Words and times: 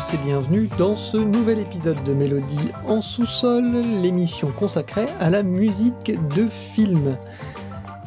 Tous 0.00 0.14
et 0.14 0.18
bienvenue 0.18 0.70
dans 0.78 0.96
ce 0.96 1.18
nouvel 1.18 1.58
épisode 1.58 2.02
de 2.04 2.14
Mélodie 2.14 2.70
en 2.86 3.02
sous-sol, 3.02 3.82
l'émission 4.02 4.50
consacrée 4.50 5.08
à 5.20 5.28
la 5.28 5.42
musique 5.42 6.12
de 6.34 6.46
film. 6.46 7.18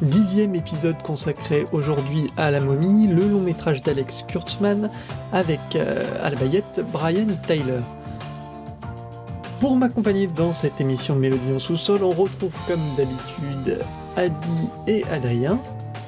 Dixième 0.02 0.56
épisode 0.56 1.00
consacré 1.04 1.68
aujourd'hui 1.72 2.32
à 2.36 2.50
la 2.50 2.62
momie, 2.62 3.08
le 3.08 3.28
long 3.28 3.42
métrage 3.42 3.84
d'Alex 3.84 4.24
Kurtzman 4.24 4.90
avec 5.32 5.60
euh, 5.76 6.04
à 6.24 6.32
la 6.32 6.36
baguette 6.36 6.82
Brian 6.92 7.28
Tyler. 7.46 7.82
Pour 9.60 9.76
m'accompagner 9.76 10.26
dans 10.26 10.54
cette 10.54 10.82
émission 10.82 11.16
de 11.16 11.20
Mélodie 11.20 11.54
en 11.56 11.60
sous-sol, 11.60 12.04
on 12.04 12.12
retrouve 12.12 12.56
comme 12.68 12.82
d'habitude 12.98 13.86
Adi 14.18 14.70
et 14.88 15.04
Adrien. 15.12 15.60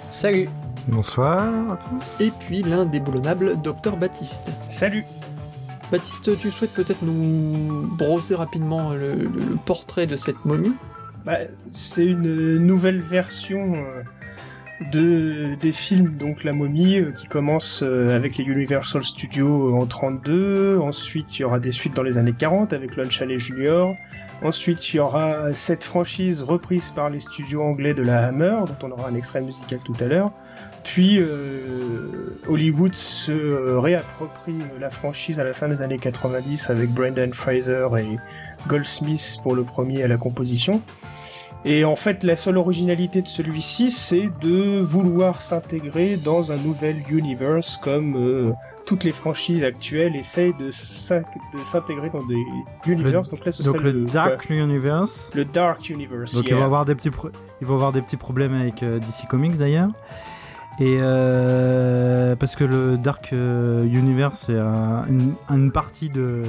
Salut 0.09 0.49
Bonsoir 0.88 1.73
à 1.73 1.77
tous. 1.77 2.23
Et 2.23 2.31
puis 2.31 2.63
l'indéboulonnable 2.63 3.62
Docteur 3.62 3.98
Baptiste. 3.98 4.49
Salut 4.67 5.05
Baptiste, 5.91 6.38
tu 6.39 6.49
souhaites 6.49 6.73
peut-être 6.73 7.03
nous 7.03 7.88
brosser 7.95 8.35
rapidement 8.35 8.93
le, 8.93 9.30
portrait 9.66 10.07
de 10.07 10.16
cette 10.16 10.43
momie 10.43 10.73
Bah, 11.26 11.38
C'est 11.71 12.05
une 12.05 12.57
nouvelle 12.57 12.99
version 12.99 13.76
euh, 13.76 14.03
de, 14.91 15.55
des 15.62 15.71
films, 15.71 16.17
donc 16.17 16.43
La 16.43 16.53
Momie, 16.53 16.98
euh, 16.98 17.12
qui 17.12 17.27
commence 17.27 17.84
euh, 17.84 18.16
avec 18.16 18.38
les 18.38 18.45
Universal 18.45 19.03
Studios 19.03 19.76
en 19.76 19.85
32. 19.85 20.79
Ensuite, 20.79 21.37
il 21.37 21.43
y 21.43 21.46
aura 21.46 21.59
des 21.59 21.71
suites 21.71 21.96
dans 21.96 22.04
les 22.04 22.18
années 22.18 22.35
40 22.37 22.74
avec 22.74 22.96
Lon 22.96 23.09
Chaney 23.09 23.37
Jr. 23.37 23.93
Ensuite, 24.43 24.91
il 24.91 24.98
y 24.98 24.99
aura 24.99 25.54
cette 25.54 25.84
franchise 25.84 26.41
reprise 26.41 26.91
par 26.91 27.12
les 27.12 27.20
studios 27.20 27.62
anglais 27.62 27.93
de 27.93 28.02
la 28.02 28.27
Hammer, 28.27 28.57
dont 28.68 28.87
on 28.87 28.91
aura 28.91 29.09
un 29.09 29.15
extrait 29.15 29.41
musical 29.41 29.79
tout 29.85 29.96
à 29.99 30.05
l'heure. 30.05 30.31
Puis 30.85 31.17
euh, 31.19 32.37
Hollywood 32.47 32.93
se 32.93 33.31
euh, 33.31 33.79
réapproprie 33.79 34.55
la 34.79 34.89
franchise 34.91 35.39
à 35.39 35.43
la 35.43 35.51
fin 35.51 35.67
des 35.67 35.81
années 35.81 35.97
90 35.97 36.69
avec 36.69 36.91
Brendan 36.91 37.33
Fraser 37.33 37.87
et 37.99 38.17
Goldsmith 38.67 39.39
pour 39.41 39.55
le 39.55 39.63
premier 39.63 40.03
à 40.03 40.07
la 40.07 40.17
composition. 40.17 40.81
Et 41.67 41.83
en 41.83 41.95
fait, 41.95 42.23
la 42.23 42.35
seule 42.35 42.57
originalité 42.57 43.23
de 43.23 43.27
celui-ci, 43.27 43.89
c'est 43.89 44.29
de 44.41 44.79
vouloir 44.79 45.41
s'intégrer 45.41 46.15
dans 46.17 46.51
un 46.51 46.57
nouvel 46.57 46.97
universe 47.09 47.77
comme 47.81 48.15
euh, 48.17 48.51
toutes 48.85 49.03
les 49.03 49.11
franchises 49.11 49.63
actuelles 49.63 50.15
essayent 50.15 50.53
de 50.59 50.69
s'in- 50.69 51.21
de 51.57 51.63
s'intégrer 51.63 52.11
dans 52.11 52.23
des 52.27 52.37
universes. 52.85 53.31
donc 53.31 53.43
là, 53.43 53.51
ce 53.51 53.63
Donc 53.63 53.77
serait 53.77 53.91
le 53.91 54.01
Dark 54.05 54.47
Universe. 54.51 55.31
le 55.33 55.45
Dark 55.45 55.89
Universe. 55.89 56.35
Donc 56.35 56.45
yeah. 56.45 56.55
il 56.55 56.59
va 56.59 56.65
avoir 56.65 56.85
des 56.85 56.93
petits, 56.93 57.09
pro- 57.09 57.31
il 57.59 57.65
va 57.65 57.73
avoir 57.73 57.91
des 57.91 58.03
petits 58.03 58.17
problèmes 58.17 58.53
avec 58.53 58.83
euh, 58.83 58.99
DC 58.99 59.27
Comics 59.27 59.57
d'ailleurs. 59.57 59.89
Et 60.79 60.98
euh, 60.99 62.35
parce 62.35 62.55
que 62.55 62.65
le 62.65 62.98
Dark 62.98 63.29
euh, 63.31 63.84
Universe 63.85 64.45
c'est 64.47 64.59
un- 64.59 65.06
une, 65.50 65.72
partie 65.72 66.09
de, 66.09 66.44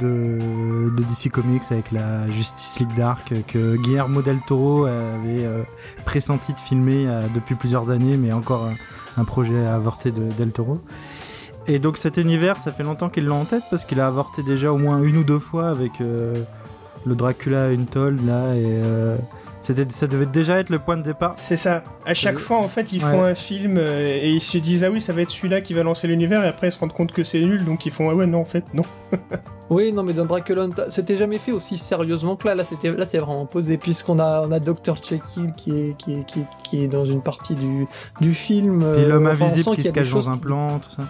DC 0.00 1.30
Comics 1.30 1.62
avec 1.70 1.92
la 1.92 2.28
Justice 2.30 2.80
League 2.80 2.94
Dark 2.96 3.32
que 3.46 3.76
Guillermo 3.76 4.20
del 4.20 4.40
Toro 4.40 4.86
avait 4.86 5.44
euh, 5.44 5.62
pressenti 6.04 6.52
de 6.54 6.58
filmer 6.58 7.06
euh, 7.06 7.22
depuis 7.34 7.54
plusieurs 7.54 7.90
années, 7.90 8.16
mais 8.16 8.32
encore 8.32 8.68
un, 9.16 9.24
projet 9.24 9.64
avorté 9.66 10.10
de 10.10 10.24
del 10.36 10.50
Toro. 10.50 10.80
Et 11.68 11.78
donc 11.78 11.98
cet 11.98 12.16
univers, 12.16 12.56
ça 12.58 12.72
fait 12.72 12.82
longtemps 12.82 13.08
qu'il 13.08 13.26
l'a 13.26 13.34
en 13.34 13.44
tête 13.44 13.62
parce 13.70 13.84
qu'il 13.84 14.00
a 14.00 14.06
avorté 14.08 14.42
déjà 14.42 14.72
au 14.72 14.78
moins 14.78 15.00
une 15.02 15.16
ou 15.18 15.24
deux 15.24 15.38
fois 15.38 15.68
avec 15.68 16.00
le 17.06 17.14
Dracula 17.14 17.66
Untold 17.68 18.24
là 18.26 18.54
et 18.54 18.64
euh, 18.64 19.16
c'était 19.66 19.92
ça 19.92 20.06
devait 20.06 20.26
déjà 20.26 20.58
être 20.58 20.70
le 20.70 20.78
point 20.78 20.96
de 20.96 21.02
départ. 21.02 21.34
C'est 21.36 21.56
ça. 21.56 21.82
À 22.04 22.14
chaque 22.14 22.36
Euh, 22.36 22.38
fois, 22.38 22.58
en 22.58 22.68
fait, 22.68 22.92
ils 22.92 23.04
ouais. 23.04 23.10
font 23.10 23.22
un 23.22 23.34
film 23.34 23.76
euh, 23.78 24.18
et 24.22 24.30
ils 24.30 24.40
se 24.40 24.58
disent 24.58 24.84
ah 24.84 24.90
oui, 24.90 25.00
ça 25.00 25.12
va 25.12 25.22
être 25.22 25.30
celui-là 25.30 25.60
qui 25.60 25.74
va 25.74 25.82
lancer 25.82 26.06
l'univers 26.06 26.44
et 26.44 26.48
après 26.48 26.68
ils 26.68 26.72
se 26.72 26.78
rendent 26.78 26.92
compte 26.92 27.12
que 27.12 27.24
c'est 27.24 27.40
nul, 27.40 27.64
donc 27.64 27.84
ils 27.86 27.92
font 27.92 28.08
ah 28.10 28.14
ouais 28.14 28.26
non 28.26 28.40
en 28.40 28.44
fait 28.44 28.64
non. 28.74 28.84
Oui, 29.68 29.92
non, 29.92 30.04
mais 30.04 30.12
dans 30.12 30.24
Dracula, 30.26 30.68
c'était 30.90 31.16
jamais 31.16 31.38
fait 31.38 31.50
aussi 31.50 31.76
sérieusement 31.76 32.36
que 32.36 32.46
là. 32.46 32.54
Là, 32.54 32.64
c'était, 32.64 32.92
là, 32.92 33.04
c'est 33.04 33.18
vraiment 33.18 33.46
posé, 33.46 33.78
puisqu'on 33.78 34.20
a, 34.20 34.46
on 34.46 34.52
a 34.52 34.60
Dr. 34.60 34.94
Jekyll 35.02 35.50
qui 35.56 35.70
est, 35.72 35.96
qui 35.96 36.12
est, 36.12 36.24
qui 36.24 36.38
est, 36.38 36.46
qui 36.62 36.84
est 36.84 36.86
dans 36.86 37.04
une 37.04 37.20
partie 37.20 37.56
du, 37.56 37.88
du 38.20 38.32
film. 38.32 38.82
Euh, 38.84 39.08
l'homme 39.08 39.26
enfin, 39.26 39.36
on 39.40 39.44
invisible 39.46 39.74
qui 39.74 39.82
se 39.82 39.88
cache 39.88 40.10
dans 40.10 40.30
un 40.30 40.36
plan, 40.36 40.78
tout 40.78 40.90
ça. 40.96 41.02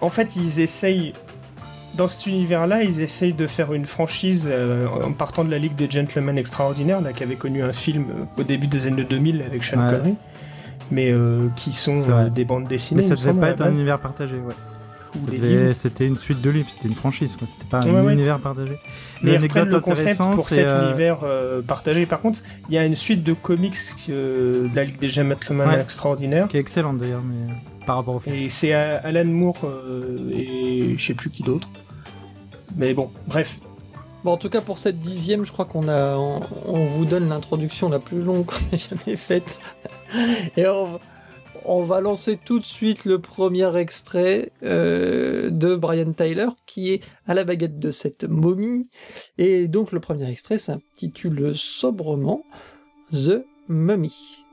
En 0.00 0.08
fait, 0.08 0.34
ils 0.34 0.58
essayent 0.58 1.12
dans 2.00 2.08
cet 2.08 2.26
univers-là, 2.26 2.82
ils 2.82 3.02
essayent 3.02 3.34
de 3.34 3.46
faire 3.46 3.74
une 3.74 3.84
franchise 3.84 4.48
euh, 4.50 4.86
en 5.04 5.12
partant 5.12 5.44
de 5.44 5.50
la 5.50 5.58
Ligue 5.58 5.74
des 5.76 5.90
Gentlemen 5.90 6.38
Extraordinaires, 6.38 7.02
là, 7.02 7.12
qui 7.12 7.22
avait 7.22 7.36
connu 7.36 7.62
un 7.62 7.74
film 7.74 8.04
euh, 8.08 8.40
au 8.40 8.42
début 8.42 8.66
des 8.68 8.86
années 8.86 9.04
2000 9.04 9.42
avec 9.42 9.62
Sean 9.64 9.76
Ouais. 9.84 9.90
Connery, 9.90 10.14
mais 10.90 11.10
euh, 11.12 11.42
qui 11.56 11.72
sont 11.72 12.02
euh, 12.08 12.30
des 12.30 12.46
bandes 12.46 12.66
dessinées. 12.66 13.02
Mais 13.02 13.06
ça 13.08 13.16
me 13.16 13.20
devait 13.20 13.38
pas 13.40 13.50
être 13.50 13.60
un 13.60 13.72
univers 13.72 13.98
partagé, 13.98 14.36
ouais. 14.36 14.54
C'était 15.74 16.06
une 16.06 16.16
suite 16.16 16.40
de 16.40 16.48
livres, 16.50 16.68
c'était 16.72 16.88
une 16.88 16.94
franchise, 16.94 17.36
quoi. 17.36 17.46
C'était 17.46 17.66
pas 17.68 17.80
Ouais, 17.80 17.90
un 17.98 18.04
ouais. 18.04 18.12
univers 18.14 18.38
partagé. 18.38 18.74
Mais 19.22 19.34
ils 19.34 19.38
reprennent 19.38 19.68
le 19.68 19.80
concept 19.80 20.22
pour 20.34 20.48
cet 20.48 20.66
euh, 20.68 20.88
univers 20.88 21.18
euh, 21.24 21.60
partagé. 21.62 22.06
Par 22.06 22.20
contre, 22.20 22.38
il 22.68 22.74
y 22.76 22.78
a 22.78 22.84
une 22.86 22.96
suite 22.96 23.22
de 23.24 23.32
comics 23.34 23.76
euh, 24.08 24.68
de 24.68 24.74
la 24.76 24.84
Ligue 24.84 24.98
des 25.00 25.08
Gentlemen 25.08 25.68
Ouais. 25.68 25.80
Extraordinaires. 25.80 26.48
qui 26.48 26.56
est 26.56 26.60
excellente 26.60 26.96
d'ailleurs, 26.98 27.22
mais 27.24 27.52
par 27.86 27.96
rapport 27.96 28.14
au 28.14 28.20
film. 28.20 28.36
Et 28.36 28.48
c'est 28.48 28.72
Alan 28.72 29.24
Moore 29.24 29.58
et 30.32 30.94
je 30.96 31.04
sais 31.04 31.14
plus 31.14 31.28
qui 31.28 31.42
d'autre. 31.42 31.68
Mais 32.76 32.94
bon, 32.94 33.10
bref. 33.26 33.60
Bon, 34.24 34.32
en 34.32 34.36
tout 34.36 34.50
cas, 34.50 34.60
pour 34.60 34.78
cette 34.78 35.00
dixième, 35.00 35.44
je 35.44 35.52
crois 35.52 35.64
qu'on 35.64 35.88
a, 35.88 36.16
on, 36.16 36.86
vous 36.86 37.04
donne 37.06 37.28
l'introduction 37.28 37.88
la 37.88 37.98
plus 37.98 38.22
longue 38.22 38.44
qu'on 38.44 38.76
ait 38.76 38.78
jamais 38.78 39.16
faite. 39.16 39.60
Et 40.56 40.66
on 41.64 41.82
va 41.82 42.00
lancer 42.00 42.38
tout 42.42 42.58
de 42.58 42.64
suite 42.64 43.06
le 43.06 43.18
premier 43.18 43.74
extrait 43.78 44.52
euh, 44.62 45.48
de 45.50 45.74
Brian 45.74 46.12
Tyler, 46.12 46.48
qui 46.66 46.92
est 46.92 47.02
à 47.26 47.34
la 47.34 47.44
baguette 47.44 47.78
de 47.78 47.90
cette 47.90 48.24
momie. 48.24 48.88
Et 49.38 49.68
donc, 49.68 49.90
le 49.92 50.00
premier 50.00 50.30
extrait 50.30 50.58
s'intitule 50.58 51.52
sobrement 51.56 52.44
The 53.12 53.44
Mummy. 53.68 54.44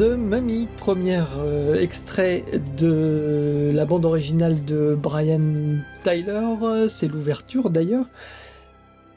The 0.00 0.16
Mummy, 0.16 0.66
premier 0.78 1.22
euh, 1.36 1.78
extrait 1.78 2.42
de 2.78 3.70
la 3.74 3.84
bande 3.84 4.06
originale 4.06 4.64
de 4.64 4.94
Brian 4.98 5.76
Tyler, 6.02 6.88
c'est 6.88 7.06
l'ouverture 7.06 7.68
d'ailleurs. 7.68 8.06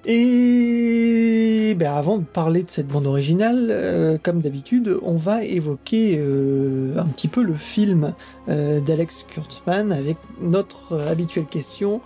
Et 0.03 1.73
ben, 1.79 1.93
avant 1.93 2.17
de 2.17 2.25
parler 2.25 2.63
de 2.63 2.69
cette 2.69 2.89
bande 2.89 3.07
originale, 3.07 3.69
euh, 3.71 4.17
comme 4.21 4.41
d'habitude, 4.41 4.97
on 5.03 5.15
va 5.15 5.45
évoquer 5.45 6.17
euh, 6.19 6.97
un 6.97 7.05
petit 7.05 7.29
peu 7.29 7.43
le 7.43 7.53
film 7.53 8.13
d'Alex 8.49 9.25
Kurtzman 9.29 9.93
avec 9.93 10.17
notre 10.41 10.99
habituelle 10.99 11.45
question 11.45 12.01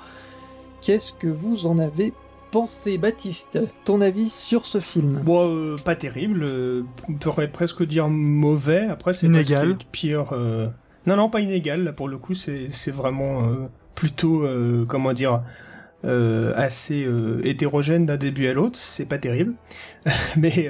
qu'est-ce 0.83 1.13
que 1.13 1.25
vous 1.25 1.65
en 1.65 1.79
avez 1.79 2.13
pensé, 2.51 2.97
Baptiste 2.97 3.59
Ton 3.85 4.01
avis 4.01 4.29
sur 4.29 4.65
ce 4.65 4.79
film? 4.79 5.21
Bon, 5.23 5.49
euh, 5.49 5.77
pas 5.77 5.95
terrible. 5.95 6.43
Euh, 6.43 6.83
on 7.09 7.13
pourrait 7.13 7.49
presque 7.49 7.83
dire 7.83 8.09
mauvais. 8.09 8.87
Après, 8.87 9.13
c'est 9.13 9.27
inégal. 9.27 9.77
Pire. 9.91 10.33
Euh, 10.33 10.67
non, 11.05 11.15
non, 11.15 11.29
pas 11.29 11.41
inégal. 11.41 11.83
Là, 11.83 11.93
pour 11.93 12.07
le 12.07 12.17
coup, 12.17 12.33
c'est 12.33 12.91
vraiment 12.91 13.41
plutôt, 13.95 14.45
comment 14.87 15.13
dire, 15.13 15.41
assez 16.03 17.07
hétérogène 17.43 18.05
d'un 18.05 18.17
début 18.17 18.47
à 18.47 18.53
l'autre. 18.53 18.77
C'est 18.77 19.05
pas 19.05 19.17
terrible. 19.17 19.53
mais 20.37 20.69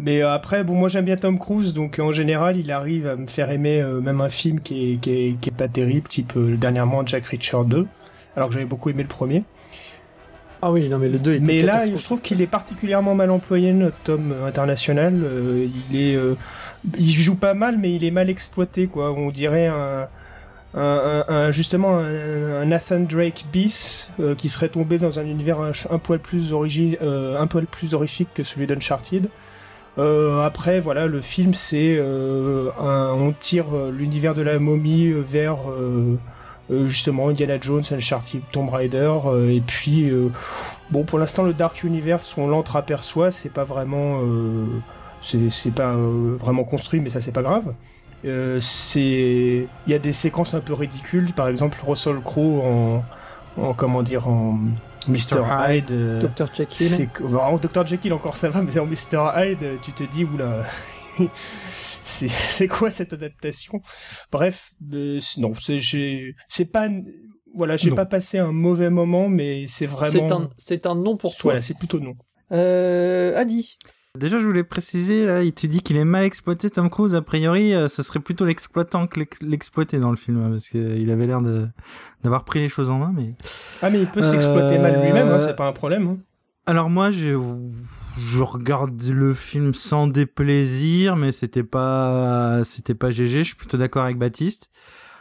mais 0.00 0.22
après, 0.22 0.64
bon, 0.64 0.74
moi 0.74 0.88
j'aime 0.88 1.04
bien 1.04 1.16
Tom 1.16 1.38
Cruise, 1.38 1.72
donc 1.72 2.00
en 2.00 2.10
général, 2.10 2.56
il 2.56 2.72
arrive 2.72 3.06
à 3.06 3.14
me 3.14 3.28
faire 3.28 3.52
aimer 3.52 3.80
même 4.02 4.20
un 4.20 4.28
film 4.28 4.58
qui 4.58 4.94
est, 4.94 4.96
qui 4.96 5.10
est, 5.10 5.40
qui 5.40 5.50
est 5.50 5.56
pas 5.56 5.68
terrible, 5.68 6.08
type 6.08 6.36
dernièrement 6.36 7.06
Jack 7.06 7.26
Reacher 7.26 7.62
2, 7.64 7.86
alors 8.34 8.48
que 8.48 8.54
j'avais 8.54 8.66
beaucoup 8.66 8.90
aimé 8.90 9.04
le 9.04 9.08
premier. 9.08 9.44
Ah 10.66 10.72
oui, 10.72 10.88
non, 10.88 10.98
mais 10.98 11.10
le 11.10 11.18
2 11.18 11.40
Mais 11.40 11.60
là, 11.60 11.86
je 11.86 12.02
trouve 12.02 12.22
qu'il 12.22 12.40
est 12.40 12.46
particulièrement 12.46 13.14
mal 13.14 13.30
employé, 13.30 13.74
notre 13.74 13.98
tome 13.98 14.34
international. 14.46 15.20
Euh, 15.22 15.68
il 15.90 16.00
est, 16.00 16.16
euh, 16.16 16.36
il 16.96 17.12
joue 17.12 17.34
pas 17.34 17.52
mal, 17.52 17.76
mais 17.76 17.94
il 17.94 18.02
est 18.02 18.10
mal 18.10 18.30
exploité, 18.30 18.86
quoi. 18.86 19.12
On 19.12 19.28
dirait 19.28 19.66
un, 19.66 20.08
un, 20.74 21.50
justement 21.50 21.98
un, 21.98 22.64
Nathan 22.64 23.00
Drake 23.00 23.44
bis 23.52 24.10
euh, 24.20 24.34
qui 24.34 24.48
serait 24.48 24.70
tombé 24.70 24.96
dans 24.96 25.18
un 25.18 25.26
univers 25.26 25.58
un, 25.60 25.98
poil 25.98 26.18
plus 26.18 26.54
un 26.54 27.46
poil 27.46 27.66
plus 27.66 27.92
horrifique 27.92 28.28
que 28.32 28.42
celui 28.42 28.66
d'Uncharted. 28.66 29.28
après, 29.98 30.80
voilà, 30.80 31.06
le 31.06 31.20
film, 31.20 31.52
c'est 31.52 32.00
on 32.00 33.34
tire 33.38 33.66
l'univers 33.92 34.32
de 34.32 34.40
la 34.40 34.58
momie 34.58 35.12
vers 35.12 35.58
euh, 36.70 36.88
justement 36.88 37.28
Indiana 37.28 37.58
Jones, 37.60 37.82
Uncharted, 37.90 38.40
Tomb 38.50 38.70
Raider, 38.70 39.12
euh, 39.26 39.50
et 39.50 39.60
puis 39.60 40.08
euh, 40.08 40.30
bon 40.90 41.04
pour 41.04 41.18
l'instant 41.18 41.42
le 41.42 41.52
Dark 41.52 41.84
Universe 41.84 42.34
on 42.38 42.46
l'entreaperçoit, 42.46 43.30
c'est 43.30 43.52
pas 43.52 43.64
vraiment 43.64 44.20
c'est 45.20 45.74
pas 45.74 45.94
vraiment 45.94 46.64
construit, 46.64 47.00
mais 47.00 47.10
ça 47.10 47.20
c'est 47.20 47.32
pas 47.32 47.42
grave. 47.42 47.74
c'est 48.60 49.68
il 49.86 49.90
y 49.90 49.94
a 49.94 49.98
des 49.98 50.14
séquences 50.14 50.54
un 50.54 50.60
peu 50.60 50.72
ridicules, 50.72 51.32
par 51.34 51.48
exemple 51.48 51.78
Russell 51.86 52.20
Crowe 52.24 52.62
en, 52.64 53.04
en 53.60 53.74
comment 53.74 54.02
dire 54.02 54.26
en 54.26 54.58
Mr. 55.06 55.42
Hyde, 55.68 56.20
Dr. 56.20 56.46
Jekyll. 56.54 57.10
Dr. 57.60 57.86
Jekyll 57.86 58.14
encore 58.14 58.38
ça 58.38 58.48
va, 58.48 58.62
mais 58.62 58.78
en 58.78 58.86
Mr. 58.86 59.32
Hyde, 59.36 59.66
tu 59.82 59.92
te 59.92 60.04
dis 60.04 60.24
oula. 60.24 60.62
C'est 62.00 62.68
quoi 62.68 62.90
cette 62.90 63.12
adaptation? 63.12 63.80
Bref, 64.30 64.72
euh, 64.92 65.20
non, 65.38 65.52
c'est 66.48 66.64
pas 66.66 66.88
voilà, 67.54 67.76
j'ai 67.76 67.90
pas 67.90 68.06
passé 68.06 68.38
un 68.38 68.52
mauvais 68.52 68.90
moment, 68.90 69.28
mais 69.28 69.66
c'est 69.68 69.86
vraiment. 69.86 70.50
C'est 70.58 70.86
un, 70.86 70.90
un 70.90 70.94
non 70.96 71.16
pour 71.16 71.36
toi. 71.36 71.52
Voilà, 71.52 71.62
c'est 71.62 71.78
plutôt 71.78 72.00
non. 72.00 72.14
Euh, 72.52 73.36
Adi. 73.36 73.78
Déjà, 74.16 74.38
je 74.38 74.44
voulais 74.44 74.62
préciser, 74.62 75.26
là, 75.26 75.42
il 75.42 75.52
te 75.52 75.66
dit 75.66 75.80
qu'il 75.80 75.96
est 75.96 76.04
mal 76.04 76.22
exploité, 76.22 76.70
Tom 76.70 76.88
Cruise. 76.88 77.16
A 77.16 77.22
priori, 77.22 77.74
euh, 77.74 77.88
ce 77.88 78.04
serait 78.04 78.20
plutôt 78.20 78.44
l'exploitant 78.44 79.08
que 79.08 79.20
l'exploité 79.40 79.98
dans 79.98 80.10
le 80.10 80.16
film, 80.16 80.40
hein, 80.40 80.50
parce 80.50 80.68
qu'il 80.68 81.10
avait 81.10 81.26
l'air 81.26 81.40
d'avoir 82.22 82.44
pris 82.44 82.60
les 82.60 82.68
choses 82.68 82.90
en 82.90 82.98
main, 82.98 83.12
mais... 83.12 83.32
Ah, 83.82 83.90
mais 83.90 84.00
il 84.00 84.06
peut 84.06 84.22
s'exploiter 84.22 84.78
mal 84.78 85.02
lui-même, 85.04 85.26
hein, 85.26 85.40
c'est 85.40 85.56
pas 85.56 85.66
un 85.66 85.72
problème. 85.72 86.06
Hein. 86.06 86.18
Alors 86.66 86.90
moi, 86.90 87.10
je, 87.10 87.36
je 88.18 88.42
regarde 88.42 89.02
le 89.02 89.32
film 89.32 89.74
sans 89.74 90.06
déplaisir, 90.06 91.16
mais 91.16 91.32
c'était 91.32 91.64
pas, 91.64 92.62
c'était 92.64 92.94
pas 92.94 93.10
GG. 93.10 93.38
Je 93.38 93.48
suis 93.48 93.56
plutôt 93.56 93.76
d'accord 93.76 94.04
avec 94.04 94.18
Baptiste. 94.18 94.70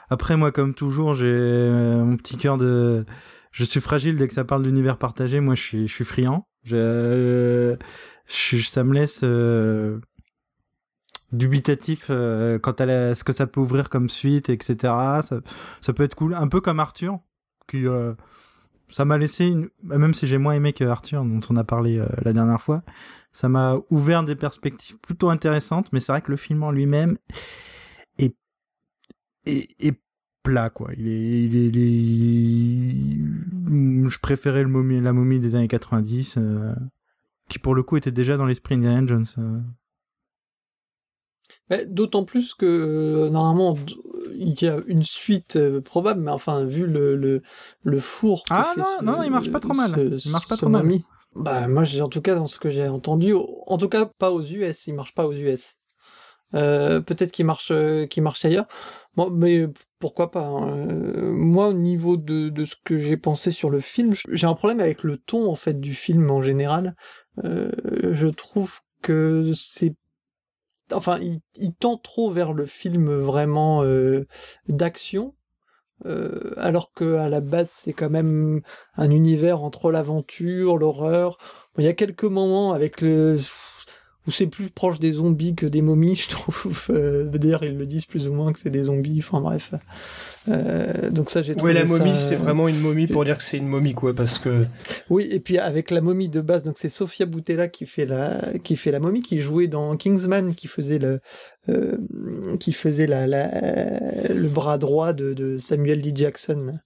Après, 0.10 0.38
moi, 0.38 0.52
comme 0.52 0.74
toujours, 0.74 1.14
j'ai 1.14 1.70
mon 1.70 2.18
petit 2.18 2.38
cœur 2.38 2.58
de, 2.58 3.06
je 3.54 3.64
suis 3.64 3.80
fragile 3.80 4.18
dès 4.18 4.28
que 4.28 4.34
ça 4.34 4.44
parle 4.44 4.64
d'univers 4.64 4.98
partagé. 4.98 5.40
Moi, 5.40 5.56
je 5.56 5.62
suis, 5.62 5.88
je 5.88 5.94
suis 5.94 6.04
friand. 6.04 6.48
Je, 6.64 7.78
ça 8.28 8.84
me 8.84 8.94
laisse 8.94 9.22
euh, 9.24 10.00
dubitatif 11.32 12.08
euh, 12.10 12.58
quant 12.58 12.72
à 12.72 13.16
ce 13.16 13.24
que 13.24 13.32
ça 13.32 13.46
peut 13.46 13.62
ouvrir 13.62 13.90
comme 13.90 14.10
suite, 14.10 14.50
etc. 14.50 14.76
Ça, 15.22 15.42
ça 15.82 15.94
peut 15.94 16.04
être 16.04 16.16
cool, 16.16 16.34
un 16.34 16.48
peu 16.48 16.62
comme 16.62 16.80
Arthur, 16.80 17.20
qui 17.68 17.86
euh, 17.88 18.14
ça 18.94 19.06
m'a 19.06 19.18
laissé, 19.18 19.48
une... 19.48 19.70
même 19.82 20.14
si 20.14 20.28
j'ai 20.28 20.38
moins 20.38 20.54
aimé 20.54 20.72
que 20.72 20.84
Arthur, 20.84 21.26
dont 21.26 21.40
on 21.50 21.56
a 21.56 21.64
parlé 21.64 21.98
euh, 21.98 22.06
la 22.24 22.32
dernière 22.32 22.62
fois, 22.62 22.84
ça 23.32 23.50
m'a 23.50 23.80
ouvert 23.90 24.24
des 24.24 24.36
perspectives 24.36 25.00
plutôt 25.00 25.32
intéressantes, 25.32 25.92
mais 25.92 26.00
c'est 26.00 26.12
vrai 26.12 26.22
que 26.22 26.30
le 26.30 26.38
film 26.38 26.62
en 26.62 26.70
lui-même 26.70 27.18
est... 28.20 28.36
plat, 30.44 30.70
quoi. 30.70 30.92
Il 30.96 31.08
est, 31.08 31.46
il 31.46 31.78
est, 31.78 31.80
Je 34.10 34.20
préférais 34.20 34.64
le 34.64 35.00
la 35.00 35.14
momie 35.14 35.40
des 35.40 35.56
années 35.56 35.68
90, 35.68 36.36
euh, 36.38 36.76
qui 37.50 37.58
pour 37.58 37.74
le 37.74 37.82
coup 37.82 37.98
était 37.98 38.12
déjà 38.12 38.38
dans 38.38 38.46
l'esprit 38.46 38.76
Indiana 38.76 39.08
Jones. 39.08 39.26
Euh. 41.72 41.86
D'autant 41.88 42.24
plus 42.24 42.54
que 42.54 42.66
euh, 42.66 43.30
normalement 43.30 43.76
il 44.36 44.62
y 44.62 44.68
a 44.68 44.80
une 44.88 45.04
suite 45.04 45.56
euh, 45.56 45.82
probable, 45.82 46.22
mais 46.22 46.32
enfin 46.32 46.66
vu 46.66 46.86
le 46.86 47.16
le, 47.16 47.42
le 47.84 48.00
four. 48.00 48.44
Ah 48.50 48.74
non, 48.78 49.14
non, 49.14 49.24
il 49.24 49.32
marche 49.32 49.52
pas 49.52 49.60
trop 49.60 49.74
mal. 49.74 50.18
il 50.24 50.32
marche 50.32 50.48
pas 50.48 50.58
trop 50.58 50.70
mal. 50.70 50.88
Bah 51.36 51.68
moi 51.68 51.84
en 52.00 52.10
tout 52.10 52.22
cas 52.22 52.36
dans 52.36 52.46
ce 52.46 52.60
que 52.60 52.70
j'ai 52.70 52.88
entendu, 52.88 53.34
en 53.34 53.78
tout 53.78 53.90
cas 53.90 54.06
pas 54.06 54.32
aux 54.32 54.44
US, 54.44 54.88
il 54.88 54.94
marche 54.94 55.16
pas 55.16 55.26
aux 55.26 55.34
US. 55.34 55.78
Euh, 56.54 57.02
peut-être 57.02 57.32
qu'il 57.32 57.46
marche 57.46 57.74
qu'il 58.10 58.22
marche 58.22 58.46
ailleurs. 58.46 58.68
Bon, 59.16 59.32
mais 59.32 59.68
pourquoi 60.00 60.30
pas. 60.30 60.46
Hein. 60.46 61.32
moi 61.32 61.70
au 61.70 61.74
niveau 61.74 62.18
de, 62.18 62.50
de 62.50 62.66
ce 62.66 62.76
que 62.84 63.00
j'ai 63.00 63.18
pensé 63.18 63.50
sur 63.50 63.72
le 63.72 63.80
film, 63.80 64.14
j'ai 64.32 64.48
un 64.48 64.54
problème 64.54 64.80
avec 64.80 65.02
le 65.04 65.18
ton 65.18 65.50
en 65.50 65.56
fait 65.56 65.80
du 65.80 65.96
film 65.96 66.30
en 66.30 66.44
général. 66.44 66.96
je 67.44 68.28
trouve 68.28 68.80
que 69.02 69.52
c'est 69.56 69.96
enfin, 70.94 71.20
il, 71.56 71.74
tend 71.74 71.98
trop 71.98 72.32
vers 72.32 72.54
le 72.54 72.66
film 72.66 73.12
vraiment 73.12 73.84
euh, 73.84 74.26
d'action, 74.68 75.36
euh, 76.06 76.54
alors 76.58 76.94
que 76.94 77.16
à 77.16 77.30
la 77.30 77.42
base 77.42 77.70
c'est 77.70 77.94
quand 77.94 78.10
même 78.10 78.62
un 78.96 79.10
univers 79.10 79.64
entre 79.64 79.92
l'aventure, 79.92 80.78
l'horreur. 80.78 81.38
il 81.78 81.86
y 81.86 81.88
a 81.88 81.94
quelques 81.94 82.24
moments 82.24 82.74
avec 82.74 83.02
le 83.02 83.38
où 84.28 84.32
c'est 84.32 84.48
plus 84.48 84.70
proche 84.70 85.00
des 85.00 85.14
zombies 85.14 85.56
que 85.56 85.66
des 85.66 85.82
momies, 85.82 86.16
je 86.16 86.30
trouve. 86.30 86.88
Euh, 86.90 87.26
D'ailleurs, 87.26 87.64
ils 87.64 87.78
le 87.78 87.86
disent 87.86 88.06
plus 88.06 88.28
ou 88.28 88.34
moins 88.34 88.52
que 88.52 88.60
c'est 88.60 88.70
des 88.70 88.84
zombies. 88.86 89.20
Enfin 89.20 89.42
bref. 89.42 89.74
Euh, 90.50 91.10
donc 91.10 91.30
ça, 91.30 91.42
j'ai 91.42 91.56
trouvé. 91.56 91.74
Oui, 91.74 91.80
la 91.80 91.86
momie, 91.86 92.14
c'est 92.14 92.36
vraiment 92.36 92.68
une 92.68 92.80
momie 92.80 93.08
pour 93.08 93.24
dire 93.26 93.38
que 93.38 93.44
c'est 93.44 93.58
une 93.58 93.68
momie, 93.68 93.94
quoi, 93.94 94.14
parce 94.14 94.38
que. 94.38 94.66
Oui, 95.10 95.28
et 95.32 95.40
puis 95.40 95.58
avec 95.58 95.92
la 95.92 96.02
momie 96.02 96.30
de 96.30 96.42
base, 96.42 96.64
donc 96.64 96.78
c'est 96.78 96.90
Sofia 96.90 97.26
Boutella 97.26 97.68
qui 97.68 97.86
fait 97.86 98.06
la 98.06 98.42
qui 98.64 98.76
fait 98.76 98.92
la 98.92 99.00
momie, 99.00 99.22
qui 99.22 99.40
jouait 99.40 99.68
dans 99.68 99.96
Kingsman, 99.96 100.54
qui 100.56 100.68
faisait 100.68 101.00
le 101.00 101.20
euh, 101.70 101.98
qui 102.60 102.74
faisait 102.74 103.08
la, 103.08 103.28
la, 103.28 103.50
le 104.34 104.48
bras 104.48 104.78
droit 104.78 105.14
de, 105.14 105.34
de 105.34 105.58
Samuel 105.58 106.02
D. 106.02 106.12
Jackson. 106.14 106.80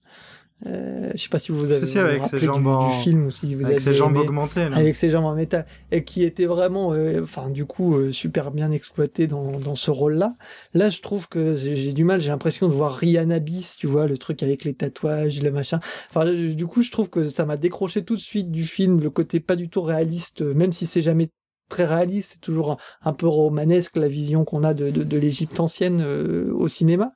Euh, 0.66 1.10
je 1.14 1.22
sais 1.22 1.28
pas 1.28 1.38
si 1.38 1.52
vous 1.52 1.70
avez 1.70 1.86
si, 1.86 2.00
avec 2.00 2.24
ses 2.24 2.40
jambes 2.40 2.66
en... 2.66 2.88
du, 2.88 2.94
film 3.04 3.26
ou 3.26 3.30
si 3.30 3.54
vous 3.54 3.64
avec 3.64 3.78
ses 3.78 3.92
jambes 3.92 4.16
augmentées 4.16 4.62
avec 4.62 4.96
ses 4.96 5.08
jambes 5.08 5.26
en 5.26 5.36
métal 5.36 5.66
et 5.92 6.02
qui 6.02 6.24
était 6.24 6.46
vraiment 6.46 6.92
euh, 6.92 7.22
enfin 7.22 7.48
du 7.48 7.64
coup 7.64 7.94
euh, 7.94 8.10
super 8.10 8.50
bien 8.50 8.72
exploité 8.72 9.28
dans, 9.28 9.60
dans 9.60 9.76
ce 9.76 9.92
rôle 9.92 10.14
là 10.14 10.34
là 10.74 10.90
je 10.90 11.00
trouve 11.00 11.28
que 11.28 11.54
j'ai 11.54 11.92
du 11.92 12.02
mal 12.02 12.20
j'ai 12.20 12.30
l'impression 12.30 12.66
de 12.66 12.72
voir 12.72 12.96
Rihanna 12.96 13.38
Bis 13.38 13.76
tu 13.76 13.86
vois 13.86 14.08
le 14.08 14.18
truc 14.18 14.42
avec 14.42 14.64
les 14.64 14.74
tatouages 14.74 15.40
le 15.40 15.52
machin. 15.52 15.78
Enfin 16.10 16.24
du 16.24 16.66
coup 16.66 16.82
je 16.82 16.90
trouve 16.90 17.08
que 17.08 17.22
ça 17.22 17.46
m'a 17.46 17.56
décroché 17.56 18.02
tout 18.02 18.16
de 18.16 18.20
suite 18.20 18.50
du 18.50 18.64
film 18.64 19.00
le 19.00 19.10
côté 19.10 19.38
pas 19.38 19.54
du 19.54 19.68
tout 19.68 19.82
réaliste 19.82 20.40
même 20.40 20.72
si 20.72 20.86
c'est 20.86 21.02
jamais 21.02 21.28
très 21.68 21.84
réaliste, 21.84 22.32
c'est 22.32 22.40
toujours 22.40 22.78
un, 23.02 23.12
peu 23.12 23.28
romanesque 23.28 23.96
la 23.96 24.08
vision 24.08 24.44
qu'on 24.44 24.64
a 24.64 24.72
de, 24.72 24.90
de, 24.90 25.04
de 25.04 25.18
l'Égypte 25.18 25.60
ancienne 25.60 26.02
au 26.02 26.66
cinéma. 26.66 27.12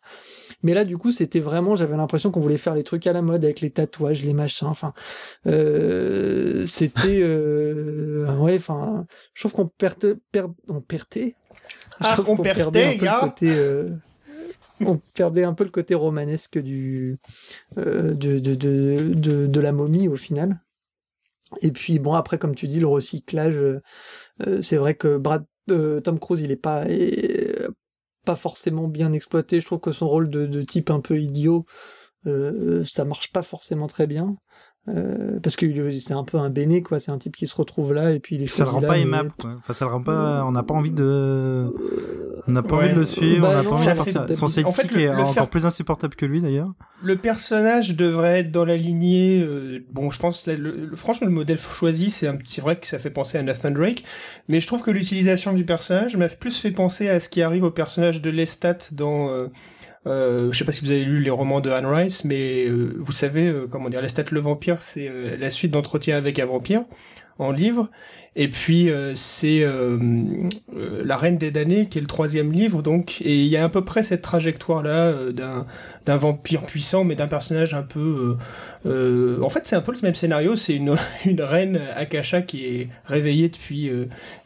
Mais 0.62 0.74
là, 0.74 0.84
du 0.84 0.98
coup, 0.98 1.12
c'était 1.12 1.40
vraiment, 1.40 1.76
j'avais 1.76 1.96
l'impression 1.96 2.30
qu'on 2.30 2.40
voulait 2.40 2.56
faire 2.56 2.74
les 2.74 2.82
trucs 2.82 3.06
à 3.06 3.12
la 3.12 3.22
mode 3.22 3.44
avec 3.44 3.60
les 3.60 3.70
tatouages, 3.70 4.22
les 4.22 4.34
machins. 4.34 4.68
Enfin, 4.68 4.92
euh, 5.46 6.66
c'était, 6.66 7.20
euh, 7.22 8.34
ouais, 8.36 8.56
enfin, 8.56 9.06
je 9.34 9.42
trouve 9.42 9.52
qu'on 9.52 9.66
perdait, 9.66 10.14
on 10.68 10.80
perdait. 10.80 11.34
Ah, 12.00 12.16
on, 12.26 12.36
perdait, 12.36 12.98
un 13.06 13.20
côté, 13.20 13.50
euh, 13.50 13.88
on 14.80 14.98
perdait 15.14 15.44
un 15.44 15.52
peu 15.52 15.64
le 15.64 15.70
côté 15.70 15.94
romanesque 15.94 16.58
du, 16.58 17.18
de, 17.76 18.14
de, 18.14 18.38
de, 18.38 19.14
de, 19.14 19.46
de 19.46 19.60
la 19.60 19.72
momie 19.72 20.08
au 20.08 20.16
final. 20.16 20.60
Et 21.60 21.70
puis 21.70 21.98
bon 21.98 22.14
après 22.14 22.38
comme 22.38 22.54
tu 22.54 22.66
dis 22.66 22.80
le 22.80 22.86
recyclage, 22.86 23.56
euh, 24.46 24.62
c'est 24.62 24.76
vrai 24.76 24.94
que 24.94 25.18
Brad, 25.18 25.44
Tom 25.68 26.18
Cruise 26.18 26.40
il 26.40 26.50
est 26.50 26.56
pas 26.56 26.84
pas 28.24 28.36
forcément 28.36 28.88
bien 28.88 29.12
exploité. 29.12 29.60
Je 29.60 29.66
trouve 29.66 29.80
que 29.80 29.92
son 29.92 30.08
rôle 30.08 30.28
de, 30.28 30.46
de 30.46 30.62
type 30.62 30.90
un 30.90 31.00
peu 31.00 31.18
idiot, 31.18 31.64
euh, 32.26 32.84
ça 32.84 33.04
marche 33.04 33.32
pas 33.32 33.42
forcément 33.42 33.86
très 33.86 34.06
bien. 34.06 34.36
Euh, 34.88 35.38
parce 35.40 35.54
que 35.54 35.96
c'est 36.00 36.12
un 36.12 36.24
peu 36.24 36.38
un 36.38 36.50
béné 36.50 36.82
quoi 36.82 36.98
c'est 36.98 37.12
un 37.12 37.18
type 37.18 37.36
qui 37.36 37.46
se 37.46 37.54
retrouve 37.54 37.92
là 37.92 38.10
et 38.10 38.18
puis 38.18 38.34
il 38.34 38.42
est 38.42 38.46
ça 38.48 38.64
le 38.64 38.70
rend 38.70 38.80
pas 38.80 38.98
aimable 38.98 39.30
quoi. 39.40 39.54
enfin 39.56 39.72
ça 39.72 39.84
le 39.84 39.92
rend 39.92 40.02
pas 40.02 40.44
on 40.44 40.50
n'a 40.50 40.64
pas 40.64 40.74
envie 40.74 40.90
de 40.90 41.72
on 42.48 42.52
n'a 42.52 42.62
pas 42.62 42.76
envie 42.76 42.90
de 42.90 42.94
le 42.94 43.04
suivre 43.04 43.48
on 43.48 43.54
n'a 43.54 43.62
pas 43.62 43.70
envie 43.70 44.12
de 44.12 44.18
partir 44.18 44.36
son 44.36 44.66
en 44.66 44.72
fait, 44.72 44.90
le, 44.90 45.00
est 45.00 45.08
encore 45.08 45.48
plus 45.48 45.66
insupportable 45.66 46.14
que 46.14 46.26
lui 46.26 46.40
d'ailleurs 46.40 46.72
le 47.02 47.16
personnage 47.16 47.96
devrait 47.96 48.40
être 48.40 48.50
dans 48.50 48.64
la 48.64 48.76
lignée 48.76 49.40
euh, 49.40 49.84
bon 49.92 50.10
je 50.10 50.18
pense 50.18 50.46
le, 50.46 50.90
franchement 50.96 51.26
le 51.26 51.32
modèle 51.32 51.58
choisi 51.58 52.10
c'est 52.10 52.30
c'est 52.44 52.60
vrai 52.60 52.76
que 52.76 52.86
ça 52.86 52.98
fait 52.98 53.10
penser 53.10 53.38
à 53.38 53.42
Nathan 53.42 53.70
Drake 53.70 54.02
mais 54.48 54.60
je 54.60 54.66
trouve 54.66 54.82
que 54.82 54.90
l'utilisation 54.90 55.52
du 55.52 55.64
personnage 55.64 56.16
m'a 56.16 56.28
plus 56.28 56.58
fait 56.58 56.70
penser 56.72 57.08
à 57.08 57.20
ce 57.20 57.28
qui 57.28 57.42
arrive 57.42 57.64
au 57.64 57.70
personnage 57.70 58.22
de 58.22 58.30
Lestat 58.30 58.78
dans 58.92 59.28
euh, 59.28 59.48
euh, 60.06 60.50
je 60.50 60.58
sais 60.58 60.64
pas 60.64 60.72
si 60.72 60.84
vous 60.84 60.90
avez 60.90 61.04
lu 61.04 61.20
les 61.20 61.30
romans 61.30 61.60
de 61.60 61.70
Anne 61.70 61.86
Rice, 61.86 62.24
mais 62.24 62.66
euh, 62.66 62.92
vous 62.98 63.12
savez, 63.12 63.46
euh, 63.46 63.68
comment 63.70 63.88
dire, 63.88 64.00
Lestat 64.00 64.24
le 64.30 64.40
vampire, 64.40 64.82
c'est 64.82 65.08
euh, 65.08 65.36
la 65.38 65.50
suite 65.50 65.70
d'entretien 65.70 66.16
avec 66.16 66.38
un 66.38 66.46
vampire 66.46 66.82
en 67.38 67.52
livre. 67.52 67.88
Et 68.34 68.48
puis 68.48 68.88
c'est 69.14 69.62
La 70.72 71.16
Reine 71.16 71.36
des 71.36 71.50
damnés 71.50 71.86
qui 71.86 71.98
est 71.98 72.00
le 72.00 72.06
troisième 72.06 72.50
livre, 72.50 72.80
donc 72.80 73.20
et 73.20 73.34
il 73.34 73.48
y 73.48 73.58
a 73.58 73.64
à 73.64 73.68
peu 73.68 73.84
près 73.84 74.02
cette 74.02 74.22
trajectoire 74.22 74.82
là 74.82 75.12
d'un 75.32 75.66
d'un 76.06 76.16
vampire 76.16 76.62
puissant, 76.62 77.04
mais 77.04 77.14
d'un 77.14 77.28
personnage 77.28 77.74
un 77.74 77.82
peu. 77.82 78.36
en 78.86 79.48
fait, 79.50 79.66
c'est 79.66 79.76
un 79.76 79.82
peu 79.82 79.92
le 79.92 79.98
même 80.02 80.14
scénario. 80.14 80.56
C'est 80.56 80.76
une 80.76 80.96
une 81.26 81.42
reine 81.42 81.78
Akasha 81.94 82.40
qui 82.40 82.64
est 82.64 82.88
réveillée 83.04 83.50
depuis 83.50 83.90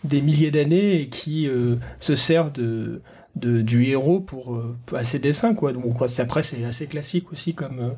des 0.03 0.21
milliers 0.21 0.51
d'années 0.51 1.01
et 1.01 1.09
qui 1.09 1.49
se 2.01 2.15
sert 2.17 2.51
de 2.51 3.01
de, 3.37 3.61
du 3.61 3.85
héros 3.85 4.21
pour, 4.21 4.57
euh, 4.57 4.77
à 4.93 5.05
ses 5.05 5.19
dessins, 5.19 5.55
quoi. 5.55 5.73
Donc, 5.73 5.97
après, 6.19 6.43
c'est 6.43 6.65
assez 6.65 6.87
classique 6.87 7.33
aussi 7.33 7.55
comme 7.55 7.81
euh, 7.81 7.91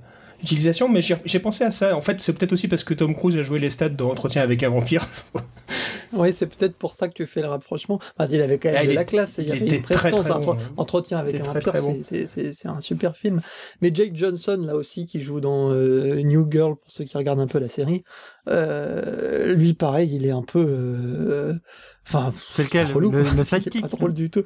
utilisation, 0.43 0.89
mais 0.89 1.01
j'ai 1.03 1.39
pensé 1.39 1.65
à 1.65 1.71
ça. 1.71 1.97
En 1.97 2.01
fait, 2.01 2.21
c'est 2.21 2.33
peut-être 2.33 2.53
aussi 2.53 2.69
parce 2.69 2.85
que 2.85 2.95
Tom 2.95 3.15
Cruise 3.15 3.37
a 3.37 3.43
joué 3.43 3.59
les 3.59 3.71
stats 3.71 3.89
dans 3.89 4.11
Entretien 4.11 4.43
avec 4.43 4.63
un 4.63 4.71
vampire. 4.71 5.07
oui, 6.13 6.33
c'est 6.33 6.47
peut-être 6.47 6.77
pour 6.77 6.93
ça 6.93 7.09
que 7.09 7.15
tu 7.15 7.27
fais 7.27 7.43
le 7.43 7.49
rapprochement. 7.49 7.99
il 8.31 8.41
avait 8.41 8.59
quand 8.59 8.71
même 8.71 8.79
ah, 8.83 8.87
de 8.87 8.93
la 8.93 9.05
classe, 9.05 9.39
il, 9.39 9.49
y 9.49 9.53
avait 9.53 9.67
une 9.67 9.83
prestance. 9.83 10.31
Entretien 10.77 11.19
avec 11.19 11.41
un 11.41 11.53
vampire, 11.53 11.73
c'est 12.03 12.67
un 12.67 12.81
super 12.81 13.17
film. 13.17 13.41
Mais 13.81 13.91
Jake 13.93 14.15
Johnson, 14.15 14.63
là 14.65 14.77
aussi, 14.77 15.07
qui 15.07 15.21
joue 15.21 15.41
dans 15.41 15.71
euh, 15.73 16.23
New 16.23 16.47
Girl, 16.51 16.77
pour 16.77 16.91
ceux 16.91 17.05
qui 17.05 17.17
regardent 17.17 17.41
un 17.41 17.47
peu 17.47 17.59
la 17.59 17.69
série, 17.69 18.05
lui, 18.47 19.75
pareil, 19.75 20.11
il 20.15 20.27
est 20.27 20.31
un 20.31 20.43
peu... 20.43 21.59
Enfin, 22.07 22.33
c'est 22.35 22.63
lequel 22.63 22.87
le, 22.93 23.23
le 23.37 23.45
sidekick 23.45 23.83
pas 23.83 23.89
drôle 23.89 24.15
du 24.15 24.31
tout. 24.31 24.43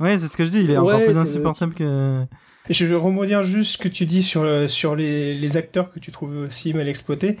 Ouais, 0.00 0.18
c'est 0.18 0.28
ce 0.28 0.36
que 0.36 0.44
je 0.46 0.50
dis, 0.50 0.60
il 0.60 0.70
est 0.70 0.78
encore 0.78 1.00
plus 1.00 1.16
insupportable 1.16 1.74
que. 1.74 2.24
Je 2.70 2.86
veux 2.86 2.96
rebondir 2.96 3.42
juste 3.42 3.72
ce 3.72 3.78
que 3.78 3.88
tu 3.88 4.06
dis 4.06 4.22
sur, 4.22 4.68
sur 4.68 4.96
les, 4.96 5.34
les 5.34 5.56
acteurs 5.56 5.90
que 5.92 5.98
tu 5.98 6.10
trouves 6.10 6.36
aussi 6.36 6.72
mal 6.72 6.88
exploités. 6.88 7.36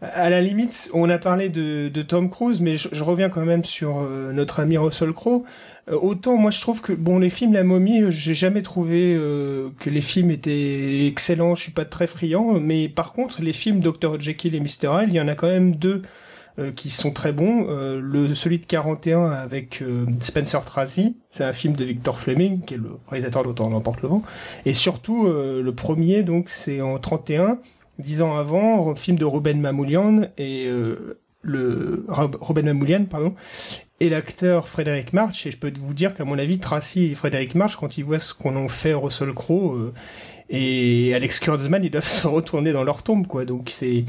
À 0.00 0.30
la 0.30 0.40
limite, 0.40 0.90
on 0.94 1.10
a 1.10 1.18
parlé 1.18 1.48
de, 1.48 1.88
de 1.88 2.02
Tom 2.02 2.30
Cruise, 2.30 2.60
mais 2.60 2.76
je, 2.76 3.02
reviens 3.02 3.28
quand 3.28 3.44
même 3.44 3.64
sur 3.64 3.98
euh, 3.98 4.32
notre 4.32 4.60
ami 4.60 4.78
Russell 4.78 5.12
Crowe. 5.12 5.42
Euh, 5.90 5.98
autant 6.00 6.36
moi 6.36 6.52
je 6.52 6.60
trouve 6.60 6.82
que 6.82 6.92
bon 6.92 7.18
les 7.18 7.30
films 7.30 7.52
La 7.52 7.64
Momie, 7.64 8.02
euh, 8.02 8.10
j'ai 8.10 8.34
jamais 8.34 8.62
trouvé 8.62 9.18
que 9.80 9.90
les 9.90 10.00
films 10.00 10.30
étaient 10.30 11.06
excellents. 11.08 11.56
Je 11.56 11.62
suis 11.62 11.72
pas 11.72 11.84
très 11.84 12.06
friand, 12.06 12.60
mais 12.60 12.88
par 12.88 13.12
contre 13.12 13.42
les 13.42 13.52
films 13.52 13.80
Dr 13.80 14.20
Jekyll 14.20 14.54
et 14.54 14.60
Mr 14.60 15.02
Hyde, 15.02 15.08
il 15.08 15.14
y 15.14 15.20
en 15.20 15.26
a 15.26 15.34
quand 15.34 15.48
même 15.48 15.74
deux 15.74 16.02
euh, 16.58 16.72
qui 16.72 16.90
sont 16.90 17.12
très 17.12 17.32
bons. 17.32 17.66
Euh, 17.68 18.00
le 18.02 18.34
celui 18.34 18.58
de 18.58 18.66
41 18.66 19.30
avec 19.30 19.80
euh, 19.80 20.06
Spencer 20.18 20.64
Tracy, 20.64 21.16
c'est 21.30 21.44
un 21.44 21.52
film 21.52 21.76
de 21.76 21.84
Victor 21.84 22.18
Fleming 22.18 22.62
qui 22.62 22.74
est 22.74 22.78
le 22.78 22.98
réalisateur 23.08 23.44
d'Autant 23.44 23.70
l'emporte 23.70 24.02
le 24.02 24.08
vent. 24.08 24.22
Et 24.64 24.74
surtout 24.74 25.28
le 25.28 25.70
premier 25.72 26.24
donc 26.24 26.48
c'est 26.48 26.80
en 26.80 26.98
31, 26.98 27.58
dix 28.00 28.22
ans 28.22 28.36
avant, 28.36 28.90
un 28.90 28.96
film 28.96 29.18
de 29.18 29.24
Ruben 29.24 29.60
Mamoulian 29.60 30.22
et 30.36 30.68
le 31.42 32.06
Ruben 32.08 32.66
Mamoulian 32.66 33.04
pardon 33.04 33.34
et 34.00 34.08
l'acteur 34.08 34.68
Frédéric 34.68 35.12
March 35.12 35.46
et 35.46 35.52
je 35.52 35.58
peux 35.58 35.72
vous 35.78 35.94
dire 35.94 36.14
qu'à 36.14 36.24
mon 36.24 36.38
avis 36.38 36.58
Tracy 36.58 37.04
et 37.04 37.14
Frédéric 37.14 37.54
March 37.54 37.76
quand 37.76 37.98
ils 37.98 38.04
voient 38.04 38.18
ce 38.18 38.34
qu'on 38.34 38.56
en 38.56 38.68
fait 38.68 38.94
Russell 38.94 39.32
Crowe 39.32 39.92
et 40.50 41.14
Alex 41.14 41.38
Kurtzman 41.38 41.84
ils 41.84 41.90
doivent 41.90 42.04
se 42.08 42.26
retourner 42.26 42.72
dans 42.72 42.84
leur 42.84 43.04
tombe 43.04 43.26
quoi 43.28 43.44
donc 43.44 43.70
c'est 43.70 44.04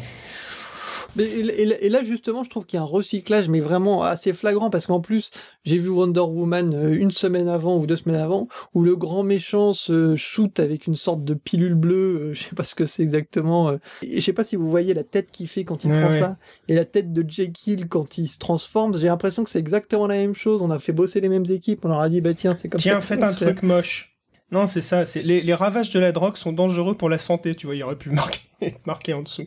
et, 1.18 1.90
là, 1.90 2.04
justement, 2.04 2.44
je 2.44 2.50
trouve 2.50 2.66
qu'il 2.66 2.78
y 2.78 2.80
a 2.80 2.84
un 2.84 2.86
recyclage, 2.86 3.50
mais 3.50 3.60
vraiment 3.60 4.04
assez 4.04 4.34
flagrant, 4.34 4.70
parce 4.70 4.86
qu'en 4.86 5.02
plus, 5.02 5.32
j'ai 5.64 5.78
vu 5.78 5.90
Wonder 5.90 6.22
Woman 6.22 6.74
euh, 6.74 6.94
une 6.94 7.12
semaine 7.12 7.48
avant 7.48 7.78
ou 7.78 7.86
deux 7.86 7.96
semaines 7.96 8.20
avant, 8.20 8.48
où 8.74 8.84
le 8.84 8.96
grand 8.96 9.24
méchant 9.24 9.74
se 9.74 10.16
shoot 10.16 10.60
avec 10.60 10.88
une 10.88 10.96
sorte 10.96 11.24
de 11.24 11.34
pilule 11.34 11.76
bleue, 11.76 11.96
euh, 11.96 12.34
je 12.34 12.44
sais 12.44 12.56
pas 12.56 12.64
ce 12.64 12.76
que 12.76 12.86
c'est 12.86 13.04
exactement, 13.04 13.70
euh, 13.70 13.78
et 14.02 14.20
je 14.20 14.26
sais 14.26 14.34
pas 14.34 14.44
si 14.44 14.56
vous 14.56 14.70
voyez 14.70 14.94
la 14.94 15.04
tête 15.04 15.32
qu'il 15.32 15.48
fait 15.48 15.64
quand 15.64 15.84
il 15.84 15.92
prend 15.92 16.12
ça, 16.12 16.38
et 16.68 16.76
la 16.76 16.86
tête 16.86 17.14
de 17.14 17.28
Jekyll 17.28 17.88
quand 17.88 18.18
il 18.18 18.28
se 18.28 18.38
transforme, 18.38 18.98
j'ai 18.98 19.08
l'impression 19.08 19.44
que 19.44 19.50
c'est 19.50 19.60
exactement 19.60 20.08
la 20.08 20.16
même 20.16 20.36
chose, 20.36 20.62
on 20.62 20.70
a 20.70 20.80
fait 20.80 20.94
bosser 20.94 21.22
les 21.22 21.30
mêmes 21.30 21.50
équipes, 21.50 21.86
on 21.86 21.90
leur 21.90 22.00
a 22.00 22.10
dit, 22.10 22.22
bah 22.22 22.34
tiens, 22.34 22.54
c'est 22.54 22.70
comme 22.70 22.80
ça. 22.80 22.90
Tiens, 22.90 23.00
faites 23.00 23.24
un 23.24 23.34
truc 23.34 23.64
moche. 23.64 24.16
Non, 24.52 24.66
c'est 24.66 24.82
ça. 24.82 25.06
C'est 25.06 25.22
les, 25.22 25.42
les, 25.42 25.54
ravages 25.54 25.92
de 25.92 26.00
la 26.00 26.12
drogue 26.12 26.36
sont 26.36 26.52
dangereux 26.52 26.96
pour 26.96 27.08
la 27.08 27.20
santé. 27.20 27.54
Tu 27.54 27.68
vois, 27.68 27.76
il 27.76 27.84
aurait 27.84 27.98
pu 27.98 28.10
marquer, 28.10 28.42
marquer 28.86 29.14
en 29.14 29.22
dessous. 29.22 29.46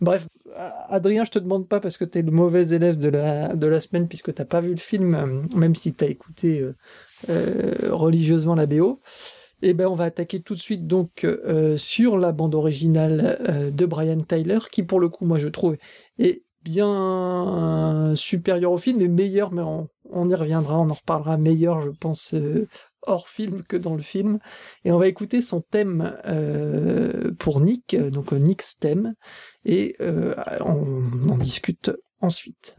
Bref, 0.00 0.28
Adrien, 0.88 1.24
je 1.24 1.30
te 1.30 1.38
demande 1.40 1.66
pas 1.66 1.80
parce 1.80 1.96
que 1.96 2.04
tu 2.04 2.18
es 2.18 2.22
le 2.22 2.30
mauvais 2.30 2.68
élève 2.68 2.98
de 2.98 3.08
la, 3.08 3.80
semaine 3.80 4.06
puisque 4.06 4.32
t'as 4.32 4.44
pas 4.44 4.60
vu 4.60 4.70
le 4.70 4.76
film, 4.76 5.14
euh, 5.14 5.56
même 5.56 5.74
si 5.74 5.92
tu 5.94 6.04
as 6.04 6.08
écouté 6.08 6.60
euh, 6.60 6.76
euh, 7.30 7.72
religieusement 7.90 8.54
la 8.54 8.66
BO. 8.66 9.00
Eh 9.62 9.74
ben, 9.74 9.88
on 9.88 9.94
va 9.94 10.04
attaquer 10.04 10.40
tout 10.40 10.54
de 10.54 10.60
suite 10.60 10.86
donc 10.86 11.26
sur 11.76 12.16
la 12.16 12.30
bande 12.30 12.54
originale 12.54 13.72
de 13.74 13.86
Brian 13.86 14.20
Tyler, 14.20 14.60
qui 14.70 14.84
pour 14.84 15.00
le 15.00 15.08
coup, 15.08 15.24
moi 15.24 15.38
je 15.38 15.48
trouve, 15.48 15.76
est 16.20 16.44
bien 16.62 18.14
supérieur 18.14 18.70
au 18.70 18.78
film 18.78 19.00
et 19.00 19.08
meilleur, 19.08 19.52
mais 19.52 19.62
on, 19.62 19.88
on, 20.12 20.28
y 20.28 20.34
reviendra, 20.36 20.78
on 20.78 20.90
en 20.90 20.94
reparlera 20.94 21.38
meilleur, 21.38 21.82
je 21.82 21.90
pense, 21.90 22.36
hors 23.08 23.28
film 23.28 23.62
que 23.62 23.76
dans 23.76 23.94
le 23.94 24.02
film. 24.02 24.38
Et 24.84 24.92
on 24.92 24.98
va 24.98 25.08
écouter 25.08 25.42
son 25.42 25.60
thème 25.60 26.16
euh, 26.26 27.32
pour 27.38 27.60
Nick, 27.60 27.96
donc 27.96 28.32
Nick's 28.32 28.78
thème, 28.78 29.14
et 29.64 29.96
euh, 30.00 30.34
on 30.60 31.28
en 31.28 31.36
discute 31.36 31.90
ensuite. 32.20 32.76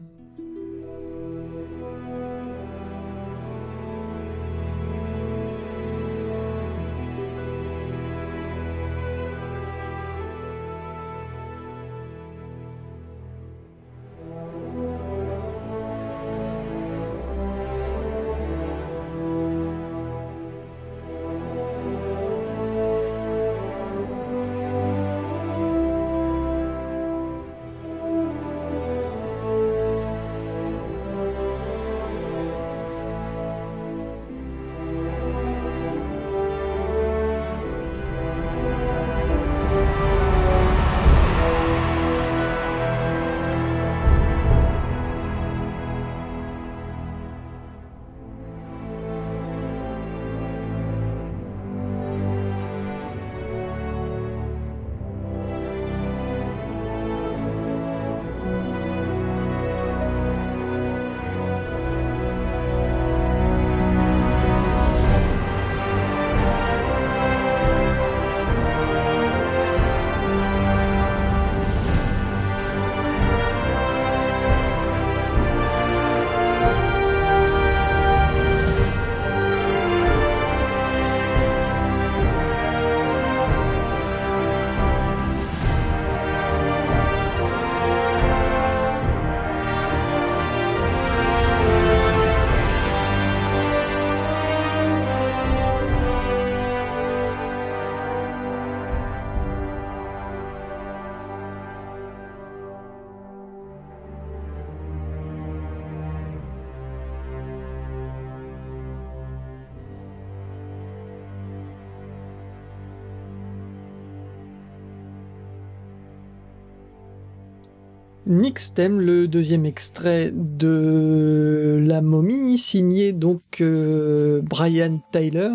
Nixtem, 118.30 119.00
le 119.00 119.26
deuxième 119.26 119.66
extrait 119.66 120.30
de 120.32 121.82
La 121.84 122.00
momie, 122.00 122.58
signé 122.58 123.12
donc 123.12 123.60
euh, 123.60 124.40
Brian 124.42 125.00
Tyler. 125.10 125.50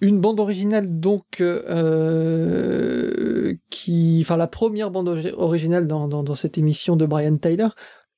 Une 0.00 0.20
bande 0.20 0.40
originale 0.40 0.98
donc 0.98 1.40
euh, 1.40 3.54
qui, 3.70 4.18
enfin 4.22 4.36
la 4.36 4.48
première 4.48 4.90
bande 4.90 5.08
originale 5.36 5.86
dans, 5.86 6.08
dans, 6.08 6.34
cette 6.34 6.58
émission 6.58 6.96
de 6.96 7.06
Brian 7.06 7.36
Tyler, 7.36 7.68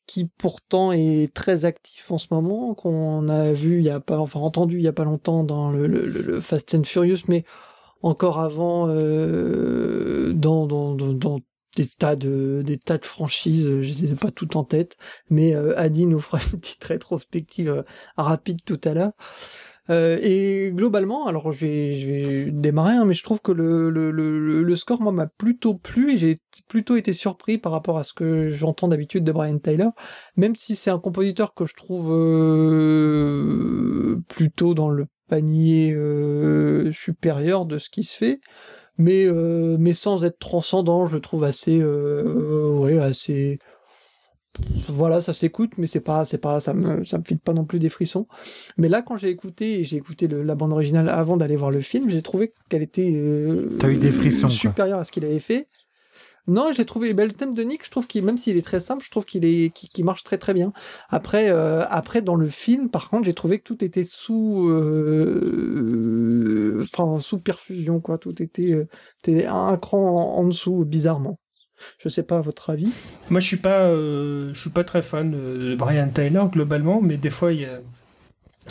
qui 0.06 0.30
pourtant 0.38 0.92
est 0.92 1.30
très 1.34 1.66
actif 1.66 2.10
en 2.10 2.16
ce 2.16 2.28
moment, 2.30 2.72
qu'on 2.72 3.28
a 3.28 3.52
vu 3.52 3.80
il 3.80 3.84
y 3.84 3.90
a 3.90 4.00
pas, 4.00 4.18
enfin 4.18 4.40
entendu 4.40 4.78
il 4.78 4.82
y 4.82 4.88
a 4.88 4.94
pas 4.94 5.04
longtemps 5.04 5.44
dans 5.44 5.70
le, 5.70 6.40
Fast 6.40 6.74
and 6.74 6.84
Furious, 6.84 7.24
mais 7.28 7.44
encore 8.00 8.40
avant 8.40 8.86
euh, 8.88 10.32
dans, 10.32 10.66
des 11.76 11.86
tas 11.86 12.16
de 12.16 12.62
des 12.64 12.78
tas 12.78 12.98
de 12.98 13.06
franchises, 13.06 13.66
je 13.66 13.72
ne 13.72 13.82
les 13.82 14.12
ai 14.12 14.16
pas 14.16 14.30
toutes 14.30 14.56
en 14.56 14.64
tête, 14.64 14.96
mais 15.30 15.54
euh, 15.54 15.78
Adi 15.78 16.06
nous 16.06 16.18
fera 16.18 16.38
une 16.52 16.60
petite 16.60 16.84
rétrospective 16.84 17.70
euh, 17.70 17.82
rapide 18.16 18.58
tout 18.64 18.80
à 18.84 18.94
l'heure. 18.94 19.12
Euh, 19.90 20.18
et 20.22 20.70
globalement, 20.72 21.26
alors 21.26 21.50
je 21.50 21.66
vais, 21.66 21.94
je 21.96 22.06
vais 22.06 22.50
démarrer, 22.52 22.94
hein, 22.94 23.04
mais 23.04 23.14
je 23.14 23.24
trouve 23.24 23.40
que 23.40 23.50
le, 23.50 23.90
le, 23.90 24.12
le, 24.12 24.62
le 24.62 24.76
score, 24.76 25.02
moi, 25.02 25.10
m'a 25.10 25.26
plutôt 25.26 25.74
plu 25.74 26.12
et 26.12 26.18
j'ai 26.18 26.38
plutôt 26.68 26.94
été 26.94 27.12
surpris 27.12 27.58
par 27.58 27.72
rapport 27.72 27.98
à 27.98 28.04
ce 28.04 28.12
que 28.12 28.48
j'entends 28.50 28.86
d'habitude 28.86 29.24
de 29.24 29.32
Brian 29.32 29.58
Tyler, 29.58 29.88
même 30.36 30.54
si 30.54 30.76
c'est 30.76 30.90
un 30.90 31.00
compositeur 31.00 31.52
que 31.54 31.66
je 31.66 31.74
trouve 31.74 32.12
euh, 32.12 33.42
plutôt 34.28 34.74
dans 34.74 34.88
le 34.88 35.06
panier 35.28 35.92
euh, 35.94 36.92
supérieur 36.92 37.66
de 37.66 37.78
ce 37.78 37.90
qui 37.90 38.04
se 38.04 38.16
fait, 38.16 38.40
mais, 39.02 39.24
euh, 39.26 39.76
mais 39.78 39.94
sans 39.94 40.24
être 40.24 40.38
transcendant, 40.38 41.06
je 41.06 41.14
le 41.14 41.20
trouve 41.20 41.44
assez, 41.44 41.78
euh, 41.80 42.70
ouais, 42.78 42.98
assez, 42.98 43.58
voilà, 44.88 45.20
ça 45.20 45.32
s'écoute, 45.32 45.72
mais 45.78 45.86
c'est 45.86 46.00
pas, 46.00 46.24
c'est 46.24 46.38
pas, 46.38 46.60
ça 46.60 46.72
me, 46.72 47.04
ça 47.04 47.18
me 47.18 47.24
file 47.24 47.38
pas 47.38 47.52
non 47.52 47.64
plus 47.64 47.78
des 47.78 47.88
frissons. 47.88 48.26
Mais 48.76 48.88
là, 48.88 49.02
quand 49.02 49.16
j'ai 49.16 49.28
écouté, 49.28 49.82
j'ai 49.82 49.96
écouté 49.96 50.28
le, 50.28 50.42
la 50.42 50.54
bande 50.54 50.72
originale 50.72 51.08
avant 51.08 51.36
d'aller 51.36 51.56
voir 51.56 51.70
le 51.70 51.80
film, 51.80 52.10
j'ai 52.10 52.22
trouvé 52.22 52.52
qu'elle 52.68 52.82
était 52.82 53.12
euh, 53.16 53.76
T'as 53.78 53.88
eu 53.88 53.96
des 53.96 54.12
frissons, 54.12 54.48
supérieure 54.48 54.98
à 54.98 55.04
ce 55.04 55.10
qu'il 55.12 55.24
avait 55.24 55.40
fait. 55.40 55.68
Non, 56.48 56.72
j'ai 56.76 56.84
trouvé 56.84 57.14
ben, 57.14 57.26
le 57.26 57.32
thème 57.32 57.54
de 57.54 57.62
Nick, 57.62 57.84
je 57.84 57.90
trouve 57.90 58.08
qu'il 58.08 58.24
même 58.24 58.36
s'il 58.36 58.56
est 58.56 58.62
très 58.62 58.80
simple, 58.80 59.04
je 59.04 59.10
trouve 59.10 59.24
qu'il 59.24 59.44
est 59.44 59.72
marche 59.98 60.24
très 60.24 60.38
très 60.38 60.54
bien. 60.54 60.72
Après 61.08 61.50
euh, 61.50 61.84
après 61.88 62.20
dans 62.20 62.34
le 62.34 62.48
film 62.48 62.88
par 62.88 63.10
contre, 63.10 63.26
j'ai 63.26 63.34
trouvé 63.34 63.58
que 63.58 63.64
tout 63.64 63.84
était 63.84 64.02
sous 64.02 64.68
euh, 64.68 66.84
sous 67.20 67.38
perfusion 67.38 68.00
quoi, 68.00 68.18
tout 68.18 68.42
était, 68.42 68.72
euh, 68.72 68.88
était 69.22 69.46
un 69.46 69.76
cran 69.76 70.36
en, 70.36 70.44
dessous 70.44 70.84
bizarrement. 70.84 71.38
Je 71.98 72.08
sais 72.08 72.24
pas 72.24 72.40
votre 72.40 72.70
avis. 72.70 72.92
Moi 73.30 73.38
je 73.38 73.46
suis 73.46 73.56
pas 73.56 73.88
je 73.90 74.52
suis 74.54 74.70
pas 74.70 74.82
très 74.82 75.02
fan 75.02 75.30
de 75.30 75.76
Brian 75.76 76.08
Tyler 76.08 76.42
globalement, 76.50 77.00
mais 77.00 77.18
des 77.18 77.30
fois 77.30 77.52
il 77.52 77.60
y 77.60 77.66
a 77.66 77.78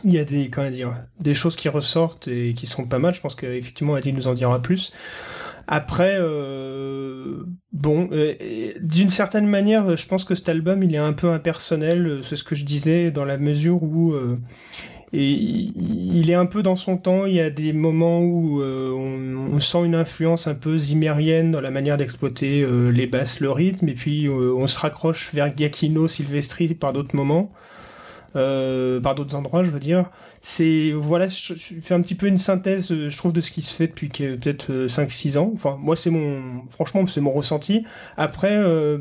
il 0.04 0.14
y 0.14 0.20
a 0.20 0.26
des 0.26 0.50
comment 0.50 0.70
dire 0.70 0.94
des 1.20 1.34
choses 1.34 1.56
qui 1.56 1.70
ressortent 1.70 2.28
et 2.28 2.54
qui 2.54 2.68
sont 2.68 2.86
pas 2.86 3.00
mal. 3.00 3.14
Je 3.14 3.22
pense 3.22 3.36
qu'effectivement 3.36 3.96
Adi 3.96 4.12
nous 4.12 4.28
en 4.28 4.34
dira 4.34 4.62
plus. 4.62 4.92
Après, 5.67 6.17
euh, 6.19 7.43
bon, 7.71 8.10
euh, 8.12 8.34
d'une 8.82 9.10
certaine 9.10 9.47
manière, 9.47 9.95
je 9.95 10.08
pense 10.08 10.24
que 10.24 10.36
cet 10.36 10.50
album, 10.50 10.84
il 10.84 10.93
est 10.93 11.00
un 11.00 11.13
peu 11.13 11.30
impersonnel. 11.30 12.19
C'est 12.24 12.36
ce 12.36 12.43
que 12.43 12.56
je 12.56 12.65
disais 12.65 13.12
dans 13.12 13.26
la 13.26 13.38
mesure 13.38 13.82
où 13.84 14.13
euh, 14.13 14.38
il 15.13 16.30
est 16.30 16.36
un 16.36 16.45
peu 16.45 16.63
dans 16.63 16.76
son 16.76 16.97
temps. 16.97 17.26
Il 17.26 17.34
y 17.34 17.41
a 17.41 17.50
des 17.50 17.74
moments 17.74 18.21
où 18.21 18.62
euh, 18.62 18.91
on, 18.91 19.60
sent 19.60 19.86
une 19.86 19.95
influence 19.95 20.47
un 20.47 20.56
peu 20.56 20.78
zimérienne 20.78 21.52
dans 21.52 21.62
la 21.62 21.71
manière 21.71 21.97
d'exploiter 21.97 22.62
euh, 22.62 22.89
les 22.89 23.08
basses, 23.08 23.39
le 23.39 23.52
rythme, 23.52 23.89
et 23.89 23.93
puis 23.93 24.28
euh, 24.28 24.54
on 24.56 24.67
se 24.67 24.80
raccroche 24.80 25.34
vers 25.34 25.56
Giacchino, 25.56 26.08
Silvestri 26.08 26.74
par 26.74 26.93
d'autres 26.93 27.15
moments. 27.15 27.52
Euh, 28.38 29.02
par 29.02 29.13
d'autres 29.13 29.36
endroits, 29.36 29.63
je 29.63 29.69
veux 29.69 29.80
dire. 29.80 30.10
C'est 30.43 30.91
voilà, 30.95 31.27
je, 31.27 31.54
fais 31.54 31.93
un 31.93 32.01
petit 32.01 32.15
peu 32.15 32.25
une 32.25 32.38
synthèse, 32.38 32.91
je 32.91 33.15
trouve, 33.15 33.32
de 33.32 33.41
ce 33.41 33.51
qui 33.51 33.62
se 33.62 33.75
fait 33.75 33.86
depuis 33.86 34.08
peut-être 34.10 34.88
5-6 34.88 35.38
ans. 35.38 35.51
Enfin, 35.54 35.77
moi, 35.80 35.95
c'est 35.95 36.10
mon, 36.10 36.67
franchement, 36.67 37.06
c'est 37.06 37.21
mon 37.21 37.32
ressenti. 37.32 37.86
Après, 38.17 38.56
euh, 38.56 38.97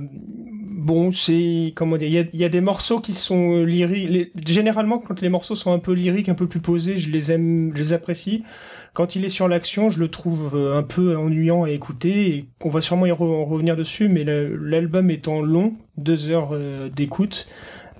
bon, 0.81 1.12
c'est 1.12 1.72
comment 1.74 1.96
dire, 1.96 2.29
il 2.31 2.38
y 2.38 2.44
a, 2.44 2.48
des 2.50 2.61
morceaux 2.61 3.00
qui 3.00 3.14
sont 3.14 3.64
lyriques. 3.64 4.11
Les, 4.11 4.33
généralement, 4.46 4.98
quand 4.98 5.22
les 5.22 5.31
morceaux 5.31 5.55
sont 5.55 5.72
un 5.72 5.79
peu 5.79 5.92
lyriques, 5.92 6.29
un 6.29 6.35
peu 6.35 6.46
plus 6.46 6.61
posés, 6.61 6.98
je 6.98 7.11
les 7.11 7.33
aime, 7.33 7.72
je 7.74 7.79
les 7.79 7.92
apprécie. 7.94 8.44
Quand 8.92 9.16
il 9.16 9.24
est 9.24 9.31
sur 9.31 9.48
l'action, 9.48 9.88
je 9.88 9.98
le 9.98 10.09
trouve 10.09 10.57
un 10.74 10.83
peu 10.83 11.16
ennuyant 11.16 11.62
à 11.62 11.70
écouter. 11.70 12.37
Et 12.37 12.48
on 12.62 12.68
va 12.68 12.83
sûrement 12.83 13.07
y 13.07 13.12
re 13.12 13.48
revenir 13.48 13.76
dessus, 13.76 14.11
mais 14.11 14.24
l'album 14.24 15.11
étant 15.11 15.40
long, 15.40 15.72
deux 15.96 16.29
heures 16.29 16.50
euh, 16.53 16.90
d'écoute. 16.90 17.48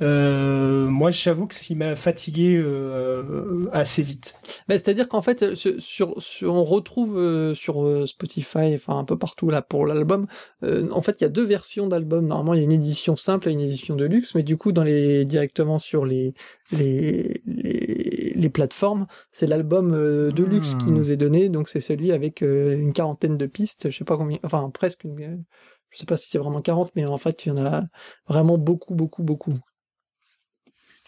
Euh, 0.03 0.87
moi, 0.87 1.11
j'avoue 1.11 1.47
que 1.47 1.55
il 1.69 1.77
m'a 1.77 1.95
fatigué 1.95 2.57
euh, 2.57 3.69
assez 3.73 4.03
vite. 4.03 4.41
Bah, 4.69 4.77
C'est-à-dire 4.77 5.09
qu'en 5.09 5.23
fait, 5.23 5.55
sur, 5.55 6.21
sur, 6.21 6.55
on 6.55 6.65
retrouve 6.65 7.19
euh, 7.19 7.55
sur 7.55 7.85
euh, 7.85 8.07
Spotify, 8.07 8.75
enfin 8.75 8.99
un 8.99 9.05
peu 9.05 9.19
partout 9.19 9.51
là 9.51 9.63
pour 9.63 9.87
l'album. 9.87 10.27
Euh, 10.65 10.89
en 10.91 11.03
fait, 11.03 11.21
il 11.21 11.25
y 11.25 11.27
a 11.27 11.31
deux 11.31 11.45
versions 11.45 11.87
d'album. 11.87 12.27
Normalement, 12.27 12.55
il 12.55 12.59
y 12.59 12.61
a 12.61 12.65
une 12.65 12.73
édition 12.73 13.17
simple 13.17 13.49
et 13.49 13.53
une 13.53 13.61
édition 13.61 13.95
de 13.95 14.05
luxe, 14.05 14.35
mais 14.35 14.43
du 14.43 14.57
coup, 14.57 14.73
dans 14.73 14.85
les 14.85 15.25
directement 15.25 15.79
sur 15.79 16.05
les 16.07 16.35
les 16.73 17.43
les, 17.47 18.33
les 18.35 18.51
plateformes, 18.51 19.07
c'est 19.33 19.47
l'album 19.47 19.93
de 19.93 20.45
luxe 20.45 20.75
mmh. 20.75 20.79
qui 20.79 20.93
nous 20.93 21.11
est 21.11 21.17
donné. 21.17 21.49
Donc, 21.49 21.69
c'est 21.69 21.81
celui 21.81 22.13
avec 22.13 22.41
une 22.41 22.93
quarantaine 22.93 23.37
de 23.37 23.47
pistes. 23.47 23.91
Je 23.91 23.99
sais 23.99 24.05
pas 24.05 24.17
combien, 24.17 24.39
enfin 24.45 24.71
presque 24.71 25.05
une. 25.05 25.45
Je 25.91 25.99
sais 25.99 26.07
pas 26.07 26.17
si 26.17 26.31
c'est 26.31 26.39
vraiment 26.39 26.63
40, 26.63 26.93
mais 26.95 27.05
en 27.05 27.19
fait, 27.19 27.45
il 27.45 27.49
y 27.49 27.53
en 27.53 27.65
a 27.65 27.83
vraiment 28.29 28.59
beaucoup, 28.59 28.95
beaucoup, 28.95 29.25
beaucoup. 29.25 29.55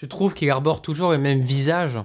Tu 0.02 0.08
trouves 0.08 0.34
qu'il 0.34 0.50
arbore 0.50 0.82
toujours 0.82 1.12
le 1.12 1.18
même 1.18 1.38
visage? 1.38 2.00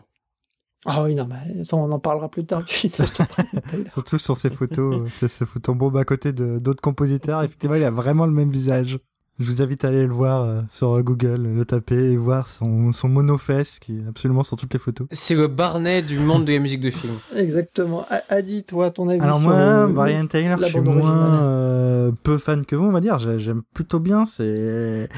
Ah 0.85 1.01
oui, 1.01 1.15
non, 1.15 1.27
mais 1.27 1.63
ça, 1.63 1.77
on 1.77 1.91
en 1.91 1.97
parlera 1.97 2.29
plus 2.29 2.45
tard. 2.45 2.61
Surtout 3.91 4.19
sur 4.19 4.37
ces 4.37 4.51
photos, 4.51 5.09
ces, 5.11 5.27
ces 5.27 5.47
photos 5.47 5.75
bombes 5.75 5.97
à 5.97 6.05
côté 6.05 6.31
d'autres 6.31 6.79
compositeurs. 6.79 7.41
Effectivement, 7.41 7.75
il 7.75 7.83
a 7.83 7.89
vraiment 7.89 8.27
le 8.27 8.33
même 8.33 8.51
visage. 8.51 8.99
Je 9.39 9.45
vous 9.45 9.63
invite 9.63 9.83
à 9.83 9.87
aller 9.87 10.05
le 10.05 10.13
voir 10.13 10.43
euh, 10.43 10.61
sur 10.71 11.01
Google, 11.01 11.41
le 11.41 11.65
taper 11.65 12.11
et 12.11 12.17
voir 12.17 12.47
son, 12.47 12.91
son 12.91 13.09
monofesse 13.09 13.79
qui 13.79 13.97
est 13.97 14.07
absolument 14.07 14.43
sur 14.43 14.57
toutes 14.57 14.73
les 14.73 14.79
photos. 14.79 15.07
C'est 15.09 15.33
le 15.33 15.47
Barnet 15.47 16.03
du 16.03 16.19
monde 16.19 16.45
de 16.45 16.53
la 16.53 16.59
musique 16.59 16.81
de 16.81 16.91
film. 16.91 17.15
Exactement. 17.35 18.05
Adi, 18.29 18.63
toi, 18.63 18.91
ton 18.91 19.09
avis 19.09 19.21
Alors 19.21 19.39
moi, 19.39 19.87
Brian 19.87 20.27
Taylor, 20.27 20.59
je 20.61 20.65
suis 20.65 20.81
moins 20.81 21.41
euh, 21.41 22.11
peu 22.21 22.37
fan 22.37 22.63
que 22.63 22.75
vous, 22.75 22.85
on 22.85 22.91
va 22.91 23.01
dire. 23.01 23.17
J'aime 23.17 23.63
plutôt 23.73 23.99
bien. 23.99 24.25
C'est 24.27 25.09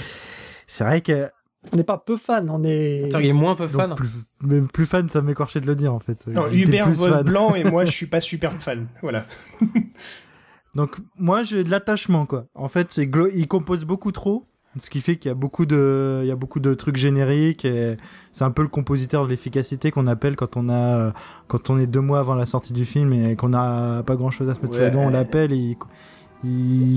c'est 0.66 0.84
vrai 0.84 1.02
que 1.02 1.28
on 1.72 1.78
n'est 1.78 1.84
pas 1.84 1.98
peu 1.98 2.18
fan, 2.18 2.50
on 2.50 2.64
est. 2.64 3.06
Attends, 3.06 3.20
il 3.20 3.28
est 3.28 3.34
moins 3.34 3.56
peu 3.56 3.68
fan. 3.68 3.94
plus, 3.96 4.10
mais 4.42 4.62
plus 4.62 4.86
fan, 4.86 5.10
ça 5.10 5.22
m'écorchait 5.22 5.60
de 5.60 5.68
le 5.68 5.76
dire 5.76 5.94
en 5.94 6.00
fait. 6.00 6.26
Non, 6.28 6.48
Hubert 6.48 6.90
vote 6.92 7.26
blanc 7.26 7.54
et 7.56 7.64
moi 7.64 7.86
je 7.86 7.92
suis 7.96 8.08
pas 8.08 8.22
super 8.22 8.54
fan. 8.54 8.88
Voilà. 9.02 9.26
Donc 10.76 10.98
moi 11.18 11.44
j'ai 11.44 11.64
de 11.64 11.72
l'attachement 11.72 12.26
quoi. 12.26 12.46
En 12.56 12.68
fait, 12.68 12.98
il 12.98 13.48
compose 13.48 13.86
beaucoup 13.86 14.12
trop, 14.12 14.46
ce 14.80 14.90
qui 14.90 15.02
fait 15.02 15.18
qu'il 15.18 15.30
y 15.30 15.32
a 15.32 15.36
beaucoup 15.36 15.66
de, 15.66 16.20
il 16.24 16.28
y 16.28 16.32
a 16.32 16.36
beaucoup 16.36 16.60
de 16.60 16.74
trucs 16.74 16.96
génériques 16.96 17.66
et 17.66 17.98
c'est 18.32 18.44
un 18.44 18.52
peu 18.52 18.62
le 18.62 18.68
compositeur 18.68 19.26
de 19.26 19.30
l'efficacité 19.30 19.92
qu'on 19.92 20.08
appelle 20.08 20.36
quand 20.36 20.58
on 20.58 20.70
a, 20.70 21.12
quand 21.48 21.70
on 21.70 21.78
est 21.78 21.88
deux 21.88 22.02
mois 22.02 22.20
avant 22.20 22.36
la 22.36 22.46
sortie 22.46 22.74
du 22.74 22.86
film 22.86 23.12
et 23.14 23.36
qu'on 23.36 23.54
a 23.54 24.04
pas 24.04 24.16
grand 24.16 24.32
chose 24.32 24.50
à 24.50 24.56
se 24.56 24.62
mettre 24.62 24.74
ouais. 24.74 24.78
sous 24.78 24.84
la 24.84 24.90
dent, 24.92 25.02
on 25.02 25.10
l'appelle 25.10 25.54
et 25.54 25.58
il 25.58 25.78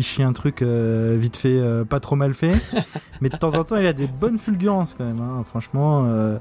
chie 0.01 0.23
un 0.23 0.33
truc 0.33 0.63
euh, 0.63 1.17
vite 1.19 1.37
fait, 1.37 1.59
euh, 1.59 1.85
pas 1.85 2.01
trop 2.01 2.17
mal 2.17 2.35
fait. 2.35 2.55
mais 3.21 3.29
de 3.29 3.37
temps 3.37 3.55
en 3.55 3.65
temps, 3.65 3.77
il 3.77 3.87
a 3.87 3.93
des 3.93 4.07
bonnes 4.07 4.39
fulgurances 4.39 4.95
quand 4.97 5.05
même. 5.05 5.21
Hein. 5.21 5.43
Franchement. 5.45 6.07
Euh, 6.07 6.39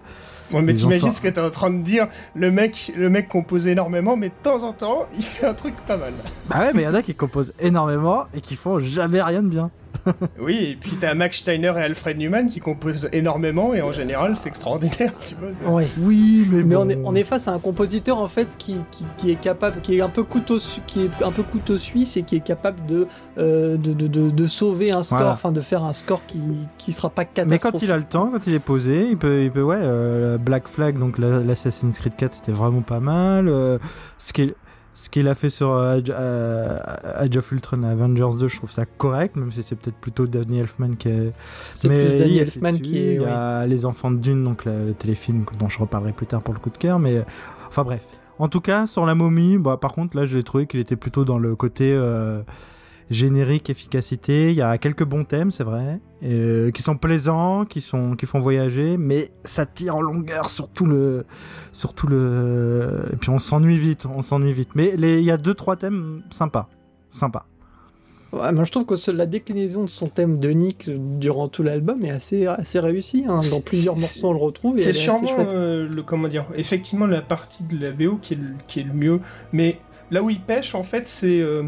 ouais, 0.53 0.61
mais 0.61 0.73
t'imagines 0.73 1.05
enfants... 1.05 1.15
ce 1.15 1.21
que 1.21 1.27
t'es 1.27 1.41
en 1.41 1.49
train 1.49 1.71
de 1.71 1.81
dire 1.81 2.07
Le 2.35 2.51
mec, 2.51 2.91
le 2.95 3.09
mec 3.09 3.27
compose 3.27 3.67
énormément, 3.67 4.15
mais 4.17 4.29
de 4.29 4.33
temps 4.43 4.63
en 4.63 4.73
temps, 4.73 5.07
il 5.15 5.23
fait 5.23 5.47
un 5.47 5.53
truc 5.53 5.75
pas 5.87 5.97
mal. 5.97 6.13
Bah 6.49 6.59
ouais, 6.59 6.73
mais 6.73 6.83
il 6.83 6.85
y 6.85 6.87
en 6.87 6.93
a 6.93 7.01
qui 7.01 7.15
composent 7.15 7.53
énormément 7.59 8.25
et 8.33 8.41
qui 8.41 8.55
font 8.55 8.79
jamais 8.79 9.21
rien 9.21 9.41
de 9.41 9.49
bien. 9.49 9.71
oui, 10.39 10.69
et 10.71 10.75
puis 10.75 10.91
t'as 10.99 11.13
Max 11.13 11.37
Steiner 11.37 11.73
et 11.77 11.81
Alfred 11.81 12.17
Newman 12.17 12.49
qui 12.49 12.59
composent 12.59 13.09
énormément 13.11 13.73
et 13.73 13.81
en 13.81 13.91
général 13.91 14.35
c'est 14.35 14.49
extraordinaire, 14.49 15.11
tu 15.25 15.35
vois. 15.35 15.73
Ouais. 15.73 15.87
Oui, 15.99 16.47
mais, 16.49 16.63
mais 16.63 16.75
bon. 16.75 16.85
on, 16.85 16.89
est, 16.89 16.99
on 17.05 17.15
est 17.15 17.23
face 17.23 17.47
à 17.47 17.51
un 17.51 17.59
compositeur 17.59 18.17
en 18.17 18.27
fait 18.27 18.57
qui, 18.57 18.77
qui, 18.91 19.05
qui, 19.17 19.31
est 19.31 19.39
capable, 19.39 19.81
qui 19.81 19.97
est 19.97 20.01
un 20.01 20.09
peu 20.09 20.23
couteau, 20.23 20.57
qui 20.87 21.05
est 21.05 21.23
un 21.23 21.31
peu 21.31 21.43
couteau 21.43 21.77
suisse 21.77 22.17
et 22.17 22.23
qui 22.23 22.35
est 22.35 22.43
capable 22.43 22.85
de 22.85 23.07
euh, 23.37 23.77
de, 23.77 23.93
de, 23.93 24.07
de, 24.07 24.29
de, 24.29 24.47
sauver 24.47 24.91
un 24.91 25.03
score, 25.03 25.19
voilà. 25.19 25.33
enfin 25.33 25.51
de 25.51 25.61
faire 25.61 25.83
un 25.83 25.93
score 25.93 26.21
qui 26.27 26.39
qui 26.77 26.91
sera 26.91 27.09
pas 27.09 27.25
catastrophique. 27.25 27.63
Mais 27.63 27.71
quand 27.71 27.81
il 27.81 27.91
a 27.91 27.97
le 27.97 28.03
temps, 28.03 28.29
quand 28.31 28.47
il 28.47 28.53
est 28.53 28.59
posé, 28.59 29.07
il 29.09 29.17
peut, 29.17 29.43
il 29.43 29.51
peut 29.51 29.61
ouais, 29.61 29.79
euh, 29.79 30.37
Black 30.37 30.67
Flag, 30.67 30.97
donc 30.97 31.17
l'Assassin's 31.17 31.99
Creed 31.99 32.15
4 32.15 32.33
c'était 32.33 32.51
vraiment 32.51 32.81
pas 32.81 32.99
mal. 32.99 33.47
Euh, 33.47 33.77
ce 34.17 34.33
qui 34.33 34.43
est 34.43 34.55
ce 34.93 35.09
qu'il 35.09 35.27
a 35.27 35.33
fait 35.33 35.49
sur 35.49 35.73
Age, 35.73 36.03
euh, 36.09 36.79
Age 37.15 37.37
of 37.37 37.51
Ultron 37.51 37.83
Avengers 37.83 38.37
2, 38.39 38.47
je 38.47 38.57
trouve 38.57 38.71
ça 38.71 38.85
correct, 38.85 39.35
même 39.35 39.51
si 39.51 39.63
c'est 39.63 39.75
peut-être 39.75 39.95
plutôt 39.95 40.27
Danny 40.27 40.59
Elfman 40.59 40.95
qui 40.95 41.09
est. 41.09 41.33
C'est 41.73 41.87
plus 41.87 42.17
Danny 42.17 42.37
Elfman 42.39 42.79
qui 42.79 42.97
est. 42.97 43.15
Il 43.15 43.21
y 43.21 43.25
a 43.25 43.63
oui. 43.63 43.69
Les 43.69 43.85
Enfants 43.85 44.11
de 44.11 44.17
Dune, 44.17 44.43
donc 44.43 44.65
le, 44.65 44.87
le, 44.87 44.93
téléfilm 44.93 45.45
dont 45.57 45.69
je 45.69 45.79
reparlerai 45.79 46.11
plus 46.11 46.27
tard 46.27 46.41
pour 46.41 46.53
le 46.53 46.59
coup 46.59 46.69
de 46.69 46.77
cœur, 46.77 46.99
mais 46.99 47.23
enfin 47.67 47.83
bref. 47.83 48.03
En 48.41 48.47
tout 48.47 48.59
cas, 48.59 48.87
sur 48.87 49.05
la 49.05 49.13
momie, 49.13 49.59
bah, 49.59 49.77
par 49.77 49.93
contre, 49.93 50.17
là, 50.17 50.25
je 50.25 50.35
l'ai 50.35 50.43
trouvé 50.43 50.65
qu'il 50.65 50.79
était 50.79 50.95
plutôt 50.95 51.25
dans 51.25 51.37
le 51.37 51.55
côté. 51.55 51.93
Euh, 51.93 52.41
générique, 53.11 53.69
efficacité. 53.69 54.49
Il 54.49 54.55
y 54.55 54.61
a 54.61 54.77
quelques 54.79 55.03
bons 55.03 55.23
thèmes, 55.25 55.51
c'est 55.51 55.63
vrai, 55.63 55.99
euh, 56.23 56.71
qui 56.71 56.81
sont 56.81 56.97
plaisants, 56.97 57.65
qui 57.65 57.81
sont 57.81 58.15
qui 58.15 58.25
font 58.25 58.39
voyager, 58.39 58.97
mais 58.97 59.29
ça 59.43 59.65
tire 59.67 59.97
en 59.97 60.01
longueur 60.01 60.49
sur 60.49 60.67
tout 60.69 60.85
le, 60.85 61.25
sur 61.71 61.93
tout 61.93 62.07
le. 62.07 63.03
Et 63.13 63.17
puis 63.17 63.29
on 63.29 63.37
s'ennuie 63.39 63.77
vite, 63.77 64.05
on 64.05 64.21
s'ennuie 64.21 64.53
vite. 64.53 64.69
Mais 64.75 64.95
les- 64.97 65.19
il 65.19 65.25
y 65.25 65.31
a 65.31 65.37
deux 65.37 65.53
trois 65.53 65.75
thèmes 65.75 66.23
sympas, 66.31 66.67
sympas. 67.11 67.45
Ouais, 68.31 68.53
moi 68.53 68.63
je 68.63 68.71
trouve 68.71 68.85
que 68.85 68.95
ce- 68.95 69.11
la 69.11 69.25
déclinaison 69.25 69.83
de 69.83 69.89
son 69.89 70.07
thème 70.07 70.39
de 70.39 70.49
Nick 70.51 70.89
durant 71.19 71.49
tout 71.49 71.63
l'album 71.63 72.01
est 72.05 72.11
assez, 72.11 72.47
assez 72.47 72.79
réussie. 72.79 73.25
hein. 73.27 73.41
Dans 73.51 73.59
plusieurs 73.59 73.95
morceaux 73.95 74.29
on 74.29 74.31
le 74.33 74.39
retrouve 74.39 74.77
et 74.77 74.81
C'est 74.81 74.93
sûrement 74.93 75.35
euh, 75.39 75.85
le 75.89 76.01
comment 76.01 76.29
dire, 76.29 76.45
effectivement 76.55 77.07
la 77.07 77.21
partie 77.21 77.65
de 77.65 77.77
la 77.77 77.91
BO 77.91 78.17
qui 78.21 78.35
est 78.35 78.37
le, 78.37 78.53
qui 78.67 78.79
est 78.79 78.83
le 78.83 78.93
mieux. 78.93 79.19
Mais 79.51 79.79
là 80.11 80.23
où 80.23 80.29
il 80.29 80.39
pêche 80.39 80.75
en 80.75 80.81
fait, 80.81 81.07
c'est 81.09 81.41
euh, 81.41 81.63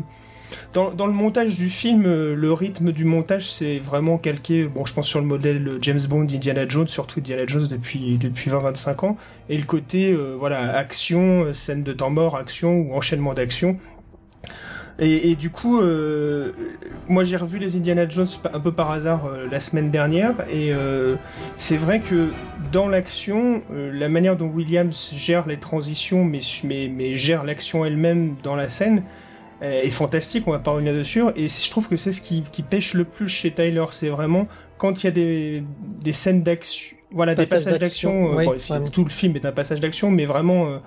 dans, 0.73 1.07
le 1.07 1.13
montage 1.13 1.57
du 1.57 1.69
film, 1.69 2.05
euh, 2.05 2.35
le 2.35 2.53
rythme 2.53 2.91
du 2.91 3.05
montage 3.05 3.51
c'est 3.51 3.79
vraiment 3.79 4.17
calqué. 4.17 4.65
Bon, 4.65 4.85
je 4.85 4.93
pense 4.93 5.07
sur 5.07 5.19
le 5.19 5.25
modèle 5.25 5.77
James 5.81 5.99
Bond, 6.09 6.23
Indiana 6.23 6.67
Jones, 6.67 6.87
surtout 6.87 7.19
Indiana 7.19 7.43
Jones 7.45 7.67
depuis 7.67 8.17
depuis 8.17 8.49
20-25 8.51 9.05
ans, 9.05 9.17
et 9.49 9.57
le 9.57 9.63
côté 9.63 10.11
euh, 10.11 10.35
voilà 10.37 10.75
action, 10.75 11.43
euh, 11.43 11.53
scène 11.53 11.83
de 11.83 11.93
temps 11.93 12.09
mort, 12.09 12.35
action 12.35 12.81
ou 12.81 12.93
enchaînement 12.93 13.33
d'action. 13.33 13.77
Et, 14.99 15.35
du 15.35 15.49
coup, 15.49 15.81
euh, 15.81 16.51
moi 17.07 17.23
j'ai 17.23 17.35
revu 17.35 17.57
les 17.57 17.75
Indiana 17.75 18.07
Jones 18.07 18.27
un 18.53 18.59
peu 18.59 18.71
par 18.71 18.91
hasard 18.91 19.25
euh, 19.25 19.47
la 19.51 19.59
semaine 19.59 19.89
dernière, 19.89 20.35
et 20.51 20.71
euh, 20.71 21.15
c'est 21.57 21.77
vrai 21.77 21.99
que 21.99 22.29
dans 22.71 22.87
l'action, 22.87 23.63
euh, 23.71 23.91
la 23.91 24.07
manière 24.07 24.37
dont 24.37 24.45
Williams 24.45 25.11
gère 25.15 25.47
les 25.47 25.57
transitions, 25.57 26.23
mais, 26.23 26.41
mais, 26.63 26.91
mais 26.95 27.15
gère 27.15 27.43
l'action 27.43 27.85
elle-même 27.85 28.35
dans 28.43 28.55
la 28.55 28.69
scène, 28.69 28.99
euh, 28.99 29.01
est 29.63 29.89
fantastique, 29.89 30.47
on 30.47 30.51
va 30.51 30.59
pas 30.59 30.71
revenir 30.71 30.93
dessus, 30.93 31.21
et 31.35 31.47
je 31.47 31.69
trouve 31.71 31.87
que 31.87 31.97
c'est 31.97 32.11
ce 32.11 32.21
qui, 32.21 32.43
qui 32.51 32.63
pêche 32.63 32.93
le 32.93 33.05
plus 33.05 33.27
chez 33.27 33.51
Tyler, 33.51 33.85
c'est 33.91 34.09
vraiment 34.09 34.47
quand 34.77 35.03
il 35.03 35.07
y 35.07 35.09
a 35.09 35.11
des, 35.11 35.63
des 36.01 36.11
scènes 36.11 36.43
d'action, 36.43 36.97
voilà, 37.11 37.35
des 37.35 37.43
Passage 37.43 37.65
passages 37.65 37.79
d'action, 37.79 38.33
euh, 38.39 38.45
oui, 38.45 38.57
bon, 38.69 38.89
tout 38.89 39.03
le 39.03 39.09
film 39.09 39.35
est 39.35 39.45
un 39.45 39.51
passage 39.51 39.79
d'action, 39.79 40.11
mais 40.11 40.25
vraiment... 40.25 40.67
euh, 40.67 40.77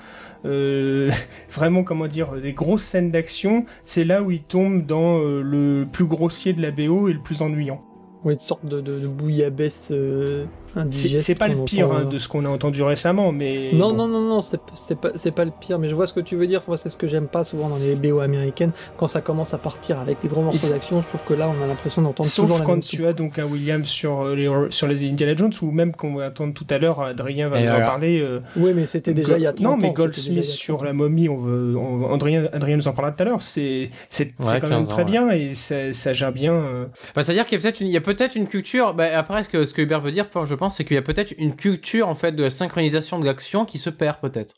euh, 0.45 1.11
vraiment 1.51 1.83
comment 1.83 2.07
dire 2.07 2.33
des 2.33 2.53
grosses 2.53 2.83
scènes 2.83 3.11
d'action 3.11 3.65
c'est 3.85 4.05
là 4.05 4.23
où 4.23 4.31
il 4.31 4.43
tombe 4.43 4.85
dans 4.85 5.19
euh, 5.19 5.41
le 5.43 5.89
plus 5.91 6.05
grossier 6.05 6.53
de 6.53 6.61
la 6.61 6.71
BO 6.71 7.09
et 7.09 7.15
le 7.15 7.21
plus 7.21 7.41
ennuyant. 7.41 7.83
Oui, 8.23 8.35
une 8.35 8.41
sorte 8.41 8.65
de, 8.67 8.81
de, 8.81 9.01
de 9.01 9.09
bouillabaisse 9.09 9.89
euh, 9.93 10.45
c'est 10.77 10.81
indigeste. 11.09 11.27
c'est 11.27 11.35
pas 11.35 11.49
le 11.49 11.57
pire 11.65 11.89
entend, 11.91 11.97
hein, 11.99 12.05
de 12.05 12.19
ce 12.19 12.29
qu'on 12.29 12.45
a 12.45 12.49
entendu 12.49 12.83
récemment 12.83 13.33
mais 13.33 13.71
Non, 13.73 13.91
bon. 13.91 14.07
non, 14.07 14.09
non, 14.09 14.21
non, 14.21 14.43
c'est 14.43 14.61
pas, 15.01 15.11
c'est 15.15 15.31
pas 15.33 15.45
le 15.45 15.51
pire, 15.59 15.79
mais 15.79 15.89
je 15.89 15.95
vois 15.95 16.07
ce 16.07 16.13
que 16.13 16.21
tu 16.21 16.37
veux 16.37 16.47
dire. 16.47 16.63
Moi, 16.69 16.77
c'est 16.77 16.89
ce 16.91 16.97
que 16.97 17.07
j'aime 17.07 17.27
pas 17.29 17.45
souvent 17.45 17.69
dans 17.69 17.77
les 17.77 17.95
BO 17.97 18.21
américaines. 18.21 18.73
Quand 18.97 19.09
ça 19.09 19.21
commence 19.21 19.55
à 19.55 19.59
partir 19.59 19.99
avec 19.99 20.21
des 20.23 20.29
gros 20.29 20.43
morceaux 20.43 20.69
d'action, 20.73 21.03
je 21.03 21.09
trouve 21.09 21.23
que 21.25 21.35
là, 21.35 21.49
on 21.49 21.63
a 21.63 21.67
l'impression 21.67 22.03
d'entendre 22.03 22.29
Sauf 22.29 22.45
toujours 22.47 22.59
la 22.59 22.65
quand 22.65 22.73
même 22.73 22.81
tu 22.81 23.07
as 23.07 23.13
donc 23.13 23.39
un 23.39 23.45
Williams 23.45 23.87
sur 23.87 24.21
euh, 24.23 24.35
les, 24.35 24.71
sur 24.71 24.87
les 24.87 25.09
Indiana 25.09 25.35
Jones 25.37 25.53
ou 25.63 25.71
même 25.71 25.93
qu'on 25.95 26.15
va 26.15 26.27
attendre 26.27 26.55
tout 26.55 26.67
à 26.71 26.79
l'heure, 26.79 27.01
Adrien 27.01 27.49
va 27.49 27.61
nous 27.61 27.71
en 27.71 27.85
parler. 27.85 28.21
euh, 28.21 28.41
Oui, 28.57 28.73
mais 28.75 28.87
c'était 28.87 29.15
déjà 29.15 29.31
Go- 29.33 29.37
il 29.39 29.43
y 29.43 29.47
a 29.47 29.53
30 29.53 29.65
non, 29.65 29.73
ans. 29.73 29.77
mais 29.81 29.91
Goldsmith 29.93 30.45
sur 30.45 30.77
30 30.77 30.87
la 30.87 30.93
momie, 30.93 31.29
on 31.29 31.37
veut, 31.37 31.77
on- 31.77 32.13
Adrien, 32.15 32.49
Adrien 32.53 32.77
nous 32.77 32.89
en 32.89 32.93
parlera 32.93 33.13
tout 33.15 33.23
à 33.23 33.27
l'heure. 33.27 33.43
C'est, 33.43 33.91
Ouais, 34.21 34.27
quand 34.61 34.69
même 34.69 34.71
15 34.81 34.85
ans, 34.85 34.87
très 34.89 35.05
ouais. 35.05 35.11
bien 35.11 35.31
et 35.31 35.55
ça, 35.55 35.93
ça 35.93 36.13
gère 36.13 36.33
bien. 36.33 36.53
euh, 36.53 36.85
Bah, 37.15 37.23
c'est-à-dire 37.23 37.47
qu'il 37.47 37.57
y 37.59 37.61
a 37.61 37.63
peut-être 37.63 37.81
une, 37.81 38.01
peut-être 38.01 38.35
une 38.37 38.47
culture. 38.47 38.95
Bah, 38.95 39.07
après, 39.15 39.45
ce 39.45 39.49
que, 39.49 39.65
ce 39.65 39.75
que 39.75 39.83
Hubert 39.83 40.01
veut 40.01 40.13
dire, 40.13 40.27
je 40.45 40.55
pense, 40.55 40.66
c'est 40.71 40.85
qu'il 40.85 40.95
y 40.95 40.99
a 40.99 41.03
peut-être 41.03 41.35
une 41.39 41.55
culture 41.55 42.09
en 42.09 42.15
fait 42.15 42.33
de 42.33 42.43
la 42.43 42.51
synchronisation 42.51 43.19
de 43.19 43.25
l'action 43.25 43.65
qui 43.65 43.79
se 43.79 43.91
perd 43.91 44.19
peut-être. 44.21 44.55